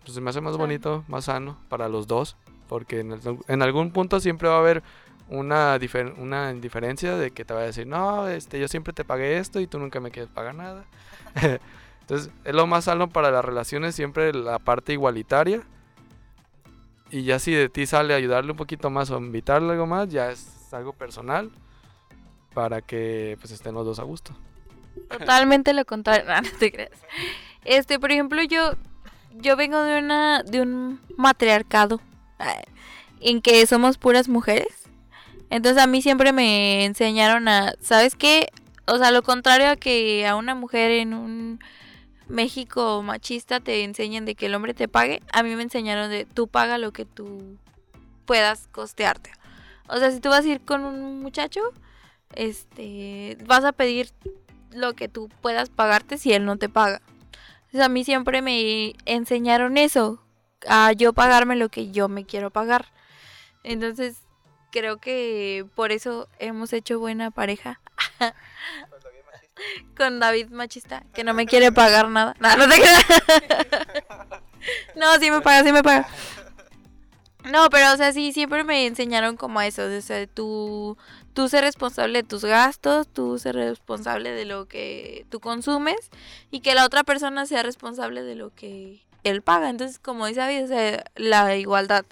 pues 0.01 0.15
se 0.15 0.21
me 0.21 0.29
hace 0.29 0.41
más 0.41 0.57
bonito, 0.57 1.05
más 1.07 1.25
sano 1.25 1.57
para 1.69 1.87
los 1.87 2.07
dos. 2.07 2.35
Porque 2.67 3.01
en, 3.01 3.19
en 3.47 3.61
algún 3.61 3.91
punto 3.91 4.19
siempre 4.19 4.49
va 4.49 4.55
a 4.55 4.59
haber 4.59 4.83
una, 5.31 5.79
una 6.17 6.53
diferencia 6.53 7.15
de 7.15 7.31
que 7.31 7.45
te 7.45 7.53
va 7.53 7.61
a 7.61 7.65
decir, 7.65 7.87
no, 7.87 8.27
este, 8.27 8.59
yo 8.59 8.67
siempre 8.67 8.93
te 8.93 9.05
pagué 9.05 9.37
esto 9.37 9.59
y 9.59 9.67
tú 9.67 9.79
nunca 9.79 9.99
me 9.99 10.11
quieres 10.11 10.31
pagar 10.31 10.55
nada. 10.55 10.85
Entonces, 12.01 12.31
es 12.43 12.53
lo 12.53 12.67
más 12.67 12.85
sano 12.85 13.09
para 13.09 13.31
las 13.31 13.43
relaciones, 13.43 13.95
siempre 13.95 14.33
la 14.33 14.59
parte 14.59 14.93
igualitaria. 14.93 15.63
Y 17.09 17.23
ya 17.23 17.39
si 17.39 17.53
de 17.53 17.69
ti 17.69 17.85
sale 17.85 18.13
ayudarle 18.13 18.51
un 18.51 18.57
poquito 18.57 18.89
más 18.89 19.09
o 19.09 19.17
invitarle 19.17 19.71
algo 19.71 19.87
más, 19.87 20.09
ya 20.09 20.31
es 20.31 20.73
algo 20.73 20.93
personal 20.93 21.51
para 22.53 22.81
que 22.81 23.37
pues 23.39 23.51
estén 23.51 23.73
los 23.73 23.85
dos 23.85 23.99
a 23.99 24.03
gusto. 24.03 24.33
Totalmente 25.09 25.73
lo 25.73 25.85
contrario, 25.85 26.25
no, 26.41 26.49
te. 26.59 26.89
Este, 27.63 27.99
por 27.99 28.11
ejemplo, 28.11 28.41
yo 28.43 28.73
yo 29.35 29.55
vengo 29.55 29.81
de 29.83 29.99
una 29.99 30.43
de 30.43 30.61
un 30.61 30.99
matriarcado 31.17 32.01
en 33.19 33.41
que 33.41 33.65
somos 33.67 33.97
puras 33.97 34.27
mujeres. 34.27 34.80
Entonces 35.51 35.83
a 35.83 35.87
mí 35.87 36.01
siempre 36.01 36.31
me 36.31 36.85
enseñaron 36.85 37.49
a, 37.49 37.73
¿sabes 37.81 38.15
qué? 38.15 38.47
O 38.87 38.97
sea, 38.97 39.11
lo 39.11 39.21
contrario 39.21 39.69
a 39.69 39.75
que 39.75 40.25
a 40.25 40.37
una 40.37 40.55
mujer 40.55 40.91
en 40.91 41.13
un 41.13 41.59
México 42.29 43.03
machista 43.03 43.59
te 43.59 43.83
enseñan 43.83 44.23
de 44.23 44.35
que 44.35 44.45
el 44.45 44.55
hombre 44.55 44.73
te 44.73 44.87
pague, 44.87 45.21
a 45.33 45.43
mí 45.43 45.53
me 45.57 45.63
enseñaron 45.63 46.09
de 46.09 46.23
tú 46.23 46.47
paga 46.47 46.77
lo 46.77 46.93
que 46.93 47.03
tú 47.03 47.57
puedas 48.25 48.69
costearte. 48.71 49.31
O 49.89 49.97
sea, 49.97 50.09
si 50.11 50.21
tú 50.21 50.29
vas 50.29 50.45
a 50.45 50.47
ir 50.47 50.61
con 50.61 50.85
un 50.85 51.19
muchacho, 51.19 51.59
este, 52.33 53.37
vas 53.45 53.65
a 53.65 53.73
pedir 53.73 54.09
lo 54.71 54.93
que 54.93 55.09
tú 55.09 55.27
puedas 55.41 55.69
pagarte 55.69 56.17
si 56.17 56.31
él 56.31 56.45
no 56.45 56.55
te 56.55 56.69
paga. 56.69 57.01
Entonces 57.63 57.81
a 57.81 57.89
mí 57.89 58.05
siempre 58.05 58.41
me 58.41 58.93
enseñaron 59.03 59.75
eso, 59.75 60.23
a 60.65 60.93
yo 60.93 61.11
pagarme 61.11 61.57
lo 61.57 61.67
que 61.67 61.91
yo 61.91 62.07
me 62.07 62.23
quiero 62.23 62.51
pagar. 62.51 62.85
Entonces 63.63 64.20
creo 64.71 64.97
que 64.97 65.65
por 65.75 65.91
eso 65.91 66.27
hemos 66.39 66.73
hecho 66.73 66.99
buena 66.99 67.31
pareja. 67.31 67.79
Con 69.95 70.19
David 70.19 70.49
machista, 70.49 71.03
que 71.13 71.23
no 71.23 71.33
me 71.35 71.45
quiere 71.45 71.71
pagar 71.71 72.09
nada. 72.09 72.35
No, 72.39 72.57
no 72.57 72.67
te 72.67 72.81
No, 74.95 75.19
sí 75.19 75.29
me 75.29 75.41
paga, 75.41 75.63
sí 75.63 75.71
me 75.71 75.83
paga. 75.83 76.07
No, 77.43 77.69
pero 77.69 77.93
o 77.93 77.97
sea, 77.97 78.13
sí, 78.13 78.33
siempre 78.33 78.63
me 78.63 78.85
enseñaron 78.85 79.35
como 79.37 79.59
a 79.59 79.67
eso. 79.67 79.83
O 79.83 80.01
sea, 80.01 80.25
tú, 80.27 80.97
tú 81.33 81.49
ser 81.49 81.63
responsable 81.63 82.21
de 82.21 82.27
tus 82.27 82.45
gastos, 82.45 83.07
tú 83.07 83.39
ser 83.39 83.55
responsable 83.55 84.31
de 84.31 84.45
lo 84.45 84.67
que 84.67 85.25
tú 85.29 85.39
consumes 85.39 86.09
y 86.51 86.61
que 86.61 86.75
la 86.75 86.85
otra 86.85 87.03
persona 87.03 87.45
sea 87.45 87.63
responsable 87.63 88.23
de 88.23 88.35
lo 88.35 88.53
que 88.53 89.03
él 89.23 89.41
paga. 89.41 89.69
Entonces, 89.69 89.99
como 89.99 90.27
dice 90.27 90.39
David, 90.39 91.01
la 91.15 91.55
igualdad 91.55 92.05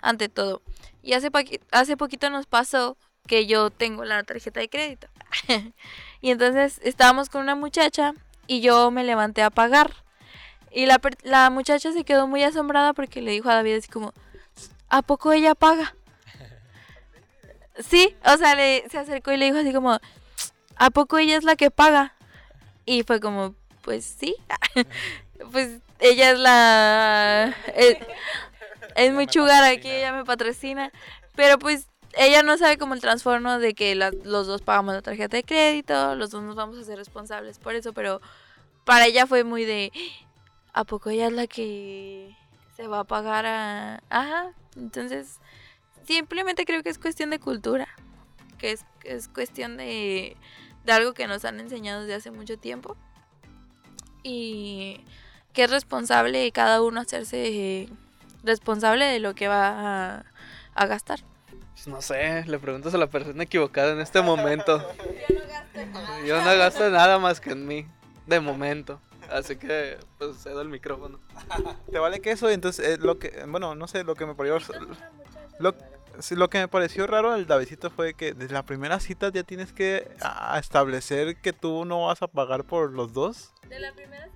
ante 0.00 0.28
todo. 0.28 0.62
Y 1.02 1.14
hace, 1.14 1.30
hace 1.70 1.96
poquito 1.96 2.30
nos 2.30 2.46
pasó 2.46 2.96
que 3.26 3.46
yo 3.46 3.70
tengo 3.70 4.04
la 4.04 4.22
tarjeta 4.22 4.60
de 4.60 4.68
crédito. 4.68 5.08
y 6.20 6.30
entonces 6.30 6.80
estábamos 6.82 7.28
con 7.28 7.42
una 7.42 7.54
muchacha 7.54 8.14
y 8.46 8.60
yo 8.60 8.90
me 8.90 9.04
levanté 9.04 9.42
a 9.42 9.50
pagar. 9.50 9.92
Y 10.70 10.86
la, 10.86 11.00
la 11.22 11.50
muchacha 11.50 11.92
se 11.92 12.04
quedó 12.04 12.26
muy 12.26 12.42
asombrada 12.42 12.92
porque 12.92 13.20
le 13.20 13.32
dijo 13.32 13.50
a 13.50 13.54
David 13.54 13.76
así 13.76 13.88
como, 13.88 14.12
¿a 14.88 15.02
poco 15.02 15.32
ella 15.32 15.54
paga? 15.54 15.94
Sí, 17.78 18.14
o 18.24 18.36
sea, 18.36 18.54
le, 18.54 18.88
se 18.90 18.98
acercó 18.98 19.32
y 19.32 19.36
le 19.36 19.46
dijo 19.46 19.58
así 19.58 19.72
como, 19.72 19.98
¿a 20.76 20.90
poco 20.90 21.18
ella 21.18 21.36
es 21.36 21.44
la 21.44 21.56
que 21.56 21.70
paga? 21.70 22.14
Y 22.84 23.02
fue 23.02 23.20
como, 23.20 23.54
pues 23.82 24.04
sí, 24.04 24.36
pues 25.52 25.80
ella 25.98 26.32
es 26.32 26.38
la... 26.38 27.56
Es, 27.74 27.96
es 28.96 29.12
muy 29.12 29.26
chugar 29.26 29.64
aquí, 29.64 29.88
ella 29.90 30.12
me 30.12 30.24
patrocina. 30.24 30.90
Pero 31.34 31.58
pues 31.58 31.88
ella 32.14 32.42
no 32.42 32.58
sabe 32.58 32.78
como 32.78 32.94
el 32.94 33.00
transformo 33.00 33.58
de 33.58 33.74
que 33.74 33.94
los 33.94 34.46
dos 34.46 34.62
pagamos 34.62 34.94
la 34.94 35.02
tarjeta 35.02 35.36
de 35.36 35.44
crédito, 35.44 36.14
los 36.14 36.30
dos 36.30 36.42
nos 36.42 36.56
vamos 36.56 36.78
a 36.78 36.84
ser 36.84 36.98
responsables 36.98 37.58
por 37.58 37.74
eso, 37.74 37.92
pero 37.92 38.20
para 38.84 39.06
ella 39.06 39.26
fue 39.26 39.44
muy 39.44 39.64
de, 39.64 39.92
¿a 40.74 40.84
poco 40.84 41.10
ella 41.10 41.28
es 41.28 41.32
la 41.32 41.46
que 41.46 42.36
se 42.76 42.86
va 42.86 43.00
a 43.00 43.04
pagar 43.04 43.46
a... 43.46 44.02
Ajá, 44.10 44.52
entonces 44.76 45.38
simplemente 46.06 46.64
creo 46.66 46.82
que 46.82 46.90
es 46.90 46.98
cuestión 46.98 47.30
de 47.30 47.38
cultura, 47.38 47.88
que 48.58 48.72
es, 48.72 48.84
es 49.04 49.28
cuestión 49.28 49.76
de, 49.78 50.36
de 50.84 50.92
algo 50.92 51.14
que 51.14 51.26
nos 51.26 51.44
han 51.44 51.60
enseñado 51.60 52.02
desde 52.02 52.14
hace 52.14 52.30
mucho 52.30 52.58
tiempo. 52.58 52.96
y 54.22 55.00
que 55.52 55.64
es 55.64 55.70
responsable 55.70 56.50
cada 56.52 56.82
uno 56.82 57.00
hacerse 57.00 57.88
responsable 58.42 59.06
de 59.06 59.18
lo 59.20 59.34
que 59.34 59.48
va 59.48 60.16
a, 60.16 60.24
a 60.74 60.86
gastar. 60.86 61.20
Pues 61.72 61.86
no 61.86 62.02
sé, 62.02 62.44
le 62.46 62.58
preguntas 62.58 62.94
a 62.94 62.98
la 62.98 63.08
persona 63.08 63.42
equivocada 63.42 63.92
en 63.92 64.00
este 64.00 64.20
momento. 64.22 64.78
Yo 65.28 65.36
no 65.38 65.48
gasto 65.48 65.86
nada. 65.92 66.26
Yo 66.26 66.42
no 66.42 66.58
gasto 66.58 66.90
nada 66.90 67.18
más 67.18 67.40
que 67.40 67.50
en 67.50 67.66
mí, 67.66 67.86
de 68.26 68.40
momento. 68.40 69.00
Así 69.30 69.56
que, 69.56 69.98
pues 70.18 70.36
cedo 70.42 70.60
el 70.60 70.68
micrófono. 70.68 71.18
¿Te 71.90 71.98
vale 71.98 72.20
que 72.20 72.32
eso? 72.32 72.50
Entonces, 72.50 72.86
eh, 72.86 72.98
lo 73.00 73.18
que, 73.18 73.44
bueno, 73.48 73.74
no 73.74 73.88
sé, 73.88 74.04
lo 74.04 74.14
que 74.14 74.26
me 74.26 74.34
pareció, 74.34 74.58
lo, 75.58 75.74
lo 76.30 76.50
que 76.50 76.58
me 76.58 76.68
pareció 76.68 77.06
raro 77.06 77.32
del 77.32 77.46
Davidito 77.46 77.90
fue 77.90 78.14
que 78.14 78.34
desde 78.34 78.52
la 78.52 78.64
primera 78.64 79.00
cita 79.00 79.30
ya 79.32 79.42
tienes 79.42 79.72
que 79.72 80.10
ah, 80.20 80.58
establecer 80.60 81.36
que 81.36 81.52
tú 81.52 81.84
no 81.84 82.06
vas 82.06 82.22
a 82.22 82.26
pagar 82.26 82.64
por 82.64 82.92
los 82.92 83.12
dos. 83.12 83.52
De 83.68 83.80
la 83.80 83.92
primera 83.92 84.28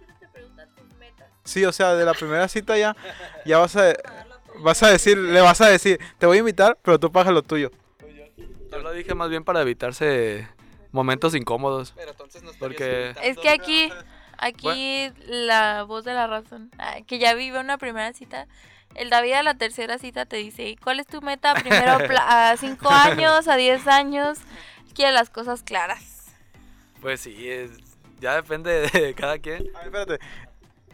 Sí, 1.47 1.64
o 1.64 1.72
sea, 1.72 1.94
de 1.94 2.05
la 2.05 2.12
primera 2.12 2.47
cita 2.49 2.76
ya, 2.76 2.94
ya 3.47 3.59
vas 3.59 3.74
a, 3.76 3.94
vas 4.61 4.82
a 4.82 4.88
decir, 4.90 5.16
le 5.16 5.40
vas 5.40 5.61
a 5.62 5.68
decir, 5.68 5.99
te 6.18 6.26
voy 6.26 6.36
a 6.36 6.40
invitar, 6.40 6.76
pero 6.82 6.99
tú 7.01 7.11
pagas 7.11 7.32
lo 7.32 7.42
tuyo. 7.42 7.70
Yo 8.70 8.78
lo 8.78 8.92
dije 8.92 9.14
más 9.14 9.30
bien 9.30 9.44
para 9.44 9.62
evitarse 9.62 10.47
momentos 10.92 11.34
incómodos. 11.34 11.92
Pero 11.97 12.11
entonces 12.11 12.42
no 12.42 12.51
Porque- 12.59 13.14
Es 13.22 13.38
que 13.38 13.49
aquí, 13.49 13.90
aquí 14.38 15.12
la 15.26 15.84
voz 15.84 16.05
de 16.05 16.12
la 16.14 16.26
razón, 16.26 16.70
ah, 16.78 16.97
que 17.07 17.18
ya 17.18 17.32
vive 17.34 17.59
una 17.61 17.78
primera 17.78 18.12
cita, 18.12 18.47
el 18.94 19.09
David 19.11 19.32
a 19.34 19.42
la 19.42 19.55
tercera 19.55 19.99
cita 19.99 20.26
te 20.26 20.36
dice, 20.36 20.68
"¿Y 20.70 20.76
¿cuál 20.76 21.01
es 21.01 21.07
tu 21.07 21.20
meta? 21.22 21.55
Primero 21.55 21.99
a 22.18 22.55
5 22.59 22.88
años, 23.34 23.47
a 23.49 23.57
10 23.57 23.86
años, 23.86 24.38
quiere 24.94 25.12
las 25.12 25.30
cosas 25.30 25.62
claras. 25.62 26.32
Pues 27.01 27.20
sí, 27.20 27.49
es- 27.49 27.70
ya 28.20 28.34
depende 28.36 28.88
de 28.90 29.14
cada 29.14 29.38
quien. 29.38 29.68
A 29.76 29.78
ver, 29.80 29.86
espérate. 29.86 30.18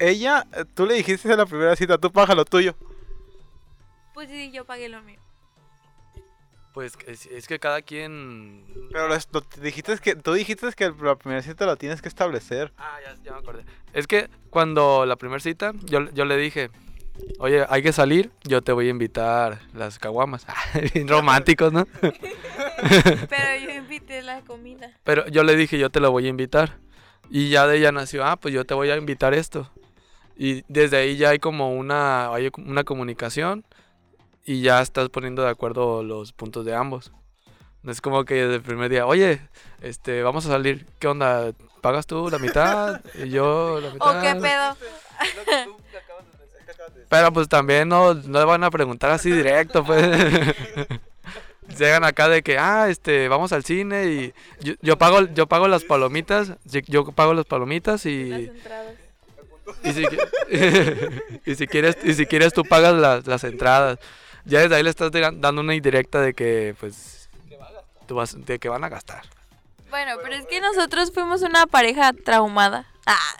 Ella, 0.04 0.46
tú 0.74 0.84
le 0.86 0.94
dijiste 0.94 1.30
en 1.30 1.38
la 1.38 1.46
primera 1.46 1.76
cita, 1.76 1.96
tú 1.96 2.10
pagas 2.10 2.34
lo 2.36 2.44
tuyo. 2.44 2.74
Pues 4.14 4.28
sí, 4.28 4.50
yo 4.50 4.64
pagué 4.64 4.88
lo 4.88 5.00
mío. 5.02 5.18
Pues 6.74 6.94
es, 7.06 7.26
es 7.26 7.46
que 7.46 7.58
cada 7.58 7.82
quien... 7.82 8.64
Pero 8.90 9.06
lo, 9.08 9.14
lo- 9.14 9.44
dijiste 9.62 9.96
que, 9.98 10.16
tú 10.16 10.32
dijiste 10.32 10.70
que 10.72 10.90
la 11.00 11.14
primera 11.16 11.42
cita 11.42 11.66
la 11.66 11.76
tienes 11.76 12.02
que 12.02 12.08
establecer. 12.08 12.72
Ah, 12.78 12.98
ya, 13.04 13.14
ya 13.22 13.32
me 13.32 13.38
acordé. 13.38 13.64
Es 13.92 14.06
que 14.06 14.28
cuando 14.50 15.06
la 15.06 15.16
primera 15.16 15.38
cita, 15.40 15.72
yo, 15.84 16.10
yo 16.12 16.24
le 16.24 16.36
dije, 16.36 16.70
oye, 17.38 17.64
hay 17.68 17.82
que 17.82 17.92
salir, 17.92 18.32
yo 18.44 18.60
te 18.62 18.72
voy 18.72 18.86
a 18.88 18.90
invitar 18.90 19.60
las 19.74 19.98
caguamas. 19.98 20.46
Románticos, 21.06 21.72
¿no? 21.72 21.86
Pero 22.00 23.64
yo 23.64 23.70
invité 23.70 24.22
la 24.22 24.40
comida. 24.40 24.90
Pero 25.04 25.26
yo 25.28 25.44
le 25.44 25.54
dije, 25.56 25.78
yo 25.78 25.90
te 25.90 26.00
lo 26.00 26.10
voy 26.10 26.26
a 26.26 26.30
invitar. 26.30 26.78
Y 27.30 27.50
ya 27.50 27.66
de 27.66 27.76
ella 27.78 27.92
nació, 27.92 28.24
ah, 28.24 28.36
pues 28.36 28.52
yo 28.52 28.64
te 28.64 28.74
voy 28.74 28.90
a 28.90 28.96
invitar 28.96 29.34
esto. 29.34 29.70
Y 30.44 30.64
desde 30.66 30.96
ahí 30.96 31.16
ya 31.16 31.28
hay 31.28 31.38
como 31.38 31.72
una, 31.72 32.34
hay 32.34 32.50
una 32.66 32.82
comunicación 32.82 33.64
y 34.44 34.60
ya 34.60 34.82
estás 34.82 35.08
poniendo 35.08 35.42
de 35.44 35.50
acuerdo 35.50 36.02
los 36.02 36.32
puntos 36.32 36.64
de 36.64 36.74
ambos. 36.74 37.12
No 37.84 37.92
es 37.92 38.00
como 38.00 38.24
que 38.24 38.34
desde 38.34 38.56
el 38.56 38.62
primer 38.62 38.90
día, 38.90 39.06
oye, 39.06 39.40
este, 39.82 40.20
vamos 40.24 40.44
a 40.46 40.48
salir, 40.48 40.84
¿qué 40.98 41.06
onda? 41.06 41.52
¿Pagas 41.80 42.08
tú 42.08 42.28
la 42.28 42.40
mitad? 42.40 43.00
Y 43.24 43.28
yo 43.30 43.78
la 43.80 43.90
mitad. 43.90 44.18
¿O 44.18 44.20
qué 44.20 44.34
pedo? 44.40 44.76
Pero 47.08 47.32
pues 47.32 47.48
también 47.48 47.88
no, 47.88 48.14
no 48.14 48.38
le 48.40 48.44
van 48.44 48.64
a 48.64 48.70
preguntar 48.72 49.12
así 49.12 49.30
directo, 49.30 49.84
pues. 49.84 50.04
Llegan 51.78 52.02
acá 52.04 52.28
de 52.28 52.42
que, 52.42 52.58
ah, 52.58 52.88
este, 52.88 53.28
vamos 53.28 53.52
al 53.52 53.62
cine 53.64 54.06
y 54.06 54.34
yo, 54.60 54.74
yo 54.82 54.98
pago 54.98 55.20
yo 55.32 55.46
pago 55.46 55.68
las 55.68 55.84
palomitas, 55.84 56.54
yo- 56.64 57.12
pago 57.12 57.32
las 57.32 57.46
palomitas 57.46 58.04
Las 58.04 58.06
y, 58.06 58.32
entradas. 58.32 58.94
y, 59.84 59.92
si, 61.54 61.66
quieres 61.66 61.96
y 62.02 62.14
si 62.14 62.26
quieres 62.26 62.52
tú 62.52 62.64
pagas 62.64 63.24
las, 63.26 63.44
entradas. 63.44 63.98
Ya 64.44 64.60
desde 64.60 64.74
ahí 64.74 64.82
le 64.82 64.90
estás 64.90 65.10
dando 65.12 65.60
una 65.60 65.74
indirecta 65.74 66.20
de 66.20 66.34
que 66.34 66.74
pues 66.80 67.28
tú 68.06 68.16
vas, 68.16 68.34
de 68.44 68.58
que 68.58 68.68
van 68.68 68.84
a 68.84 68.88
gastar. 68.88 69.22
Bueno, 69.90 70.12
pero 70.22 70.34
es 70.34 70.46
que 70.46 70.60
nosotros 70.60 71.12
fuimos 71.12 71.42
una 71.42 71.66
pareja 71.66 72.12
traumada. 72.12 72.86
Ah, 73.06 73.36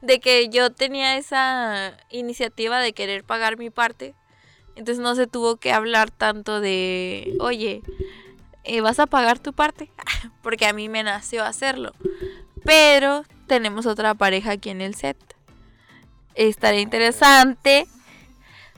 de 0.00 0.20
que 0.20 0.48
yo 0.48 0.70
tenía 0.70 1.16
esa 1.16 1.96
iniciativa 2.08 2.78
de 2.80 2.92
querer 2.92 3.24
pagar 3.24 3.58
mi 3.58 3.70
parte. 3.70 4.14
Entonces 4.76 5.02
no 5.02 5.14
se 5.16 5.26
tuvo 5.26 5.56
que 5.56 5.72
hablar 5.72 6.10
tanto 6.10 6.60
de, 6.60 7.36
oye, 7.40 7.82
eh, 8.62 8.80
¿vas 8.80 9.00
a 9.00 9.06
pagar 9.06 9.38
tu 9.38 9.52
parte? 9.52 9.90
Porque 10.42 10.66
a 10.66 10.72
mí 10.72 10.88
me 10.88 11.02
nació 11.02 11.44
hacerlo. 11.44 11.92
Pero 12.64 13.24
tenemos 13.46 13.86
otra 13.86 14.14
pareja 14.14 14.52
aquí 14.52 14.70
en 14.70 14.80
el 14.80 14.94
set. 14.94 15.16
Estaría 16.38 16.80
interesante 16.80 17.86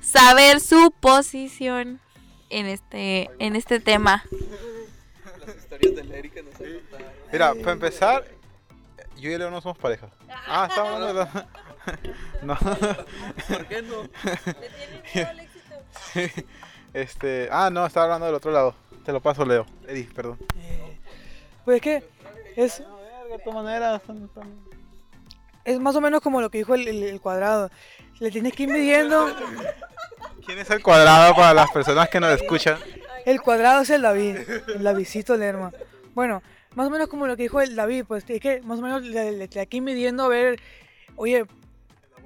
saber 0.00 0.61
su 0.61 0.92
posición 0.98 2.00
en 2.48 2.64
este, 2.66 3.28
en 3.38 3.54
este 3.54 3.80
tema. 3.80 4.24
Las 5.46 5.56
historias 5.56 5.94
de 6.08 6.18
Erika 6.18 6.40
nos 6.42 6.54
han 6.54 6.72
contado. 6.72 7.04
Mira, 7.30 7.54
para 7.54 7.72
empezar, 7.72 8.24
yo 9.18 9.30
y 9.30 9.36
Leo 9.36 9.50
no 9.50 9.61
somos 9.61 9.76
pareja. 9.76 10.08
Ah, 10.46 10.66
estamos 10.70 10.94
hablando 10.94 11.24
de... 11.24 11.46
No. 12.42 12.56
¿Por 12.56 13.66
qué 13.66 13.82
no? 13.82 14.08
Este, 16.94 17.48
ah, 17.52 17.68
no, 17.70 17.84
estaba 17.86 18.04
hablando 18.06 18.26
del 18.26 18.34
otro 18.34 18.50
lado. 18.50 18.74
Te 19.04 19.12
lo 19.12 19.20
paso, 19.20 19.44
Leo. 19.44 19.64
Eddie, 19.86 20.04
perdón. 20.14 20.38
Eh, 20.56 20.98
pues 21.64 21.76
es 21.76 21.82
que 21.82 22.04
es, 22.56 22.78
De 22.78 23.38
todas 23.44 23.62
maneras, 23.62 24.00
son- 24.06 24.28
son- 24.34 24.69
es 25.70 25.80
más 25.80 25.96
o 25.96 26.00
menos 26.00 26.20
como 26.20 26.40
lo 26.40 26.50
que 26.50 26.58
dijo 26.58 26.74
el, 26.74 26.86
el- 26.88 27.02
el 27.04 27.20
cuadrado. 27.20 27.70
Le 28.18 28.30
tienes 28.30 28.52
que 28.52 28.64
ir 28.64 28.68
midiendo. 28.70 29.28
¿Quién 30.44 30.58
es 30.58 30.70
el 30.70 30.82
cuadrado 30.82 31.34
para 31.34 31.54
las 31.54 31.70
personas 31.70 32.08
que 32.08 32.20
nos 32.20 32.30
escuchan? 32.40 32.78
El 33.24 33.40
cuadrado 33.40 33.82
es 33.82 33.90
el 33.90 34.02
David, 34.02 34.36
el 34.74 34.82
Davidcito 34.82 35.36
Lerma. 35.36 35.72
Bueno, 36.14 36.42
más 36.74 36.86
o 36.86 36.90
menos 36.90 37.08
como 37.08 37.26
lo 37.26 37.36
que 37.36 37.44
dijo 37.44 37.60
el 37.60 37.76
David, 37.76 38.04
pues 38.06 38.24
es 38.28 38.40
que 38.40 38.60
más 38.62 38.78
o 38.78 38.82
menos 38.82 39.02
le, 39.02 39.32
le, 39.32 39.46
le 39.48 39.60
aquí 39.60 39.80
midiendo 39.80 40.24
a 40.24 40.28
ver, 40.28 40.60
oye, 41.16 41.44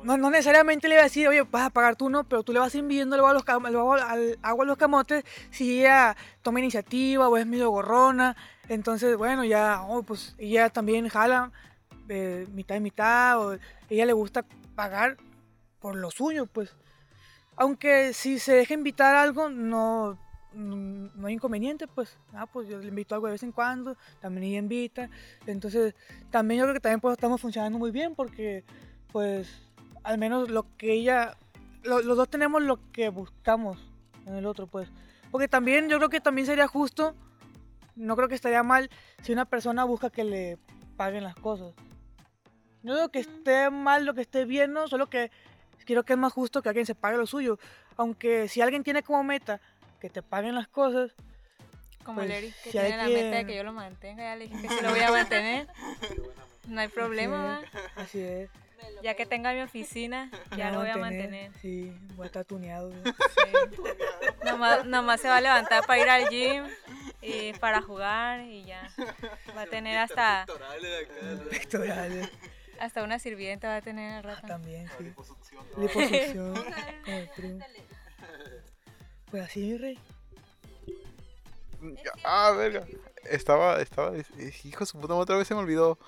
no, 0.03 0.17
no 0.17 0.31
necesariamente 0.31 0.87
le 0.89 0.97
va 0.97 1.01
a 1.03 1.05
decir, 1.05 1.27
oye, 1.29 1.43
vas 1.51 1.67
a 1.67 1.71
pagar 1.71 1.97
tú, 1.97 2.11
no, 2.11 2.25
pero 2.25 2.43
tú 2.43 2.53
le 2.53 2.59
vas 2.61 2.75
a 2.75 2.79
ir 2.79 2.85
midiendo 2.85 3.15
el 3.17 3.21
agua 3.21 3.31
a 3.31 3.35
los, 3.35 3.45
cam- 3.45 3.67
el 3.69 3.77
agua, 3.77 4.11
al 4.11 4.39
agua 4.43 4.65
a 4.65 4.67
los 4.69 4.77
camotes 4.77 5.25
si 5.51 5.81
ella 5.81 6.17
toma 6.43 6.61
iniciativa 6.61 7.29
o 7.29 7.37
es 7.37 7.47
medio 7.47 7.71
gorrona. 7.71 8.37
Entonces, 8.69 9.17
bueno, 9.17 9.45
ya, 9.45 9.83
oh, 9.83 10.03
pues 10.03 10.35
ella 10.39 10.69
también 10.71 11.09
jala 11.09 11.51
eh, 12.09 12.47
mitad 12.53 12.77
y 12.77 12.81
mitad, 12.81 13.41
o 13.41 13.59
ella 13.89 14.07
le 14.07 14.13
gusta 14.13 14.45
pagar 14.75 15.17
por 15.81 15.97
lo 15.97 16.11
suyo, 16.11 16.47
pues. 16.47 16.75
Aunque 17.57 18.13
si 18.13 18.39
se 18.39 18.53
deja 18.55 18.75
invitar 18.75 19.15
algo, 19.15 19.49
no, 19.49 20.19
no 20.53 20.77
no 21.15 21.27
hay 21.27 21.35
inconveniente, 21.35 21.87
pues. 21.87 22.17
Ah, 22.33 22.47
pues 22.47 22.69
yo 22.69 22.79
le 22.79 22.89
invito 22.89 23.15
algo 23.15 23.27
de 23.29 23.33
vez 23.33 23.43
en 23.43 23.53
cuando, 23.53 23.97
también 24.21 24.45
ella 24.45 24.59
invita. 24.59 25.09
Entonces, 25.47 25.95
también 26.31 26.59
yo 26.61 26.65
creo 26.65 26.75
que 26.75 26.81
también 26.81 27.01
pues, 27.01 27.13
estamos 27.13 27.41
funcionando 27.41 27.79
muy 27.79 27.91
bien 27.91 28.15
porque, 28.15 28.65
pues, 29.13 29.49
al 30.03 30.19
menos 30.19 30.51
lo 30.51 30.67
que 30.77 30.93
ella, 30.93 31.37
lo- 31.85 32.03
los 32.03 32.17
dos 32.17 32.29
tenemos 32.29 32.63
lo 32.63 32.79
que 32.93 33.09
buscamos 33.09 33.79
en 34.27 34.35
el 34.35 34.47
otro, 34.47 34.67
pues. 34.67 34.89
Porque 35.31 35.49
también 35.49 35.89
yo 35.89 35.99
creo 35.99 36.09
que 36.11 36.21
también 36.21 36.47
sería 36.47 36.67
justo, 36.69 37.15
no 37.97 38.17
creo 38.17 38.29
que 38.29 38.35
estaría 38.35 38.63
mal 38.63 38.91
si 39.23 39.33
una 39.33 39.45
persona 39.45 39.85
busca 39.85 40.11
que 40.11 40.25
le 40.25 40.59
paguen 40.97 41.23
las 41.25 41.35
cosas. 41.37 41.73
No 42.85 42.95
digo 42.95 43.09
que 43.09 43.19
esté 43.21 43.71
mal 43.71 44.05
lo 44.05 44.15
que 44.15 44.21
esté 44.21 44.45
bien, 44.45 44.73
no, 44.73 44.87
solo 44.89 45.09
que 45.09 45.31
creo 45.87 46.03
que 46.05 46.13
es 46.13 46.19
más 46.19 46.33
justo 46.33 46.63
que 46.63 46.69
alguien 46.69 46.87
se 46.87 46.95
pague 46.95 47.17
lo 47.17 47.27
suyo. 47.27 47.59
Aunque 47.97 48.47
si 48.49 48.61
alguien 48.61 48.85
tiene 48.85 49.03
como 49.03 49.25
meta 49.25 49.61
que 50.01 50.11
te 50.11 50.23
paguen 50.23 50.55
las 50.55 50.69
cosas, 50.69 51.11
Como 52.05 52.17
Pues, 52.21 52.27
el 52.31 52.37
Eric, 52.37 52.55
que 52.63 52.71
si 52.71 52.79
tiene 52.79 52.97
la 52.99 53.05
meta 53.09 53.37
de 53.39 53.47
que 53.47 53.57
yo 53.57 53.65
lo 53.65 53.73
mantenga, 53.73 54.23
ya 54.23 54.37
le 54.37 54.47
dije 54.49 54.61
que 54.63 54.69
sí 54.69 54.77
lo 54.83 54.91
voy 54.91 55.01
a 55.01 55.11
mantener. 55.11 55.67
No 56.69 56.81
hay 56.81 56.89
problema, 56.89 57.61
Sí, 57.61 57.77
¿va? 57.77 58.03
así 58.03 58.21
es. 58.21 58.51
ya 59.03 59.13
que 59.15 59.27
tenga 59.27 59.53
mi 59.53 59.61
oficina, 59.61 60.31
ya 60.57 60.71
lo 60.71 60.79
voy 60.81 60.89
a 60.89 60.97
mantener. 60.97 61.53
Sí, 61.61 61.93
voy 62.17 62.25
a 62.25 62.27
estar 62.27 62.47
tuneado. 62.47 62.91
Sí. 63.05 63.83
Nomás, 64.45 64.87
nomás 64.87 65.21
se 65.21 65.29
va 65.29 65.37
a 65.37 65.41
levantar 65.43 65.85
para 65.87 66.01
ir 66.01 66.09
al 66.09 66.29
gym 66.31 66.65
y 67.21 67.53
para 67.55 67.83
jugar 67.83 68.41
y 68.43 68.65
ya. 68.65 68.91
Va 69.55 69.63
a 69.63 69.67
tener 69.67 69.99
hasta, 69.99 70.47
Pectorales. 71.51 72.31
Hasta 72.81 73.03
una 73.03 73.19
sirvienta 73.19 73.69
va 73.69 73.77
a 73.77 73.83
tener 73.83 74.15
al 74.15 74.25
rato. 74.25 74.47
También, 74.47 74.89
sí. 74.99 75.05
Liposucción. 75.05 76.55
primo. 77.37 77.59
Pues 79.31 79.43
así, 79.43 79.61
mi 79.61 79.77
rey. 79.79 79.99
Ah, 82.25 82.53
verga. 82.57 82.87
Estaba, 83.25 83.81
estaba, 83.81 84.13
hijo 84.17 84.79
de 84.81 84.87
su 84.87 85.01
puta, 85.01 85.15
otra 85.15 85.37
vez 85.37 85.49
se 85.49 85.55
me 85.55 85.61
olvidó. 85.61 85.99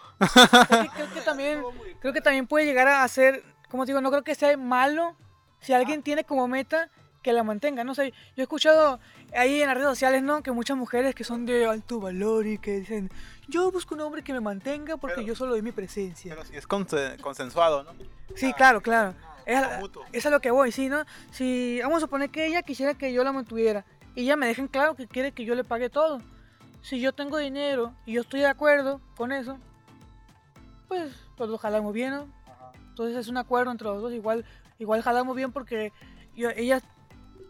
Creo 0.95 1.13
que 1.15 1.21
también, 1.23 1.63
creo 2.01 2.13
que 2.13 2.21
también 2.21 2.47
puede 2.47 2.67
llegar 2.67 2.89
a 2.89 3.09
ser, 3.09 3.43
como 3.71 3.85
te 3.85 3.93
digo, 3.93 4.01
no 4.01 4.11
creo 4.11 4.23
que 4.23 4.35
sea 4.35 4.57
malo 4.57 5.17
si 5.61 5.73
alguien 5.73 6.03
tiene 6.03 6.25
como 6.25 6.47
meta 6.47 6.91
que 7.23 7.33
la 7.33 7.43
mantenga. 7.43 7.85
No 7.85 7.95
sé, 7.95 8.11
yo 8.11 8.17
he 8.39 8.43
escuchado 8.43 9.01
ahí 9.35 9.61
en 9.61 9.67
las 9.67 9.77
redes 9.77 9.91
sociales, 9.91 10.23
¿no? 10.23 10.43
Que 10.43 10.53
muchas 10.53 10.77
mujeres 10.77 11.15
que 11.15 11.25
son 11.25 11.47
de 11.47 11.67
alto 11.67 12.01
valor 12.01 12.47
y 12.47 12.59
que 12.59 12.81
dicen, 12.81 13.11
yo 13.49 13.71
busco 13.71 13.95
un 13.95 14.01
hombre 14.01 14.23
que 14.23 14.33
me 14.33 14.41
mantenga 14.41 14.97
porque 14.97 15.17
Pero- 15.17 15.27
yo 15.29 15.35
solo 15.37 15.53
doy 15.53 15.63
mi 15.63 15.73
presencia. 15.73 16.35
Pero 16.35 16.47
si 16.47 16.57
es 16.57 16.69
conse- 16.69 17.21
consensuado, 17.21 17.83
¿no? 17.85 17.93
Sí, 18.35 18.53
claro, 18.55 18.81
claro. 18.81 19.15
Es, 19.45 19.57
Algo 19.59 19.73
a- 19.75 19.79
mutuo. 19.79 20.05
es 20.13 20.27
a 20.27 20.31
lo 20.31 20.41
que 20.41 20.51
voy, 20.51 20.73
sí, 20.73 20.89
¿no? 20.89 21.05
Si 21.31 21.79
vamos 21.83 21.99
a 21.99 22.01
suponer 22.01 22.31
que 22.31 22.47
ella 22.47 22.63
quisiera 22.63 22.95
que 22.95 23.13
yo 23.13 23.23
la 23.23 23.33
mantuviera 23.33 23.85
y 24.15 24.23
ella 24.23 24.37
me 24.37 24.47
dejen 24.47 24.67
claro 24.67 24.97
que 24.97 25.07
quiere 25.07 25.33
que 25.33 25.45
yo 25.45 25.55
le 25.55 25.63
pague 25.65 25.89
todo. 25.91 26.21
Si 26.83 27.01
yo 27.01 27.13
tengo 27.13 27.39
dinero 27.39 27.95
y 28.07 28.15
yo 28.15 28.23
estoy 28.23 28.41
de 28.41 28.47
acuerdo 28.47 29.01
con 29.17 29.31
eso, 29.33 29.59
pues 30.89 31.13
los 31.39 31.49
dos 31.49 31.61
jalamos 31.61 31.93
bien, 31.93 32.11
¿no? 32.11 32.29
Entonces 32.89 33.17
es 33.17 33.29
un 33.29 33.37
acuerdo 33.37 33.71
entre 33.73 33.87
los 33.87 34.01
dos, 34.03 34.13
igual, 34.13 34.45
igual 34.79 35.03
jalamos 35.03 35.37
bien 35.37 35.53
porque 35.53 35.93
yo- 36.35 36.51
ella, 36.51 36.81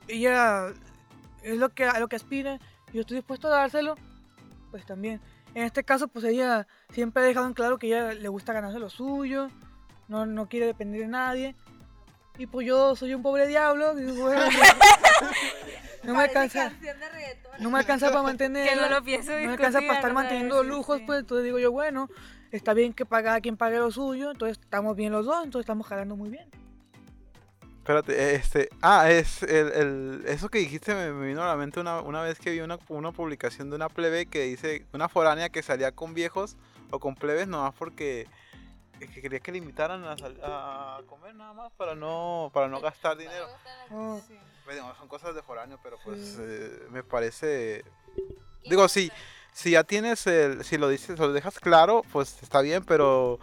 ella 0.08 0.68
es 1.42 1.56
lo 1.58 1.68
que, 1.70 1.84
a 1.84 1.98
lo 2.00 2.08
que 2.08 2.16
aspira, 2.16 2.58
y 2.92 2.96
yo 2.96 3.00
estoy 3.02 3.16
dispuesto 3.18 3.48
a 3.48 3.52
dárselo, 3.58 3.94
pues 4.70 4.84
también. 4.84 5.20
En 5.56 5.62
este 5.62 5.84
caso, 5.84 6.06
pues 6.06 6.22
ella 6.26 6.66
siempre 6.90 7.22
ha 7.22 7.26
dejado 7.26 7.46
en 7.46 7.54
claro 7.54 7.78
que 7.78 7.86
ella 7.86 8.12
le 8.12 8.28
gusta 8.28 8.52
ganarse 8.52 8.78
lo 8.78 8.90
suyo, 8.90 9.48
no, 10.06 10.26
no 10.26 10.50
quiere 10.50 10.66
depender 10.66 11.00
de 11.00 11.06
nadie. 11.06 11.56
Y 12.36 12.46
pues 12.46 12.66
yo 12.66 12.94
soy 12.94 13.14
un 13.14 13.22
pobre 13.22 13.46
diablo, 13.46 13.94
digo, 13.96 14.24
bueno, 14.24 14.44
no 16.02 16.14
me 16.14 16.24
alcanza, 16.24 16.70
no 17.58 17.70
me 17.70 17.78
alcanza 17.78 18.10
para 18.10 18.20
mantener, 18.20 18.68
Que 18.68 18.76
no 18.76 18.90
lo 18.90 19.02
pienso 19.02 19.32
no 19.32 19.38
me 19.38 19.52
alcanza 19.52 19.80
para 19.80 19.94
estar 19.94 20.12
manteniendo 20.12 20.62
lujos, 20.62 21.00
pues 21.06 21.20
entonces 21.20 21.46
digo 21.46 21.58
yo, 21.58 21.72
bueno, 21.72 22.10
está 22.50 22.74
bien 22.74 22.92
que 22.92 23.06
paga 23.06 23.40
quien 23.40 23.56
pague 23.56 23.78
lo 23.78 23.90
suyo, 23.90 24.32
entonces 24.32 24.58
estamos 24.60 24.94
bien 24.94 25.10
los 25.10 25.24
dos, 25.24 25.42
entonces 25.42 25.64
estamos 25.64 25.86
jalando 25.86 26.16
muy 26.16 26.28
bien. 26.28 26.50
Espérate, 27.86 28.34
este. 28.34 28.68
Ah, 28.82 29.08
es 29.12 29.44
el, 29.44 29.68
el- 29.72 30.24
eso 30.26 30.48
que 30.48 30.58
dijiste 30.58 30.92
me, 30.92 31.12
me 31.12 31.28
vino 31.28 31.44
a 31.44 31.46
la 31.46 31.54
mente 31.54 31.78
una, 31.78 32.00
una 32.00 32.20
vez 32.20 32.36
que 32.40 32.50
vi 32.50 32.58
una, 32.58 32.80
una 32.88 33.12
publicación 33.12 33.70
de 33.70 33.76
una 33.76 33.88
plebe 33.88 34.26
que 34.26 34.42
dice 34.42 34.84
una 34.92 35.08
foránea 35.08 35.50
que 35.50 35.62
salía 35.62 35.92
con 35.92 36.12
viejos 36.12 36.56
o 36.90 36.98
con 36.98 37.14
plebes 37.14 37.46
nomás 37.46 37.74
porque 37.74 38.22
eh, 38.98 39.06
que 39.06 39.22
quería 39.22 39.38
que 39.38 39.52
le 39.52 39.58
invitaran 39.58 40.02
a, 40.04 40.18
sal- 40.18 40.40
a 40.42 41.00
comer 41.06 41.36
nada 41.36 41.52
más 41.52 41.70
para 41.74 41.94
no 41.94 42.50
para 42.52 42.66
no 42.66 42.80
gastar 42.80 43.16
dinero. 43.16 43.46
Oh, 43.92 44.20
Bueno, 44.64 44.92
son 44.98 45.06
cosas 45.06 45.36
de 45.36 45.42
foráneo, 45.44 45.78
pero 45.80 45.96
pues 46.04 46.18
Sí. 46.20 46.38
eh, 46.40 46.88
me 46.90 47.04
parece. 47.04 47.84
Digo, 48.68 48.88
sí, 48.88 49.12
si 49.52 49.70
ya 49.70 49.84
tienes 49.84 50.26
el. 50.26 50.64
Si 50.64 50.76
lo 50.76 50.88
dices, 50.88 51.20
lo 51.20 51.32
dejas 51.32 51.60
claro, 51.60 52.02
pues 52.12 52.42
está 52.42 52.62
bien, 52.62 52.84
pero. 52.84 53.38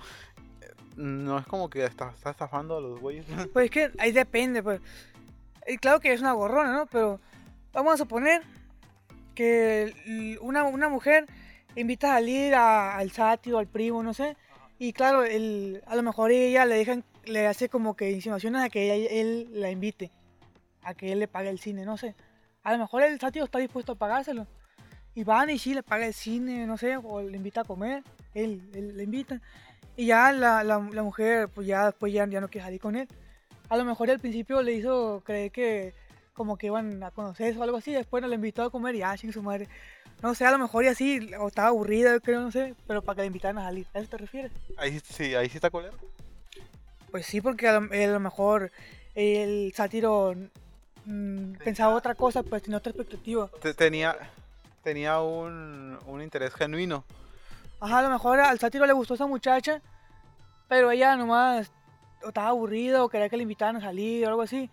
Eh, 0.97 1.01
No 1.01 1.37
es 1.39 1.45
como 1.45 1.69
que 1.69 1.83
estás 1.85 2.13
está 2.15 2.31
estafando 2.31 2.77
a 2.77 2.81
los 2.81 2.99
güeyes. 2.99 3.25
Pues 3.53 3.65
es 3.65 3.71
que 3.71 3.91
ahí 3.99 4.11
depende, 4.11 4.61
pues. 4.63 4.81
Y 5.67 5.77
claro 5.77 5.99
que 5.99 6.11
es 6.13 6.21
una 6.21 6.33
gorrona, 6.33 6.73
¿no? 6.73 6.85
Pero 6.87 7.19
vamos 7.71 7.93
a 7.93 7.97
suponer 7.97 8.41
que 9.35 10.37
una, 10.41 10.63
una 10.65 10.89
mujer 10.89 11.25
invita 11.75 12.11
a 12.11 12.15
salir 12.19 12.53
a- 12.55 12.97
al 12.97 13.11
sátiro, 13.11 13.57
al 13.59 13.67
primo, 13.67 14.03
no 14.03 14.13
sé. 14.13 14.35
Y 14.79 14.93
claro, 14.93 15.23
el, 15.23 15.81
a 15.87 15.95
lo 15.95 16.03
mejor 16.03 16.31
ella 16.31 16.65
le 16.65 16.75
dejan, 16.75 17.03
le 17.25 17.47
hace 17.47 17.69
como 17.69 17.95
que 17.95 18.11
insinuaciones 18.11 18.61
a 18.61 18.69
que 18.69 18.93
ella- 18.93 19.09
él 19.11 19.47
la 19.53 19.71
invite, 19.71 20.11
a 20.83 20.93
que 20.93 21.11
él 21.11 21.19
le 21.19 21.27
pague 21.27 21.49
el 21.49 21.59
cine, 21.59 21.85
no 21.85 21.97
sé. 21.97 22.15
A 22.63 22.71
lo 22.73 22.77
mejor 22.79 23.03
el 23.03 23.19
sátiro 23.19 23.45
está 23.45 23.59
dispuesto 23.59 23.93
a 23.93 23.95
pagárselo. 23.95 24.47
Y 25.15 25.23
van 25.23 25.49
y 25.49 25.59
sí 25.59 25.73
le 25.73 25.83
paga 25.83 26.07
el 26.07 26.13
cine, 26.13 26.65
no 26.65 26.77
sé, 26.77 26.97
o 26.97 27.21
le 27.21 27.37
invita 27.37 27.61
a 27.61 27.65
comer, 27.65 28.03
él, 28.33 28.69
él 28.73 28.97
le 28.97 29.03
invita. 29.03 29.41
Y 29.95 30.07
ya 30.07 30.31
la, 30.31 30.63
la, 30.63 30.79
la 30.79 31.03
mujer, 31.03 31.49
pues 31.49 31.67
ya 31.67 31.85
después 31.87 32.11
ya, 32.13 32.25
ya 32.27 32.41
no 32.41 32.47
quiere 32.49 32.65
salir 32.65 32.79
con 32.81 32.95
él. 32.95 33.07
A 33.69 33.77
lo 33.77 33.85
mejor 33.85 34.09
al 34.09 34.19
principio 34.19 34.61
le 34.61 34.73
hizo 34.73 35.21
creer 35.25 35.51
que 35.51 35.93
como 36.33 36.57
que 36.57 36.67
iban 36.67 37.01
a 37.03 37.11
conocerse 37.11 37.59
o 37.59 37.63
algo 37.63 37.77
así, 37.77 37.93
después 37.93 38.21
no 38.21 38.27
le 38.27 38.35
invitó 38.35 38.63
a 38.63 38.71
comer 38.71 38.95
y 38.95 39.03
ah, 39.03 39.15
sin 39.17 39.31
su 39.31 39.43
madre. 39.43 39.67
No 40.23 40.33
sé, 40.33 40.45
a 40.45 40.51
lo 40.51 40.57
mejor 40.57 40.83
y 40.83 40.87
así, 40.87 41.29
o 41.39 41.47
estaba 41.47 41.67
aburrida, 41.67 42.19
creo, 42.19 42.41
no 42.41 42.51
sé, 42.51 42.73
pero 42.87 43.01
para 43.01 43.17
que 43.17 43.21
la 43.21 43.25
invitaran 43.27 43.57
a 43.59 43.63
salir. 43.65 43.85
¿A 43.93 43.99
eso 43.99 44.09
te 44.09 44.17
refieres? 44.17 44.51
Ahí 44.77 44.99
sí, 44.99 45.35
ahí 45.35 45.47
sí 45.49 45.57
está 45.57 45.69
culero. 45.69 45.93
Pues 47.11 47.25
sí, 47.27 47.41
porque 47.41 47.67
a 47.67 47.79
lo, 47.79 47.91
a 47.93 48.07
lo 48.07 48.19
mejor 48.19 48.71
el 49.13 49.71
sátiro 49.75 50.33
mm, 51.05 51.53
pensaba 51.63 51.93
otra 51.95 52.15
cosa, 52.15 52.41
pues 52.41 52.63
tenía 52.63 52.77
otra 52.79 52.91
expectativa. 52.91 53.49
Te- 53.61 53.73
Tenía, 53.75 54.15
tenía 54.83 55.19
un, 55.21 55.99
un 56.07 56.21
interés 56.21 56.53
genuino. 56.55 57.03
Ajá, 57.83 57.99
a 57.99 58.01
lo 58.03 58.09
mejor 58.09 58.39
al 58.39 58.59
sátiro 58.59 58.85
le 58.85 58.93
gustó 58.93 59.13
esa 59.15 59.27
muchacha, 59.27 59.81
pero 60.69 60.89
ella 60.89 61.15
nomás 61.17 61.69
o 62.23 62.29
estaba 62.29 62.47
aburrida 62.47 63.03
o 63.03 63.09
quería 63.09 63.27
que 63.27 63.35
le 63.35 63.43
invitaran 63.43 63.75
a 63.75 63.81
salir 63.81 64.25
o 64.25 64.29
algo 64.29 64.41
así. 64.41 64.69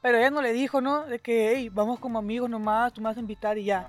Pero 0.00 0.18
ella 0.18 0.30
no 0.30 0.40
le 0.40 0.52
dijo, 0.52 0.80
¿no? 0.80 1.04
De 1.06 1.18
que, 1.18 1.54
hey, 1.56 1.68
vamos 1.68 1.98
como 1.98 2.20
amigos 2.20 2.48
nomás, 2.48 2.92
tú 2.92 3.00
me 3.00 3.08
vas 3.08 3.16
a 3.16 3.20
invitar 3.20 3.58
y 3.58 3.64
ya. 3.64 3.88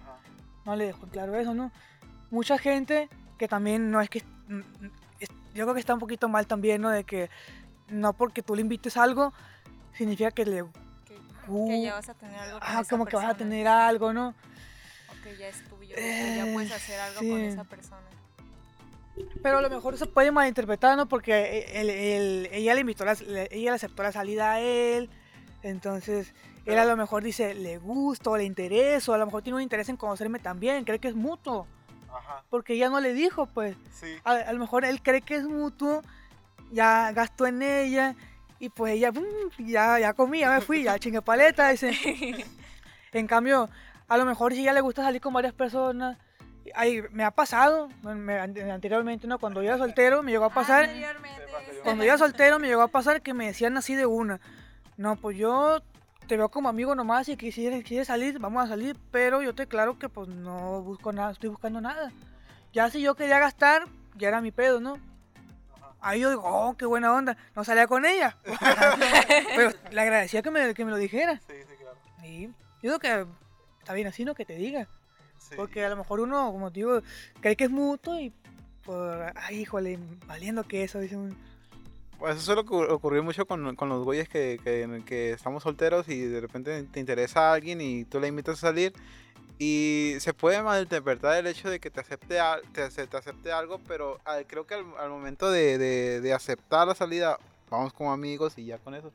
No 0.66 0.76
le 0.76 0.88
dejó 0.88 1.06
claro 1.08 1.36
eso, 1.36 1.54
¿no? 1.54 1.72
Mucha 2.32 2.58
gente 2.58 3.10
que 3.38 3.48
también 3.48 3.92
no 3.92 4.02
es 4.02 4.10
que... 4.10 4.24
mm, 4.48 4.56
mm, 4.58 4.92
es- 5.20 5.30
Yo 5.54 5.66
creo 5.66 5.74
que 5.76 5.80
está 5.80 5.94
un 5.94 6.00
poquito 6.00 6.28
mal 6.28 6.48
también, 6.48 6.82
¿no? 6.82 6.90
De 6.90 7.04
que 7.04 7.30
no 7.90 8.14
porque 8.14 8.42
tú 8.42 8.56
le 8.56 8.62
invites 8.62 8.98
algo, 8.98 9.34
significa 9.94 10.32
que 10.32 10.46
le... 10.46 10.64
Que, 11.06 11.18
Uh, 11.50 11.68
que 11.70 11.82
ya 11.82 11.94
vas 11.94 12.10
a 12.10 12.14
tener 12.14 12.38
algo 12.38 12.60
con 12.60 12.68
Ah, 12.68 12.82
esa 12.82 12.90
como 12.90 13.06
que 13.06 13.16
vas 13.16 13.24
a 13.24 13.28
persona, 13.30 13.50
tener 13.52 13.68
algo, 13.70 14.12
¿no? 14.12 14.30
o 15.10 15.24
que 15.24 15.38
ya 15.38 15.48
es 15.48 15.64
tuyo, 15.70 15.96
que 15.96 16.36
ya 16.36 16.52
puedes 16.52 16.72
hacer 16.74 17.00
algo 17.00 17.20
con 17.20 17.26
sí. 17.40 17.46
esa 17.46 17.64
persona. 17.64 18.02
Pero 19.42 19.60
a 19.60 19.62
lo 19.62 19.70
mejor 19.70 19.98
se 19.98 20.06
puede 20.06 20.32
malinterpretar, 20.32 20.98
¿no? 20.98 21.08
Porque 21.08 21.66
él- 21.74 21.90
él- 21.90 22.50
ella 22.52 22.74
le 22.74 22.82
invitó, 22.82 23.06
la- 23.06 23.14
ella 23.14 23.72
le 23.72 23.76
aceptó 23.76 24.04
la 24.04 24.12
salida 24.12 24.54
a 24.54 24.60
él. 24.60 25.10
Entonces, 25.64 26.34
él 26.66 26.78
a 26.80 26.86
lo 26.86 26.98
mejor 26.98 27.24
dice, 27.24 27.54
le 27.54 27.78
gusto, 27.78 28.36
le 28.38 28.44
intereso, 28.44 29.14
a 29.14 29.18
lo 29.18 29.26
mejor 29.26 29.42
tiene 29.42 29.56
un 29.58 29.62
interés 29.64 29.90
en 29.90 29.98
conocerme 29.98 30.40
también, 30.40 30.84
cree 30.84 31.00
que 31.00 31.08
es 31.08 31.16
mutuo. 31.16 31.66
Ajá, 32.10 32.44
Porque 32.50 32.74
ella 32.74 32.90
no 32.90 33.00
le 33.00 33.14
dijo, 33.14 33.46
pues. 33.48 33.76
sí. 33.92 34.16
A, 34.24 34.32
a 34.34 34.54
lo 34.54 34.60
mejor 34.60 34.86
él 34.86 35.02
cree 35.02 35.22
que 35.22 35.36
es 35.36 35.44
mutuo, 35.44 36.02
ya 36.72 37.12
gastó 37.12 37.46
en 37.48 37.62
ella, 37.62 38.16
y 38.60 38.70
pues 38.70 38.94
ella, 38.94 39.12
"Mm, 39.12 39.66
ya, 39.68 40.00
ya 40.00 40.14
comí, 40.14 40.40
ya 40.40 40.50
me 40.50 40.62
fui, 40.62 40.84
ya 40.84 40.98
chingue 41.00 41.22
paleta, 41.22 41.70
dice. 41.70 41.92
En 43.14 43.26
cambio, 43.28 43.70
a 44.08 44.18
lo 44.18 44.26
mejor 44.26 44.54
si 44.54 44.64
ya 44.64 44.74
le 44.74 44.82
gusta 44.82 45.04
salir 45.04 45.22
con 45.22 45.34
varias 45.34 45.54
personas, 45.54 46.18
ay, 46.76 47.04
me 47.12 47.24
ha 47.24 47.32
pasado, 47.32 47.90
me- 48.04 48.40
an- 48.40 48.58
anteriormente, 48.72 49.28
¿no? 49.28 49.40
Cuando 49.40 49.62
yo 49.62 49.70
era 49.70 49.78
soltero, 49.78 50.24
me 50.24 50.32
llegó 50.32 50.46
a 50.46 50.50
pasar, 50.54 50.86
Anteriormente. 50.86 51.42
cuando 51.84 52.04
yo 52.04 52.10
era 52.12 52.18
soltero, 52.18 52.60
me 52.60 52.68
llegó 52.68 52.82
a 52.82 52.88
pasar 52.88 53.22
que 53.22 53.34
me 53.34 53.48
decían 53.48 53.78
así 53.78 53.96
de 53.96 54.06
una, 54.06 54.40
no, 54.98 55.16
pues 55.16 55.38
yo 55.38 55.82
te 56.28 56.36
veo 56.38 56.50
como 56.50 56.68
amigo 56.70 56.94
nomás 56.96 57.30
y 57.30 57.38
que 57.38 57.52
si 57.52 57.62
quieres, 57.62 57.84
quieres 57.86 58.08
salir, 58.08 58.38
vamos 58.40 58.66
a 58.66 58.68
salir, 58.68 58.98
pero 59.12 59.42
yo 59.42 59.56
te 59.56 59.68
claro 59.68 59.98
que 59.98 60.10
pues 60.10 60.28
no 60.28 60.82
busco 60.82 61.14
nada, 61.14 61.32
estoy 61.32 61.50
buscando 61.50 61.80
nada. 61.82 62.12
Ya 62.74 62.90
si 62.90 63.02
yo 63.02 63.16
quería 63.16 63.40
gastar, 63.40 63.84
ya 64.16 64.28
era 64.28 64.42
mi 64.42 64.52
pedo, 64.52 64.80
¿no? 64.82 64.98
Ahí 66.02 66.20
yo 66.20 66.30
digo, 66.30 66.44
oh, 66.46 66.76
qué 66.78 66.86
buena 66.86 67.14
onda, 67.14 67.38
no 67.56 67.64
salía 67.64 67.88
con 67.88 68.06
ella. 68.06 68.38
pero 69.56 69.72
le 69.90 70.02
agradecía 70.02 70.42
que 70.42 70.52
me, 70.52 70.74
que 70.74 70.86
me 70.86 70.92
lo 70.92 70.98
dijera. 70.98 71.40
Sí, 71.48 71.54
sí, 71.68 71.76
claro. 71.80 71.98
Y 72.24 72.48
yo 72.48 72.54
digo 72.82 73.00
que 73.00 73.26
está 73.80 73.94
bien 73.94 74.08
así, 74.08 74.24
¿no? 74.26 74.36
Que 74.36 74.46
te 74.46 74.56
diga. 74.56 74.88
Sí. 75.50 75.56
Porque 75.56 75.84
a 75.86 75.90
lo 75.90 75.98
mejor 75.98 76.20
uno, 76.20 76.52
como 76.52 76.72
te 76.72 76.80
digo, 76.82 77.02
cree 77.42 77.56
que 77.56 77.66
es 77.66 77.70
mutuo 77.70 78.20
y 78.20 78.34
por, 78.84 79.32
ay, 79.36 79.60
híjole, 79.62 80.00
valiendo 80.26 80.64
que 80.64 80.84
eso, 80.84 81.00
dice 81.00 81.16
un... 81.18 81.38
Pues 82.20 82.36
eso 82.36 82.46
suele 82.46 82.62
ocur- 82.62 82.90
ocurrir 82.90 83.22
mucho 83.22 83.46
con, 83.46 83.76
con 83.76 83.90
los 83.90 84.04
güeyes 84.04 84.28
que, 84.28 84.60
que, 84.64 85.04
que 85.06 85.32
estamos 85.32 85.64
solteros 85.64 86.10
y 86.10 86.20
de 86.22 86.42
repente 86.42 86.82
te 86.84 87.00
interesa 87.00 87.50
a 87.50 87.54
alguien 87.54 87.80
y 87.80 88.06
tú 88.06 88.20
le 88.20 88.28
invitas 88.28 88.58
a 88.58 88.68
salir 88.70 88.92
y 89.60 90.16
se 90.20 90.34
puede 90.34 90.62
malinterpretar 90.64 91.38
el 91.38 91.48
hecho 91.48 91.70
de 91.70 91.80
que 91.80 91.92
te 91.92 92.00
acepte, 92.00 92.40
al- 92.40 92.62
te, 92.74 92.90
te 92.90 93.18
acepte 93.18 93.52
algo, 93.52 93.80
pero 93.88 94.20
al- 94.26 94.48
creo 94.48 94.66
que 94.66 94.74
al, 94.76 94.86
al 95.00 95.10
momento 95.10 95.50
de, 95.52 95.78
de- 95.78 96.22
de 96.22 96.34
aceptar 96.34 96.88
la 96.88 96.96
salida, 96.96 97.38
vamos 97.70 97.94
como 97.94 98.12
amigos 98.12 98.58
y 98.58 98.66
ya 98.66 98.80
con 98.80 98.96
eso. 98.96 99.12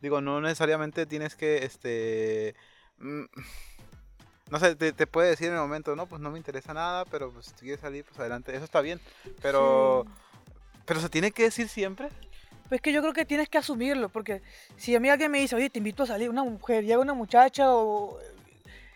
Digo, 0.00 0.20
no 0.20 0.40
necesariamente 0.40 1.06
tienes 1.06 1.36
que, 1.36 1.58
este... 1.64 2.56
mm, 2.98 3.22
No 4.52 4.58
sé, 4.60 4.76
te, 4.76 4.92
te 4.92 5.06
puede 5.06 5.30
decir 5.30 5.48
en 5.48 5.54
el 5.54 5.60
momento, 5.60 5.96
no, 5.96 6.06
pues 6.06 6.20
no 6.20 6.30
me 6.30 6.36
interesa 6.38 6.74
nada, 6.74 7.06
pero 7.06 7.32
pues 7.32 7.46
si 7.46 7.54
quieres 7.54 7.80
salir, 7.80 8.04
pues 8.04 8.18
adelante, 8.20 8.54
eso 8.54 8.64
está 8.66 8.82
bien. 8.82 9.00
Pero, 9.40 10.04
pero 10.86 11.00
se 11.00 11.08
tiene 11.08 11.32
que 11.32 11.44
decir 11.44 11.68
siempre. 11.68 12.10
Pues 12.68 12.80
que 12.80 12.92
yo 12.92 13.02
creo 13.02 13.12
que 13.12 13.26
tienes 13.26 13.48
que 13.48 13.58
asumirlo, 13.58 14.08
porque 14.08 14.42
si 14.76 14.94
a 14.94 15.00
mí 15.00 15.08
alguien 15.10 15.30
me 15.30 15.40
dice, 15.40 15.54
oye, 15.56 15.68
te 15.70 15.78
invito 15.78 16.04
a 16.04 16.06
salir, 16.06 16.30
una 16.30 16.42
mujer, 16.42 16.84
llega 16.84 16.98
una 17.00 17.12
muchacha 17.14 17.70
o 17.74 18.18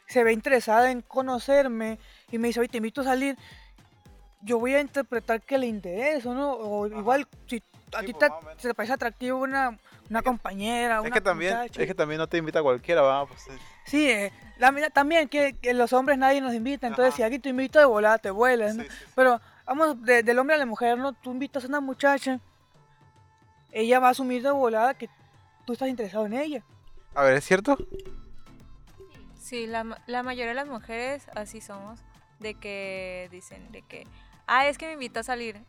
se 0.06 0.24
ve 0.24 0.32
interesada 0.32 0.90
en 0.90 1.02
conocerme 1.02 1.98
y 2.30 2.38
me 2.38 2.48
dice, 2.48 2.60
oye, 2.60 2.68
te 2.70 2.78
invito 2.78 3.02
a 3.02 3.04
salir, 3.04 3.36
yo 4.40 4.58
voy 4.58 4.74
a 4.74 4.80
interpretar 4.80 5.42
que 5.42 5.58
le 5.58 5.66
intereso, 5.66 6.34
¿no? 6.34 6.52
O 6.52 6.86
igual, 6.86 7.26
si 7.46 7.62
a 7.92 8.00
Sí, 8.00 8.04
ti 8.04 8.12
pues, 8.12 8.30
te, 8.30 8.60
se 8.62 8.68
te 8.68 8.74
parece 8.74 8.94
atractivo 8.94 9.38
una, 9.40 9.78
una 10.10 10.22
compañera, 10.22 10.96
Es 10.96 11.00
una 11.06 11.10
que 11.10 11.20
también, 11.20 11.54
muchacha. 11.54 11.80
es 11.82 11.86
que 11.86 11.94
también 11.94 12.18
no 12.18 12.26
te 12.28 12.38
invita 12.38 12.62
cualquiera, 12.62 13.02
va, 13.02 13.26
pues, 13.26 13.46
eh, 13.48 13.58
Sí, 13.84 14.10
eh, 14.10 14.32
la 14.58 14.72
también 14.90 15.28
que, 15.28 15.54
que 15.60 15.74
los 15.74 15.92
hombres 15.92 16.18
nadie 16.18 16.40
nos 16.40 16.54
invita, 16.54 16.86
entonces 16.86 17.10
Ajá. 17.10 17.16
si 17.16 17.22
alguien 17.22 17.42
te 17.42 17.48
invita 17.50 17.78
de 17.78 17.84
volada, 17.84 18.18
te 18.18 18.30
vuelas, 18.30 18.74
¿no? 18.74 18.82
sí, 18.84 18.88
sí, 18.90 18.96
sí. 18.98 19.04
Pero 19.14 19.40
vamos, 19.66 20.02
de- 20.02 20.22
del 20.22 20.38
hombre 20.38 20.56
a 20.56 20.58
la 20.58 20.66
mujer, 20.66 20.98
¿no? 20.98 21.12
Tú 21.12 21.32
invitas 21.32 21.64
a 21.64 21.68
una 21.68 21.80
muchacha, 21.80 22.40
ella 23.72 24.00
va 24.00 24.08
a 24.08 24.10
asumir 24.10 24.42
de 24.42 24.50
volada 24.50 24.94
que 24.94 25.08
tú 25.64 25.72
estás 25.74 25.88
interesado 25.88 26.26
en 26.26 26.34
ella. 26.34 26.62
A 27.14 27.22
ver, 27.22 27.34
¿es 27.36 27.44
cierto? 27.44 27.76
Sí, 29.40 29.66
la, 29.66 29.84
ma- 29.84 29.98
la 30.06 30.22
mayoría 30.22 30.48
de 30.48 30.54
las 30.54 30.68
mujeres 30.68 31.26
así 31.34 31.60
somos, 31.60 32.00
de 32.40 32.54
que 32.54 33.28
dicen, 33.30 33.70
de 33.72 33.82
que, 33.82 34.06
ah, 34.46 34.66
es 34.66 34.78
que 34.78 34.86
me 34.86 34.94
invitó 34.94 35.20
a 35.20 35.22
salir, 35.22 35.60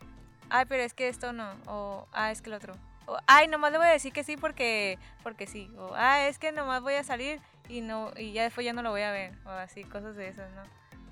ay, 0.50 0.64
pero 0.68 0.82
es 0.82 0.94
que 0.94 1.08
esto 1.08 1.32
no, 1.32 1.52
o, 1.66 2.06
ah, 2.12 2.30
es 2.32 2.42
que 2.42 2.50
el 2.50 2.54
otro, 2.54 2.74
o, 3.08 3.18
ay, 3.26 3.48
nomás 3.48 3.72
le 3.72 3.78
voy 3.78 3.86
a 3.86 3.90
decir 3.90 4.12
que 4.12 4.22
sí 4.22 4.36
porque, 4.36 4.98
porque 5.22 5.46
sí, 5.46 5.70
o, 5.78 5.92
ah, 5.94 6.28
es 6.28 6.38
que 6.38 6.52
nomás 6.52 6.82
voy 6.82 6.94
a 6.94 7.02
salir 7.02 7.40
y 7.68 7.80
no, 7.80 8.12
y 8.16 8.32
ya 8.32 8.42
después 8.42 8.64
ya 8.64 8.72
no 8.72 8.82
lo 8.82 8.90
voy 8.90 9.02
a 9.02 9.10
ver, 9.10 9.32
o 9.46 9.48
así, 9.48 9.82
cosas 9.84 10.14
de 10.14 10.28
esas, 10.28 10.52
¿no? 10.52 10.62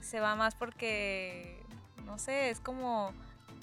Se 0.00 0.20
va 0.20 0.36
más 0.36 0.54
porque, 0.54 1.64
no 2.04 2.18
sé, 2.18 2.50
es 2.50 2.60
como, 2.60 3.12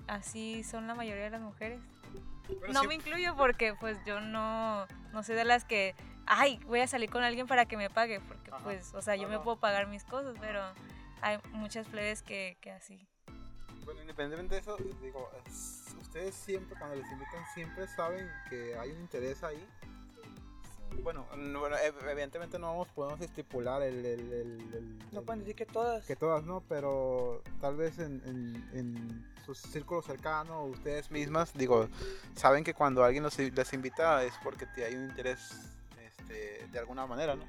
así 0.08 0.64
son 0.64 0.88
la 0.88 0.96
mayoría 0.96 1.26
de 1.26 1.30
las 1.30 1.42
mujeres. 1.42 1.80
No 2.74 2.84
me 2.84 2.96
incluyo 2.96 3.36
porque 3.38 3.74
pues 3.74 3.98
yo 4.06 4.20
no, 4.20 4.86
no 5.14 5.24
soy 5.24 5.36
de 5.36 5.46
las 5.46 5.64
que, 5.64 5.96
ay, 6.26 6.60
voy 6.66 6.82
a 6.82 6.88
salir 6.88 7.10
con 7.10 7.24
alguien 7.24 7.48
para 7.48 7.66
que 7.66 7.78
me 7.78 7.90
pague, 7.90 8.20
porque 8.20 8.52
Ajá. 8.52 8.64
pues, 8.64 8.94
o 8.94 9.02
sea, 9.02 9.16
yo 9.16 9.30
me 9.30 9.40
puedo 9.40 9.58
pagar 9.58 9.88
mis 9.88 10.04
cosas, 10.04 10.36
pero 10.42 10.62
hay 11.22 11.38
muchas 11.52 11.88
plebes 11.88 12.22
que, 12.22 12.58
que 12.62 12.72
así. 12.72 13.08
Bueno, 13.86 14.02
independientemente 14.02 14.56
de 14.56 14.62
eso, 14.62 14.78
digo, 15.02 15.30
es- 15.46 15.94
ustedes 16.02 16.36
siempre, 16.36 16.78
cuando 16.78 16.96
les 16.96 17.12
invitan, 17.12 17.44
siempre 17.54 17.88
saben 17.88 18.30
que 18.50 18.78
hay 18.78 18.92
un 18.92 19.02
interés 19.02 19.44
ahí. 19.44 19.66
Bueno, 21.02 21.26
no- 21.36 21.66
evidentemente 22.08 22.60
no 22.60 22.68
vamos, 22.68 22.88
podemos 22.90 23.20
estipular 23.20 23.82
el, 23.82 24.06
el- 24.06 24.32
el- 24.34 24.74
el- 24.74 25.00
No 25.12 25.24
pueden 25.24 25.40
decir 25.40 25.56
que 25.56 25.66
todas. 25.66 26.06
que 26.06 26.16
todas 26.16 26.44
no, 26.44 26.62
pero 26.70 27.42
tal 27.60 27.76
vez 27.76 27.98
en, 27.98 28.22
en, 28.26 28.70
en 28.78 29.34
sus 29.44 29.58
círculos 29.58 30.06
cercanos, 30.06 30.70
ustedes 30.70 31.10
mismas, 31.10 31.52
digo, 31.54 31.90
saben 32.36 32.64
que 32.64 32.74
cuando 32.76 33.04
alguien 33.04 33.24
los, 33.24 33.38
les 33.40 33.74
invita 33.74 34.24
es 34.24 34.34
porque 34.44 34.68
hay 34.86 34.94
un 34.96 35.06
interés 35.06 35.52
este, 36.24 36.68
de 36.72 36.80
alguna 36.80 37.06
manera, 37.06 37.36
¿no? 37.36 37.44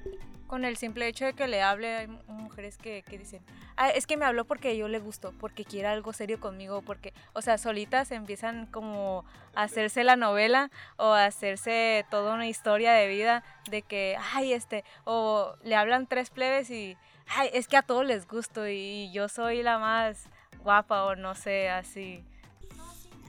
Con 0.47 0.63
el 0.63 0.77
simple 0.77 1.07
hecho 1.07 1.25
de 1.25 1.33
que 1.33 1.47
le 1.47 1.63
hable, 1.63 1.95
hay 1.95 2.07
mu- 2.07 2.21
mujeres 2.27 2.77
que, 2.77 3.01
que 3.03 3.17
dicen, 3.17 3.41
ah, 3.77 3.89
es 3.89 4.05
que 4.05 4.15
me 4.15 4.25
habló 4.25 4.45
porque 4.45 4.77
yo 4.77 4.87
le 4.87 4.99
gusto, 4.99 5.33
porque 5.39 5.65
quiere 5.65 5.87
algo 5.87 6.13
serio 6.13 6.39
conmigo, 6.39 6.83
porque, 6.83 7.13
o 7.33 7.41
sea, 7.41 7.57
solitas 7.57 8.11
empiezan 8.11 8.67
como 8.67 9.25
a 9.55 9.63
hacerse 9.63 10.03
la 10.03 10.15
novela 10.15 10.69
o 10.97 11.05
a 11.05 11.25
hacerse 11.25 12.05
toda 12.11 12.35
una 12.35 12.47
historia 12.47 12.93
de 12.93 13.07
vida 13.07 13.43
de 13.71 13.81
que, 13.81 14.17
ay, 14.33 14.53
este, 14.53 14.83
o 15.03 15.55
le 15.63 15.75
hablan 15.75 16.05
tres 16.05 16.29
plebes 16.29 16.69
y, 16.69 16.95
ay, 17.27 17.49
es 17.53 17.67
que 17.67 17.77
a 17.77 17.81
todos 17.81 18.05
les 18.05 18.27
gusto 18.27 18.67
y 18.67 19.11
yo 19.11 19.27
soy 19.29 19.63
la 19.63 19.79
más 19.79 20.25
guapa 20.63 21.05
o 21.05 21.15
no 21.15 21.33
sé, 21.33 21.69
así. 21.69 22.23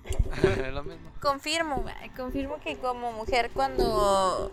Lo 0.72 0.82
mismo. 0.84 1.10
Confirmo, 1.20 1.84
confirmo 2.16 2.58
que 2.60 2.76
como 2.76 3.12
mujer 3.12 3.50
cuando 3.54 4.52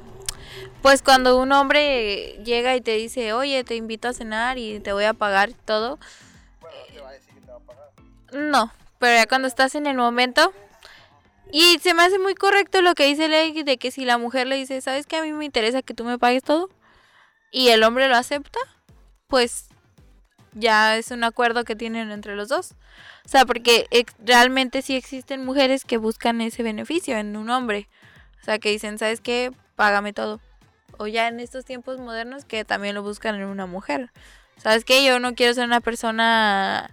pues 0.82 1.02
cuando 1.02 1.38
un 1.38 1.52
hombre 1.52 2.40
llega 2.44 2.76
y 2.76 2.82
te 2.82 2.92
dice, 2.92 3.34
"Oye, 3.34 3.64
te 3.64 3.76
invito 3.76 4.08
a 4.08 4.14
cenar 4.14 4.58
y 4.58 4.80
te 4.80 4.94
voy 4.94 5.06
a 5.06 5.14
pagar 5.14 5.54
todo." 5.66 6.00
Bueno, 6.60 6.78
te 6.94 7.00
va 7.00 7.10
a 7.10 7.14
decir 7.14 7.34
que 7.34 7.42
te 7.42 7.52
va 7.52 7.58
a 7.58 7.60
pagar. 7.60 7.90
No, 8.32 8.72
pero 9.00 9.16
ya 9.16 9.28
cuando 9.28 9.48
estás 9.48 9.76
en 9.76 9.88
el 9.88 9.98
momento 9.98 10.54
y 11.52 11.80
se 11.80 11.94
me 11.94 12.04
hace 12.04 12.20
muy 12.20 12.36
correcto 12.36 12.82
lo 12.82 12.96
que 12.96 13.06
dice 13.06 13.28
Ley 13.28 13.64
de 13.64 13.78
que 13.78 13.92
si 13.92 14.06
la 14.06 14.18
mujer 14.18 14.48
le 14.48 14.56
dice, 14.56 14.82
"¿Sabes 14.82 15.06
que 15.06 15.18
a 15.18 15.22
mí 15.22 15.32
me 15.34 15.46
interesa 15.46 15.82
que 15.82 15.94
tú 15.94 16.04
me 16.04 16.18
pagues 16.18 16.44
todo?" 16.44 16.70
y 17.52 17.70
el 17.70 17.84
hombre 17.84 18.10
lo 18.10 18.16
acepta, 18.16 18.60
pues 19.28 19.68
ya 20.54 20.98
es 20.98 21.12
un 21.12 21.24
acuerdo 21.24 21.64
que 21.64 21.76
tienen 21.76 22.12
entre 22.12 22.36
los 22.36 22.50
dos. 22.50 22.76
O 23.26 23.30
sea, 23.30 23.46
porque 23.46 23.88
realmente 24.20 24.82
sí 24.82 24.96
existen 24.96 25.46
mujeres 25.46 25.86
que 25.86 25.98
buscan 25.98 26.42
ese 26.42 26.64
beneficio 26.64 27.18
en 27.18 27.38
un 27.38 27.50
hombre. 27.50 27.88
O 28.42 28.44
sea, 28.44 28.60
que 28.60 28.70
dicen, 28.70 28.98
¿sabes 28.98 29.22
qué? 29.22 29.52
Págame 29.76 30.14
todo. 30.14 30.40
O 30.98 31.08
ya 31.08 31.28
en 31.28 31.40
estos 31.40 31.66
tiempos 31.66 32.00
modernos 32.00 32.46
que 32.46 32.66
también 32.66 32.96
lo 32.96 33.04
buscan 33.04 33.36
en 33.36 33.46
una 33.46 33.66
mujer. 33.66 34.12
¿Sabes 34.58 34.86
qué? 34.86 35.04
Yo 35.04 35.20
no 35.20 35.36
quiero 35.36 35.54
ser 35.54 35.66
una 35.66 35.82
persona... 35.82 36.90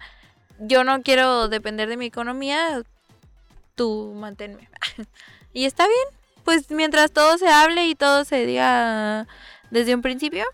Yo 0.58 0.84
no 0.84 1.02
quiero 1.02 1.48
depender 1.48 1.88
de 1.88 1.96
mi 1.96 2.06
economía. 2.06 2.82
Tú 3.74 4.14
manténme. 4.16 4.68
y 5.52 5.64
está 5.64 5.86
bien. 5.86 6.20
Pues 6.44 6.70
mientras 6.70 7.12
todo 7.12 7.38
se 7.38 7.48
hable 7.48 7.86
y 7.86 7.94
todo 7.94 8.24
se 8.24 8.46
diga 8.46 9.26
desde 9.70 9.94
un 9.94 10.02
principio, 10.02 10.44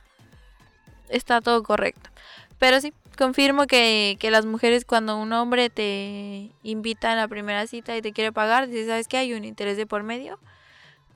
está 1.09 1.41
todo 1.41 1.63
correcto. 1.63 2.11
Pero 2.59 2.81
sí, 2.81 2.93
confirmo 3.17 3.67
que, 3.67 4.17
que 4.21 4.31
las 4.31 4.47
mujeres 4.47 4.85
cuando 4.85 5.17
un 5.17 5.33
hombre 5.33 5.71
te 5.71 6.51
invita 6.63 7.13
a 7.13 7.17
la 7.17 7.29
primera 7.29 7.67
cita 7.67 7.97
y 7.97 8.03
te 8.03 8.13
quiere 8.13 8.33
pagar, 8.33 8.67
dices, 8.67 8.89
¿sabes 8.89 9.09
qué? 9.09 9.19
Hay 9.19 9.33
un 9.33 9.45
interés 9.45 9.77
de 9.77 9.87
por 9.87 10.03
medio 10.03 10.39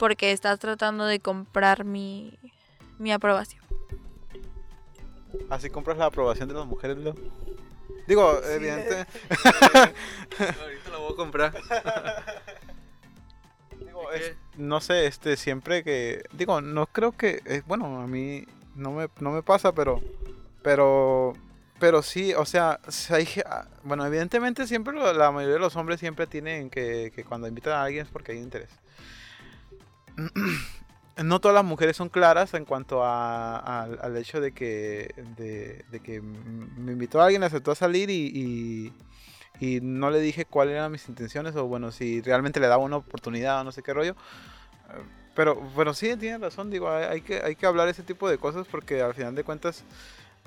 porque 0.01 0.33
estás 0.33 0.59
tratando 0.59 1.05
de 1.05 1.21
comprar 1.21 1.85
mi, 1.85 2.39
mi 2.99 3.13
aprobación. 3.13 3.63
Así 5.51 5.69
compras 5.69 5.99
la 5.99 6.07
aprobación 6.07 6.49
de 6.49 6.55
las 6.55 6.67
mujeres, 6.67 6.97
Leo. 6.97 7.15
Digo, 8.09 8.41
Sí, 8.43 8.49
evidente. 8.55 8.95
Ahorita 10.39 10.91
lo 10.91 11.01
voy 11.03 11.13
a 11.13 11.17
comprar. 11.17 11.53
digo, 13.79 14.11
¿De 14.11 14.17
es- 14.31 14.37
no 14.57 14.81
sé, 14.81 15.07
este, 15.07 15.37
siempre 15.37 15.85
que. 15.85 16.23
Digo, 16.33 16.61
no 16.61 16.87
creo 16.87 17.13
que. 17.13 17.43
eh, 17.45 17.63
bueno, 17.67 18.01
a 18.01 18.07
mí 18.07 18.47
no 18.75 18.93
me, 18.93 19.09
no 19.21 19.31
me 19.33 19.43
pasa, 19.43 19.73
pero. 19.73 20.01
Pero. 20.63 21.35
Pero 21.79 22.03
sí, 22.03 22.35
o 22.35 22.45
sea, 22.45 22.79
hay 23.11 23.27
ah, 23.47 23.67
bueno, 23.85 24.05
evidentemente 24.05 24.67
siempre 24.67 24.93
lo- 24.95 25.13
la 25.15 25.31
mayoría 25.31 25.55
de 25.55 25.61
los 25.61 25.77
hombres 25.77 25.99
siempre 26.01 26.27
tienen 26.27 26.69
que, 26.71 27.13
que 27.15 27.25
cuando 27.25 27.49
invitan 27.49 27.73
a 27.75 27.85
alguien 27.85 28.05
es 28.07 28.11
porque 28.13 28.33
hay 28.33 28.39
interés. 28.39 28.71
No 31.23 31.39
todas 31.39 31.55
las 31.55 31.65
mujeres 31.65 31.97
son 31.97 32.09
claras 32.09 32.55
en 32.55 32.65
cuanto 32.65 33.05
a, 33.05 33.83
al- 33.83 33.99
al 34.01 34.17
hecho 34.17 34.41
de 34.41 34.53
que, 34.53 35.15
me 36.79 36.93
invitó 36.93 37.21
a 37.21 37.25
alguien, 37.27 37.43
aceptó 37.43 37.73
a 37.73 37.75
salir 37.75 38.09
y, 38.09 38.93
no 39.83 40.11
le 40.11 40.21
dije 40.21 40.47
cuáles 40.47 40.75
eran 40.77 40.91
mis 40.93 41.07
intenciones 41.09 41.55
o 41.57 41.67
bueno, 41.67 41.93
si 41.93 42.23
realmente 42.23 42.59
le 42.59 42.69
daba 42.69 42.83
una 42.83 42.97
oportunidad 42.97 43.61
o 43.61 43.65
no 43.65 43.73
sé 43.73 43.83
qué 43.83 43.93
rollo. 43.93 44.17
Pero 45.35 45.57
bueno, 45.57 45.93
sí, 45.93 46.17
tiene 46.17 46.39
razón, 46.39 46.71
digo, 46.71 46.91
hay, 46.91 47.05
hay 47.05 47.21
que, 47.21 47.43
hay 47.43 47.55
que 47.55 47.67
hablar 47.67 47.89
ese 47.89 48.03
tipo 48.03 48.29
de 48.29 48.39
cosas 48.39 48.67
porque 48.67 49.03
al 49.03 49.13
final 49.15 49.35
de 49.35 49.45
cuentas 49.45 49.85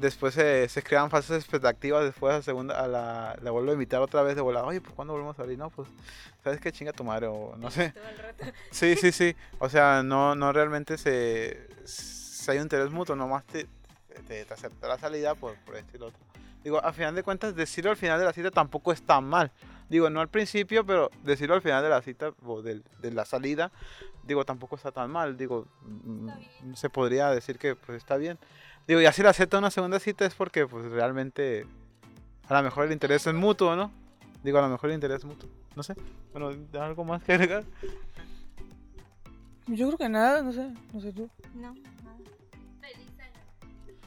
después 0.03 0.33
se, 0.33 0.67
se 0.69 0.83
crean 0.83 1.09
falsas 1.09 1.37
expectativas, 1.37 2.03
después 2.03 2.33
a, 2.35 2.41
segunda, 2.41 2.79
a 2.79 2.87
la, 2.87 3.37
la 3.41 3.51
vuelvo 3.51 3.71
a 3.71 3.73
invitar 3.73 4.01
otra 4.01 4.21
vez 4.21 4.35
de 4.35 4.41
volada, 4.41 4.65
oye, 4.65 4.81
pues 4.81 4.93
cuando 4.93 5.13
volvemos 5.13 5.39
a 5.39 5.43
salir? 5.43 5.57
No, 5.57 5.69
pues, 5.69 5.87
¿sabes 6.43 6.59
qué 6.59 6.71
chinga 6.71 6.91
tu 6.91 7.03
madre? 7.03 7.27
O 7.27 7.55
no 7.57 7.71
sé. 7.71 7.93
Sí, 8.71 8.95
sí, 8.95 9.11
sí. 9.11 9.35
O 9.59 9.69
sea, 9.69 10.03
no, 10.03 10.35
no 10.35 10.51
realmente 10.51 10.97
se, 10.97 11.67
se 11.85 12.51
hay 12.51 12.57
un 12.57 12.63
interés 12.63 12.91
mutuo, 12.91 13.15
nomás 13.15 13.45
te, 13.45 13.67
te, 14.27 14.43
te 14.45 14.53
acepta 14.53 14.87
la 14.87 14.97
salida 14.97 15.35
por, 15.35 15.55
por 15.65 15.75
esto 15.77 15.95
y 15.95 15.99
lo 15.99 16.07
otro. 16.07 16.19
Digo, 16.63 16.83
al 16.83 16.93
final 16.93 17.13
de 17.15 17.23
cuentas, 17.23 17.55
decirlo 17.55 17.91
al 17.91 17.97
final 17.97 18.19
de 18.19 18.25
la 18.25 18.33
cita 18.33 18.51
tampoco 18.51 18.91
es 18.91 19.01
tan 19.01 19.25
mal. 19.25 19.51
Digo, 19.89 20.09
no 20.09 20.21
al 20.21 20.29
principio, 20.29 20.85
pero 20.85 21.09
decirlo 21.23 21.55
al 21.55 21.61
final 21.61 21.83
de 21.83 21.89
la 21.89 22.01
cita 22.01 22.31
o 22.45 22.61
del- 22.61 22.83
de, 22.99 23.11
la 23.11 23.25
salida, 23.25 23.71
digo, 24.23 24.43
tampoco 24.43 24.75
está 24.75 24.91
tan 24.91 25.11
mal. 25.11 25.37
Digo, 25.37 25.67
mm, 25.81 26.73
se 26.73 26.89
podría 26.89 27.29
decir 27.29 27.59
que 27.59 27.75
pues 27.75 27.97
está 27.97 28.17
bien. 28.17 28.39
Digo, 28.87 29.01
y 29.01 29.05
así 29.05 29.23
la 29.23 29.29
acepta 29.29 29.57
una 29.57 29.71
segunda 29.71 29.99
cita 29.99 30.25
es 30.25 30.35
porque 30.35 30.67
pues 30.67 30.85
realmente 30.85 31.65
a 32.47 32.53
lo 32.55 32.63
mejor 32.63 32.85
el 32.85 32.91
interés 32.91 33.25
es 33.25 33.33
mutuo, 33.33 33.75
¿no? 33.75 33.91
Digo, 34.43 34.57
a 34.59 34.61
lo 34.61 34.69
mejor 34.69 34.89
el 34.89 34.95
interés 34.95 35.19
es 35.19 35.25
mutuo. 35.25 35.49
No 35.75 35.83
sé. 35.83 35.95
Bueno, 36.33 36.51
¿algo 36.79 37.03
más 37.05 37.23
que 37.23 37.33
agregar? 37.33 37.63
Yo 39.67 39.87
creo 39.87 39.97
que 39.97 40.09
nada, 40.09 40.41
no 40.41 40.51
sé, 40.51 40.69
no 40.91 40.99
sé 40.99 41.13
tú. 41.13 41.29
No, 41.55 41.73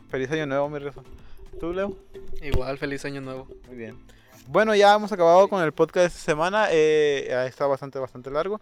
Feliz 0.08 0.30
año 0.30 0.46
nuevo, 0.46 0.68
mi 0.68 0.78
Rafa. 0.78 1.02
¿Tú, 1.58 1.72
Leo? 1.72 1.96
Igual, 2.42 2.78
feliz 2.78 3.04
año 3.04 3.20
nuevo. 3.20 3.48
Muy 3.66 3.76
bien. 3.76 3.98
Bueno, 4.46 4.74
ya 4.74 4.94
hemos 4.94 5.10
acabado 5.10 5.48
con 5.48 5.62
el 5.62 5.72
podcast 5.72 6.02
de 6.02 6.06
esta 6.06 6.20
semana. 6.20 6.68
Eh, 6.70 7.46
estado 7.48 7.70
bastante, 7.70 7.98
bastante 7.98 8.30
largo. 8.30 8.60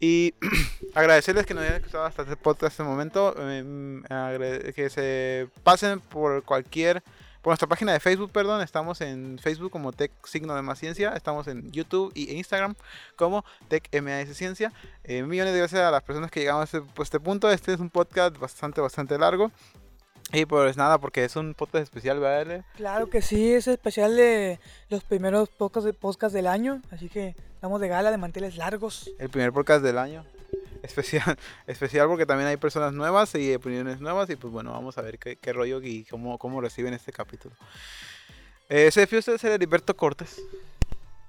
Y 0.00 0.34
agradecerles 0.94 1.44
que 1.44 1.52
nos 1.52 1.62
hayan 1.62 1.76
escuchado 1.76 2.04
hasta 2.04 2.22
este 2.22 2.36
podcast 2.36 2.62
en 2.62 2.68
este 2.68 2.82
momento. 2.82 3.34
Eh, 3.38 4.72
que 4.74 4.90
se 4.90 5.48
pasen 5.62 6.00
por 6.00 6.42
cualquier... 6.42 7.02
Por 7.42 7.52
nuestra 7.52 7.68
página 7.68 7.94
de 7.94 8.00
Facebook, 8.00 8.30
perdón. 8.32 8.60
Estamos 8.60 9.00
en 9.00 9.38
Facebook 9.38 9.70
como 9.70 9.92
Tech 9.92 10.12
Signo 10.24 10.54
de 10.54 10.60
Más 10.60 10.78
Ciencia. 10.78 11.14
Estamos 11.16 11.48
en 11.48 11.70
YouTube 11.72 12.12
y 12.14 12.34
Instagram 12.34 12.74
como 13.16 13.46
Tech 13.68 13.88
MAS 14.02 14.36
Ciencia. 14.36 14.74
Eh, 15.04 15.22
millones 15.22 15.54
de 15.54 15.60
gracias 15.60 15.80
a 15.80 15.90
las 15.90 16.02
personas 16.02 16.30
que 16.30 16.40
llegamos 16.40 16.60
a 16.60 16.64
este, 16.64 16.92
pues, 16.94 17.06
este 17.06 17.18
punto. 17.18 17.50
Este 17.50 17.72
es 17.72 17.80
un 17.80 17.88
podcast 17.88 18.36
bastante, 18.36 18.82
bastante 18.82 19.16
largo. 19.16 19.50
Y 20.32 20.44
pues 20.44 20.76
nada, 20.76 20.98
porque 20.98 21.24
es 21.24 21.34
un 21.34 21.54
podcast 21.54 21.84
especial, 21.84 22.20
¿verdad? 22.20 22.64
Claro 22.76 23.08
que 23.08 23.22
sí, 23.22 23.52
es 23.52 23.66
especial 23.66 24.16
de 24.16 24.60
los 24.90 25.02
primeros 25.02 25.48
podcasts, 25.48 25.90
podcasts 25.98 26.34
del 26.34 26.46
año, 26.46 26.82
así 26.90 27.08
que 27.08 27.34
estamos 27.60 27.78
de 27.78 27.88
gala 27.88 28.10
de 28.10 28.16
manteles 28.16 28.56
largos. 28.56 29.10
El 29.18 29.28
primer 29.28 29.52
podcast 29.52 29.84
del 29.84 29.98
año. 29.98 30.24
Especial, 30.82 31.36
especial 31.66 32.08
porque 32.08 32.24
también 32.24 32.48
hay 32.48 32.56
personas 32.56 32.94
nuevas 32.94 33.34
y 33.34 33.54
opiniones 33.54 34.00
nuevas. 34.00 34.30
Y 34.30 34.36
pues 34.36 34.50
bueno, 34.50 34.72
vamos 34.72 34.96
a 34.96 35.02
ver 35.02 35.18
qué, 35.18 35.36
qué 35.36 35.52
rollo 35.52 35.78
y 35.82 36.04
cómo, 36.04 36.38
cómo 36.38 36.62
reciben 36.62 36.94
este 36.94 37.12
capítulo. 37.12 37.54
Eh, 38.70 38.90
se 38.90 39.02
usted 39.02 39.38
de 39.38 39.54
Heriberto 39.54 39.94
Cortés. 39.94 40.40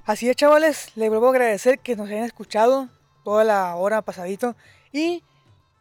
Así 0.05 0.29
es, 0.29 0.37
chavales, 0.37 0.95
les 0.95 1.09
vuelvo 1.09 1.27
a 1.27 1.31
agradecer 1.31 1.79
que 1.79 1.97
nos 1.97 2.07
hayan 2.07 2.23
escuchado 2.23 2.87
toda 3.25 3.43
la 3.43 3.75
hora 3.75 4.01
pasadito 4.01 4.55
y 4.93 5.25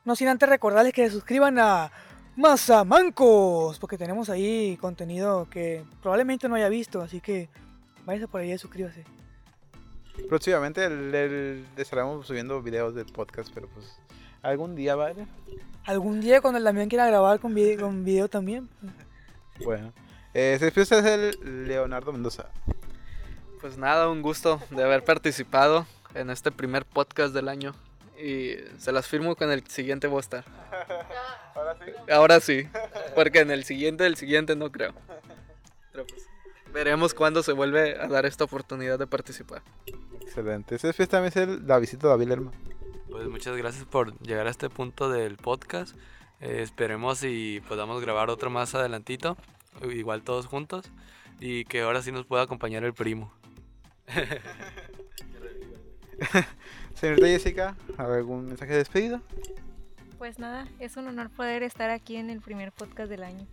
no 0.04 0.16
sin 0.16 0.26
antes 0.26 0.48
recordarles 0.48 0.92
que 0.92 1.06
se 1.06 1.12
suscriban 1.12 1.60
a 1.60 1.92
Mazamancos, 2.34 3.78
porque 3.78 3.96
tenemos 3.96 4.28
ahí 4.28 4.76
contenido 4.80 5.48
que 5.48 5.84
probablemente 6.02 6.48
no 6.48 6.56
haya 6.56 6.68
visto, 6.68 7.02
así 7.02 7.20
que 7.20 7.48
váyase 8.04 8.26
por 8.26 8.40
ahí 8.40 8.52
y 8.52 8.58
suscríbase. 8.58 9.04
Próximamente 10.28 10.84
el, 10.84 11.14
el- 11.14 11.66
estaremos 11.76 12.26
subiendo 12.26 12.60
videos 12.62 12.94
del 12.94 13.06
podcast, 13.06 13.50
pero 13.54 13.68
pues 13.68 13.98
algún 14.42 14.74
día, 14.74 14.94
¿vale? 14.94 15.26
Algún 15.84 16.20
día 16.20 16.40
cuando 16.40 16.58
el 16.58 16.64
Damián 16.64 16.88
quiera 16.88 17.06
grabar 17.06 17.40
con 17.40 17.54
video, 17.54 17.80
con 17.80 18.04
video 18.04 18.28
también. 18.28 18.68
Bueno. 19.64 19.92
Eh, 20.34 20.56
se 20.58 20.66
despide 20.66 20.82
usted 20.82 21.06
el 21.06 21.66
Leonardo 21.66 22.12
Mendoza. 22.12 22.50
Pues 23.60 23.76
nada, 23.76 24.08
un 24.08 24.22
gusto 24.22 24.60
de 24.70 24.82
haber 24.84 25.04
participado 25.04 25.86
en 26.14 26.30
este 26.30 26.50
primer 26.52 26.84
podcast 26.84 27.34
del 27.34 27.48
año. 27.48 27.74
Y 28.22 28.54
se 28.78 28.92
las 28.92 29.06
firmo 29.08 29.34
con 29.34 29.50
el 29.50 29.66
siguiente 29.66 30.06
voy 30.06 30.18
a 30.18 30.20
estar. 30.20 30.44
Ahora 31.54 31.76
sí. 31.84 31.92
Ahora 32.12 32.40
sí, 32.40 32.68
porque 33.14 33.40
en 33.40 33.50
el 33.50 33.64
siguiente, 33.64 34.06
el 34.06 34.16
siguiente 34.16 34.54
no 34.56 34.70
creo. 34.70 34.92
Pero 35.92 36.06
pues, 36.06 36.26
veremos 36.72 37.14
cuándo 37.14 37.42
se 37.42 37.52
vuelve 37.52 38.00
a 38.00 38.06
dar 38.06 38.26
esta 38.26 38.44
oportunidad 38.44 38.98
de 38.98 39.06
participar. 39.06 39.62
Excelente. 40.20 40.78
Se 40.78 40.86
despide 40.86 41.06
también 41.06 41.32
el 41.36 41.66
Davidito 41.66 42.08
David 42.08 42.28
Lerma. 42.28 42.52
Pues 43.10 43.28
muchas 43.28 43.56
gracias 43.56 43.84
por 43.84 44.18
llegar 44.20 44.46
a 44.46 44.50
este 44.50 44.70
punto 44.70 45.10
del 45.10 45.36
podcast. 45.36 45.96
Eh, 46.40 46.62
esperemos 46.62 47.22
y 47.22 47.60
podamos 47.68 48.00
grabar 48.00 48.30
otro 48.30 48.50
más 48.50 48.74
adelantito, 48.74 49.36
igual 49.82 50.22
todos 50.22 50.46
juntos, 50.46 50.90
y 51.38 51.64
que 51.64 51.82
ahora 51.82 52.02
sí 52.02 52.12
nos 52.12 52.24
pueda 52.24 52.44
acompañar 52.44 52.84
el 52.84 52.94
primo. 52.94 53.32
Señorita 56.94 57.26
Jessica, 57.26 57.76
¿algún 57.98 58.46
mensaje 58.46 58.72
de 58.72 58.78
despedida? 58.78 59.20
Pues 60.18 60.38
nada, 60.38 60.66
es 60.78 60.96
un 60.96 61.08
honor 61.08 61.30
poder 61.30 61.62
estar 61.62 61.90
aquí 61.90 62.16
en 62.16 62.30
el 62.30 62.40
primer 62.40 62.72
podcast 62.72 63.10
del 63.10 63.22
año. 63.22 63.46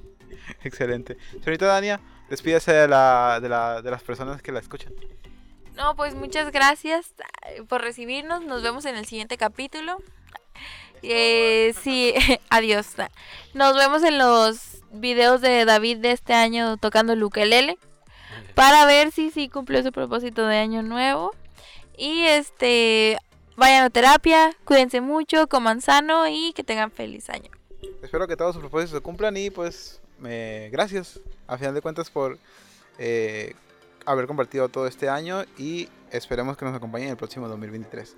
Excelente. 0.64 1.16
Señorita 1.40 1.66
Dania, 1.66 2.00
despídase 2.28 2.72
de, 2.72 2.88
la, 2.88 3.38
de, 3.40 3.48
la, 3.48 3.82
de 3.82 3.90
las 3.90 4.02
personas 4.02 4.42
que 4.42 4.52
la 4.52 4.60
escuchan. 4.60 4.92
No, 5.76 5.94
pues 5.94 6.14
muchas 6.14 6.52
gracias 6.52 7.12
eh, 7.48 7.62
por 7.62 7.82
recibirnos. 7.82 8.44
Nos 8.44 8.62
vemos 8.62 8.86
en 8.86 8.96
el 8.96 9.04
siguiente 9.04 9.36
capítulo. 9.36 9.98
Eh, 11.02 11.74
sí, 11.82 12.14
adiós. 12.48 12.86
Nos 13.52 13.76
vemos 13.76 14.02
en 14.02 14.18
los 14.18 14.82
videos 14.90 15.40
de 15.40 15.64
David 15.64 15.98
de 15.98 16.12
este 16.12 16.32
año 16.32 16.78
tocando 16.78 17.12
el 17.12 17.22
ukelele 17.22 17.78
para 18.54 18.86
ver 18.86 19.12
si 19.12 19.30
sí 19.30 19.50
cumplió 19.50 19.82
su 19.82 19.92
propósito 19.92 20.46
de 20.46 20.56
año 20.56 20.82
nuevo. 20.82 21.34
Y 21.98 22.22
este, 22.22 23.18
vayan 23.56 23.84
a 23.84 23.90
terapia, 23.90 24.56
cuídense 24.64 25.02
mucho, 25.02 25.46
coman 25.46 25.82
sano 25.82 26.26
y 26.26 26.52
que 26.54 26.64
tengan 26.64 26.90
feliz 26.90 27.28
año. 27.28 27.50
Espero 28.02 28.26
que 28.26 28.36
todos 28.36 28.54
sus 28.54 28.60
propósitos 28.60 28.96
se 28.96 29.00
cumplan 29.02 29.36
y 29.36 29.50
pues 29.50 30.00
gracias 30.20 31.20
a 31.46 31.58
final 31.58 31.74
de 31.74 31.80
cuentas 31.80 32.10
por 32.10 32.38
eh, 32.98 33.54
haber 34.04 34.26
compartido 34.26 34.68
todo 34.68 34.86
este 34.86 35.08
año 35.08 35.44
y 35.58 35.88
esperemos 36.10 36.56
que 36.56 36.64
nos 36.64 36.74
acompañen 36.74 37.08
en 37.08 37.12
el 37.12 37.16
próximo 37.16 37.48
2023. 37.48 38.16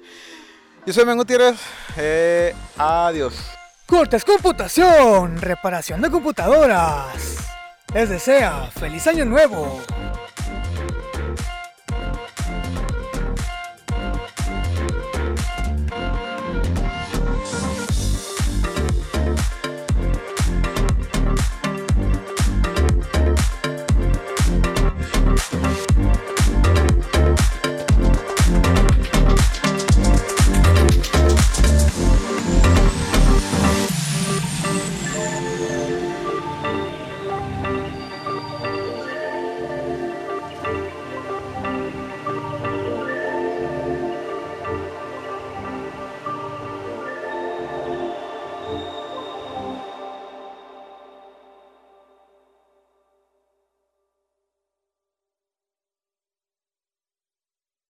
Yo 0.86 0.92
soy 0.92 1.04
Men 1.04 1.16
Gutiérrez, 1.16 1.58
eh, 1.96 2.54
adiós. 2.76 3.34
Cortes 3.86 4.24
Computación, 4.24 5.40
reparación 5.40 6.00
de 6.02 6.10
computadoras. 6.10 7.38
Les 7.94 8.08
desea 8.08 8.70
feliz 8.70 9.06
año 9.06 9.24
nuevo. 9.24 9.80